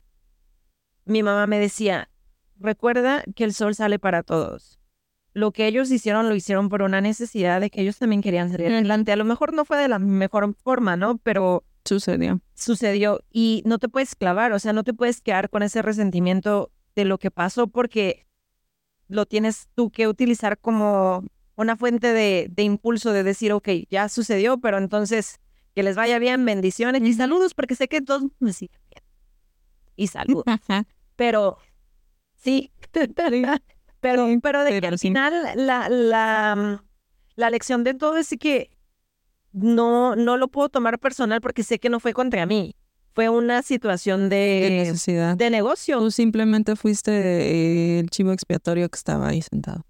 mi 1.04 1.22
mamá 1.22 1.46
me 1.46 1.58
decía, 1.58 2.08
recuerda 2.58 3.22
que 3.36 3.44
el 3.44 3.54
sol 3.54 3.74
sale 3.74 3.98
para 3.98 4.22
todos. 4.22 4.81
Lo 5.34 5.52
que 5.52 5.66
ellos 5.66 5.90
hicieron 5.90 6.28
lo 6.28 6.34
hicieron 6.34 6.68
por 6.68 6.82
una 6.82 7.00
necesidad 7.00 7.60
de 7.60 7.70
que 7.70 7.80
ellos 7.80 7.98
también 7.98 8.20
querían 8.22 8.50
salir 8.50 8.68
adelante. 8.68 9.12
A 9.12 9.16
lo 9.16 9.24
mejor 9.24 9.54
no 9.54 9.64
fue 9.64 9.78
de 9.78 9.88
la 9.88 9.98
mejor 9.98 10.54
forma, 10.62 10.96
¿no? 10.96 11.18
Pero 11.18 11.64
Sucedió. 11.84 12.40
sucedió 12.54 13.20
y 13.30 13.62
no 13.66 13.78
te 13.78 13.88
puedes 13.88 14.14
clavar, 14.14 14.52
o 14.52 14.58
sea, 14.58 14.72
no 14.72 14.84
te 14.84 14.94
puedes 14.94 15.20
quedar 15.20 15.50
con 15.50 15.62
ese 15.62 15.82
resentimiento 15.82 16.70
de 16.94 17.04
lo 17.04 17.18
que 17.18 17.30
pasó 17.30 17.66
porque 17.66 18.26
lo 19.08 19.26
tienes 19.26 19.68
tú 19.74 19.90
que 19.90 20.06
utilizar 20.06 20.58
como 20.58 21.24
una 21.56 21.76
fuente 21.76 22.12
de, 22.12 22.48
de 22.50 22.62
impulso 22.62 23.12
de 23.12 23.24
decir, 23.24 23.52
ok, 23.52 23.68
ya 23.90 24.08
sucedió, 24.08 24.58
pero 24.58 24.78
entonces 24.78 25.40
que 25.74 25.82
les 25.82 25.96
vaya 25.96 26.18
bien, 26.18 26.44
bendiciones 26.44 27.02
y 27.02 27.14
saludos, 27.14 27.54
porque 27.54 27.74
sé 27.74 27.88
que 27.88 28.00
todos 28.00 28.24
me 28.38 28.52
siguen 28.52 28.80
bien. 28.90 29.02
Y 29.96 30.06
saludos. 30.08 30.44
Pero 31.16 31.58
sí, 32.34 32.70
pero, 34.03 34.28
pero 34.42 34.64
de 34.64 34.80
que 34.80 34.86
al 34.86 34.98
sí. 34.98 35.09
final 35.09 35.32
la, 35.57 35.88
la, 35.88 36.84
la 37.36 37.50
lección 37.50 37.84
de 37.84 37.94
todo 37.94 38.18
es 38.18 38.34
que 38.38 38.70
no, 39.53 40.16
no 40.16 40.36
lo 40.36 40.48
puedo 40.48 40.68
tomar 40.68 40.98
personal 40.98 41.40
porque 41.40 41.62
sé 41.62 41.78
que 41.78 41.88
no 41.88 42.00
fue 42.00 42.12
contra 42.12 42.44
mí. 42.44 42.74
Fue 43.14 43.28
una 43.28 43.62
situación 43.62 44.28
De 44.28 44.36
de, 44.36 44.70
necesidad. 44.70 45.36
de 45.36 45.50
negocio. 45.50 45.98
Tú 45.98 46.11
simplemente 46.11 46.76
fuiste 46.76 47.98
el 48.00 48.11
chivo 48.11 48.32
expiatorio 48.32 48.88
que 48.88 48.96
estaba 48.96 49.28
ahí 49.28 49.42
sentado. 49.42 49.84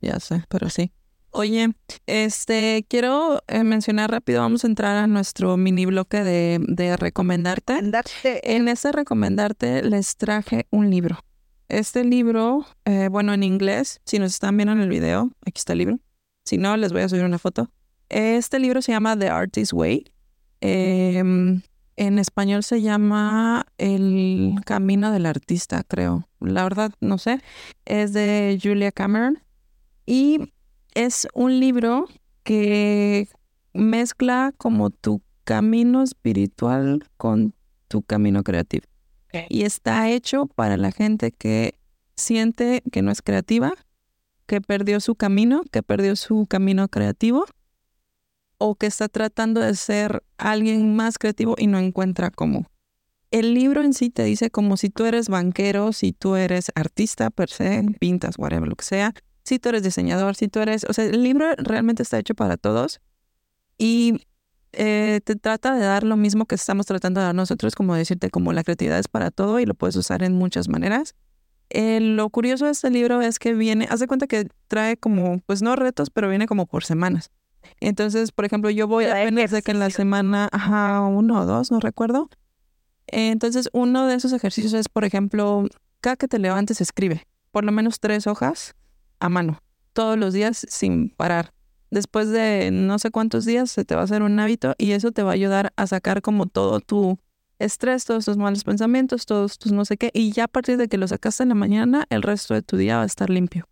Ya 0.00 0.18
sé, 0.18 0.44
pero 0.48 0.68
sí. 0.68 0.92
Oye, 1.30 1.70
este, 2.06 2.84
quiero 2.88 3.40
eh, 3.46 3.62
mencionar 3.64 4.10
rápido, 4.10 4.40
vamos 4.42 4.64
a 4.64 4.66
entrar 4.66 4.96
a 4.96 5.06
nuestro 5.06 5.56
mini 5.56 5.86
bloque 5.86 6.24
de, 6.24 6.58
de 6.60 6.96
recomendarte. 6.96 7.72
Andarte 7.74 8.54
En 8.54 8.68
ese 8.68 8.92
recomendarte 8.92 9.82
les 9.82 10.16
traje 10.16 10.66
un 10.70 10.90
libro. 10.90 11.20
Este 11.72 12.04
libro, 12.04 12.66
eh, 12.84 13.08
bueno, 13.10 13.32
en 13.32 13.42
inglés, 13.42 14.02
si 14.04 14.18
nos 14.18 14.34
están 14.34 14.58
viendo 14.58 14.74
en 14.74 14.82
el 14.82 14.90
video, 14.90 15.30
aquí 15.46 15.58
está 15.58 15.72
el 15.72 15.78
libro. 15.78 16.00
Si 16.44 16.58
no, 16.58 16.76
les 16.76 16.92
voy 16.92 17.00
a 17.00 17.08
subir 17.08 17.24
una 17.24 17.38
foto. 17.38 17.70
Este 18.10 18.58
libro 18.58 18.82
se 18.82 18.92
llama 18.92 19.18
The 19.18 19.30
Artist 19.30 19.72
Way. 19.72 20.12
Em, 20.60 21.62
en 21.96 22.18
español 22.18 22.62
se 22.62 22.82
llama 22.82 23.64
El 23.78 24.56
Camino 24.66 25.12
del 25.12 25.24
Artista, 25.24 25.82
creo. 25.82 26.28
La 26.40 26.62
verdad, 26.62 26.92
no 27.00 27.16
sé. 27.16 27.40
Es 27.86 28.12
de 28.12 28.60
Julia 28.62 28.92
Cameron. 28.92 29.42
Y 30.04 30.52
es 30.92 31.26
un 31.32 31.58
libro 31.58 32.04
que 32.42 33.28
mezcla 33.72 34.52
como 34.58 34.90
tu 34.90 35.22
camino 35.44 36.02
espiritual 36.02 37.02
con 37.16 37.54
tu 37.88 38.02
camino 38.02 38.42
creativo. 38.42 38.91
Y 39.48 39.62
está 39.62 40.10
hecho 40.10 40.46
para 40.46 40.76
la 40.76 40.92
gente 40.92 41.32
que 41.32 41.74
siente 42.16 42.82
que 42.92 43.02
no 43.02 43.10
es 43.10 43.22
creativa, 43.22 43.72
que 44.46 44.60
perdió 44.60 45.00
su 45.00 45.14
camino, 45.14 45.62
que 45.70 45.82
perdió 45.82 46.16
su 46.16 46.46
camino 46.46 46.88
creativo, 46.88 47.46
o 48.58 48.76
que 48.76 48.86
está 48.86 49.08
tratando 49.08 49.60
de 49.60 49.74
ser 49.74 50.22
alguien 50.38 50.94
más 50.94 51.18
creativo 51.18 51.56
y 51.58 51.66
no 51.66 51.78
encuentra 51.78 52.30
cómo. 52.30 52.66
El 53.32 53.54
libro 53.54 53.82
en 53.82 53.92
sí 53.92 54.10
te 54.10 54.22
dice 54.22 54.50
como 54.50 54.76
si 54.76 54.90
tú 54.90 55.04
eres 55.04 55.28
banquero, 55.28 55.92
si 55.92 56.12
tú 56.12 56.36
eres 56.36 56.70
artista 56.74 57.30
per 57.30 57.48
se, 57.48 57.82
pintas, 57.98 58.38
whatever, 58.38 58.68
lo 58.68 58.76
que 58.76 58.84
sea, 58.84 59.14
si 59.42 59.58
tú 59.58 59.70
eres 59.70 59.82
diseñador, 59.82 60.36
si 60.36 60.48
tú 60.48 60.60
eres, 60.60 60.84
o 60.88 60.92
sea, 60.92 61.06
el 61.06 61.22
libro 61.22 61.46
realmente 61.56 62.02
está 62.02 62.18
hecho 62.18 62.34
para 62.34 62.56
todos 62.56 63.00
y 63.78 64.20
eh, 64.72 65.20
te 65.24 65.36
trata 65.36 65.74
de 65.74 65.84
dar 65.84 66.04
lo 66.04 66.16
mismo 66.16 66.46
que 66.46 66.54
estamos 66.54 66.86
tratando 66.86 67.20
de 67.20 67.26
dar 67.26 67.34
nosotros, 67.34 67.74
como 67.74 67.94
decirte 67.94 68.30
como 68.30 68.52
la 68.52 68.64
creatividad 68.64 68.98
es 68.98 69.08
para 69.08 69.30
todo 69.30 69.60
y 69.60 69.66
lo 69.66 69.74
puedes 69.74 69.96
usar 69.96 70.22
en 70.22 70.34
muchas 70.34 70.68
maneras. 70.68 71.14
Eh, 71.70 72.00
lo 72.00 72.28
curioso 72.30 72.66
de 72.66 72.72
este 72.72 72.90
libro 72.90 73.22
es 73.22 73.38
que 73.38 73.54
viene, 73.54 73.86
haz 73.90 74.00
de 74.00 74.06
cuenta 74.06 74.26
que 74.26 74.48
trae 74.68 74.96
como, 74.96 75.40
pues 75.46 75.62
no 75.62 75.74
retos, 75.76 76.10
pero 76.10 76.28
viene 76.28 76.46
como 76.46 76.66
por 76.66 76.84
semanas. 76.84 77.30
Entonces, 77.80 78.32
por 78.32 78.44
ejemplo, 78.44 78.70
yo 78.70 78.86
voy 78.88 79.06
apenas 79.06 79.50
de 79.50 79.62
que 79.62 79.70
en 79.70 79.78
la 79.78 79.90
semana, 79.90 80.48
ajá, 80.52 81.00
uno 81.00 81.40
o 81.40 81.46
dos, 81.46 81.70
no 81.70 81.80
recuerdo. 81.80 82.28
Entonces, 83.06 83.68
uno 83.72 84.06
de 84.06 84.14
esos 84.16 84.32
ejercicios 84.32 84.72
es, 84.72 84.88
por 84.88 85.04
ejemplo, 85.04 85.66
cada 86.00 86.16
que 86.16 86.28
te 86.28 86.38
levantes, 86.38 86.80
escribe 86.80 87.26
por 87.52 87.64
lo 87.64 87.70
menos 87.70 88.00
tres 88.00 88.26
hojas 88.26 88.74
a 89.20 89.28
mano, 89.28 89.62
todos 89.92 90.18
los 90.18 90.32
días 90.32 90.66
sin 90.68 91.10
parar. 91.10 91.52
Después 91.92 92.30
de 92.30 92.70
no 92.72 92.98
sé 92.98 93.10
cuántos 93.10 93.44
días 93.44 93.70
se 93.70 93.84
te 93.84 93.94
va 93.94 94.00
a 94.00 94.04
hacer 94.04 94.22
un 94.22 94.40
hábito 94.40 94.74
y 94.78 94.92
eso 94.92 95.12
te 95.12 95.22
va 95.22 95.32
a 95.32 95.34
ayudar 95.34 95.74
a 95.76 95.86
sacar 95.86 96.22
como 96.22 96.46
todo 96.46 96.80
tu 96.80 97.18
estrés, 97.58 98.06
todos 98.06 98.24
tus 98.24 98.38
malos 98.38 98.64
pensamientos, 98.64 99.26
todos 99.26 99.58
tus 99.58 99.72
no 99.72 99.84
sé 99.84 99.98
qué. 99.98 100.10
Y 100.14 100.32
ya 100.32 100.44
a 100.44 100.48
partir 100.48 100.78
de 100.78 100.88
que 100.88 100.96
lo 100.96 101.06
sacaste 101.06 101.42
en 101.42 101.50
la 101.50 101.54
mañana, 101.54 102.06
el 102.08 102.22
resto 102.22 102.54
de 102.54 102.62
tu 102.62 102.78
día 102.78 102.96
va 102.96 103.02
a 103.02 103.06
estar 103.06 103.28
limpio. 103.28 103.68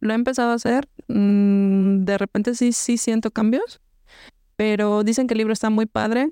Lo 0.00 0.12
he 0.12 0.14
empezado 0.14 0.52
a 0.52 0.54
hacer. 0.54 0.88
mm, 1.08 2.04
de 2.06 2.16
repente 2.16 2.54
sí, 2.54 2.72
sí 2.72 2.96
siento 2.96 3.30
cambios. 3.30 3.82
Pero 4.56 5.04
dicen 5.04 5.26
que 5.26 5.34
el 5.34 5.38
libro 5.38 5.52
está 5.52 5.68
muy 5.68 5.84
padre. 5.84 6.30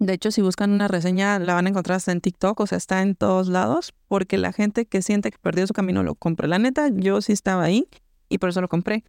De 0.00 0.12
hecho, 0.12 0.32
si 0.32 0.42
buscan 0.42 0.72
una 0.72 0.88
reseña, 0.88 1.38
la 1.38 1.54
van 1.54 1.66
a 1.66 1.68
encontrar 1.68 1.98
hasta 1.98 2.10
en 2.10 2.20
TikTok, 2.20 2.58
o 2.58 2.66
sea, 2.66 2.78
está 2.78 3.00
en 3.00 3.14
todos 3.14 3.46
lados, 3.46 3.94
porque 4.08 4.38
la 4.38 4.52
gente 4.52 4.86
que 4.86 5.02
siente 5.02 5.30
que 5.30 5.38
perdió 5.38 5.68
su 5.68 5.72
camino 5.72 6.02
lo 6.02 6.16
compra. 6.16 6.48
La 6.48 6.58
neta, 6.58 6.88
yo 6.92 7.20
sí 7.20 7.32
estaba 7.32 7.62
ahí 7.62 7.88
y 8.28 8.38
por 8.38 8.48
eso 8.48 8.60
lo 8.60 8.68
compré. 8.68 9.04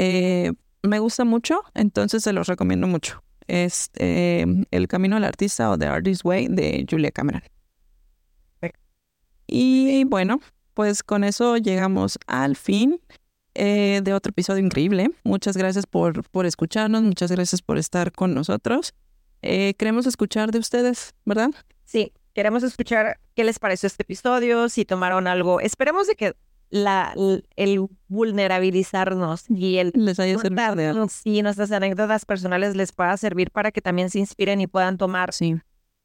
Eh, 0.00 0.52
me 0.84 1.00
gusta 1.00 1.24
mucho, 1.24 1.62
entonces 1.74 2.22
se 2.22 2.32
los 2.32 2.46
recomiendo 2.46 2.86
mucho. 2.86 3.22
Es 3.48 3.90
eh, 3.96 4.46
El 4.70 4.86
Camino 4.86 5.16
al 5.16 5.24
Artista 5.24 5.70
o 5.70 5.76
The 5.76 5.86
Artist's 5.86 6.24
Way 6.24 6.48
de 6.48 6.86
Julia 6.88 7.10
Cameron. 7.10 7.42
Y 9.50 10.04
bueno, 10.04 10.40
pues 10.74 11.02
con 11.02 11.24
eso 11.24 11.56
llegamos 11.56 12.18
al 12.26 12.54
fin 12.54 13.00
eh, 13.54 14.02
de 14.04 14.14
otro 14.14 14.30
episodio 14.30 14.62
increíble. 14.64 15.10
Muchas 15.24 15.56
gracias 15.56 15.86
por, 15.86 16.22
por 16.30 16.46
escucharnos, 16.46 17.02
muchas 17.02 17.32
gracias 17.32 17.62
por 17.62 17.78
estar 17.78 18.12
con 18.12 18.34
nosotros. 18.34 18.94
Eh, 19.42 19.74
queremos 19.74 20.06
escuchar 20.06 20.52
de 20.52 20.58
ustedes, 20.58 21.14
¿verdad? 21.24 21.50
Sí, 21.84 22.12
queremos 22.34 22.62
escuchar 22.62 23.18
qué 23.34 23.42
les 23.42 23.58
pareció 23.58 23.86
este 23.86 24.02
episodio, 24.02 24.68
si 24.68 24.84
tomaron 24.84 25.26
algo. 25.26 25.60
Esperemos 25.60 26.06
de 26.06 26.14
que 26.14 26.36
la, 26.70 27.14
el 27.56 27.86
vulnerabilizarnos 28.08 29.44
y 29.48 29.78
el 29.78 29.92
Les 29.94 30.18
haya 30.20 30.38
servido 30.38 30.74
de 30.74 30.86
algo. 30.86 31.08
sí, 31.08 31.42
nuestras 31.42 31.70
anécdotas 31.72 32.24
personales 32.24 32.76
les 32.76 32.92
pueda 32.92 33.16
servir 33.16 33.50
para 33.50 33.70
que 33.72 33.80
también 33.80 34.10
se 34.10 34.18
inspiren 34.18 34.60
y 34.60 34.66
puedan 34.66 34.96
tomar, 34.98 35.32
Sí. 35.32 35.56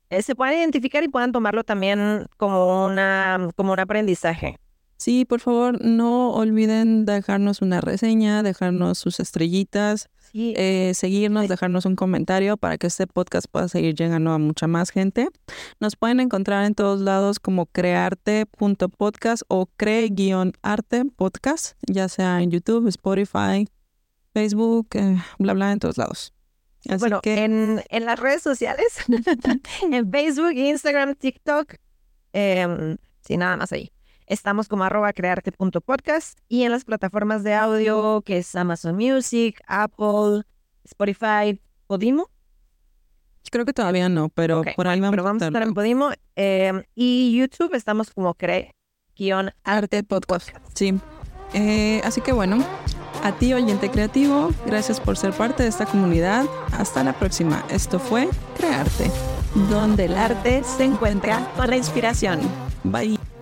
eh, 0.09 0.21
se 0.21 0.35
puedan 0.35 0.55
identificar 0.55 1.03
y 1.03 1.07
puedan 1.07 1.31
tomarlo 1.31 1.63
también 1.63 2.27
como 2.37 2.85
una, 2.85 3.49
como 3.55 3.73
un 3.73 3.79
aprendizaje. 3.79 4.57
Sí, 4.97 5.25
por 5.25 5.39
favor, 5.39 5.83
no 5.83 6.31
olviden 6.31 7.05
dejarnos 7.05 7.61
una 7.61 7.81
reseña, 7.81 8.43
dejarnos 8.43 8.97
sus 8.97 9.19
estrellitas, 9.19 10.09
Sí, 10.33 10.55
eh, 10.57 10.93
seguirnos, 10.95 11.47
dejarnos 11.47 11.85
un 11.85 11.95
comentario 11.95 12.57
para 12.57 12.79
que 12.79 12.87
este 12.87 13.05
podcast 13.05 13.45
pueda 13.51 13.67
seguir 13.67 13.93
llegando 13.93 14.31
a 14.31 14.39
mucha 14.39 14.65
más 14.65 14.89
gente. 14.89 15.29
Nos 15.79 15.95
pueden 15.95 16.19
encontrar 16.19 16.65
en 16.65 16.73
todos 16.73 17.01
lados 17.01 17.39
como 17.39 17.67
crearte.podcast 17.67 19.43
o 19.47 19.67
cree-arte 19.77 21.05
podcast, 21.15 21.77
ya 21.85 22.09
sea 22.09 22.41
en 22.41 22.49
YouTube, 22.49 22.87
Spotify, 22.87 23.67
Facebook, 24.33 24.87
eh, 24.93 25.17
bla, 25.37 25.53
bla, 25.53 25.71
en 25.71 25.77
todos 25.77 25.99
lados. 25.99 26.33
Así 26.89 26.97
bueno, 26.97 27.21
que 27.21 27.43
en, 27.43 27.83
en 27.89 28.05
las 28.05 28.19
redes 28.19 28.41
sociales, 28.41 28.97
en 29.91 30.11
Facebook, 30.11 30.53
Instagram, 30.53 31.13
TikTok, 31.13 31.75
em, 32.33 32.97
sí, 33.21 33.37
nada 33.37 33.55
más 33.55 33.71
ahí. 33.71 33.92
Estamos 34.27 34.67
como 34.67 34.83
arroba 34.83 35.11
crearte.podcast 35.13 36.39
y 36.47 36.63
en 36.63 36.71
las 36.71 36.85
plataformas 36.85 37.43
de 37.43 37.53
audio 37.53 38.21
que 38.21 38.37
es 38.37 38.55
Amazon 38.55 38.95
Music, 38.95 39.61
Apple, 39.67 40.43
Spotify, 40.85 41.59
Podimo. 41.87 42.29
creo 43.51 43.65
que 43.65 43.73
todavía 43.73 44.09
no, 44.09 44.29
pero 44.29 44.63
por 44.75 44.87
ahí 44.87 44.99
vamos, 44.99 45.11
Pero 45.11 45.23
vamos 45.23 45.41
a 45.43 45.47
estar 45.47 45.63
en. 45.63 45.73
Podimo. 45.73 46.09
em, 46.35 46.83
y 46.95 47.37
YouTube 47.37 47.73
estamos 47.75 48.11
como 48.11 48.33
cree 48.33 48.71
guion 49.15 49.51
Arte 49.63 50.03
Podcast. 50.03 50.49
Sí. 50.73 50.99
Eh, 51.53 52.01
así 52.03 52.19
que 52.21 52.31
bueno, 52.31 52.65
a 53.23 53.31
ti 53.33 53.53
oyente 53.53 53.91
creativo, 53.91 54.49
gracias 54.65 54.99
por 54.99 55.17
ser 55.17 55.33
parte 55.33 55.63
de 55.63 55.69
esta 55.69 55.85
comunidad. 55.85 56.45
Hasta 56.71 57.03
la 57.03 57.13
próxima. 57.13 57.63
Esto 57.69 57.99
fue 57.99 58.27
Crearte, 58.57 59.11
donde 59.69 60.05
el 60.05 60.17
arte 60.17 60.63
se 60.63 60.83
encuentra 60.85 61.47
con 61.55 61.69
la 61.69 61.77
inspiración. 61.77 62.39
Bye. 62.83 63.32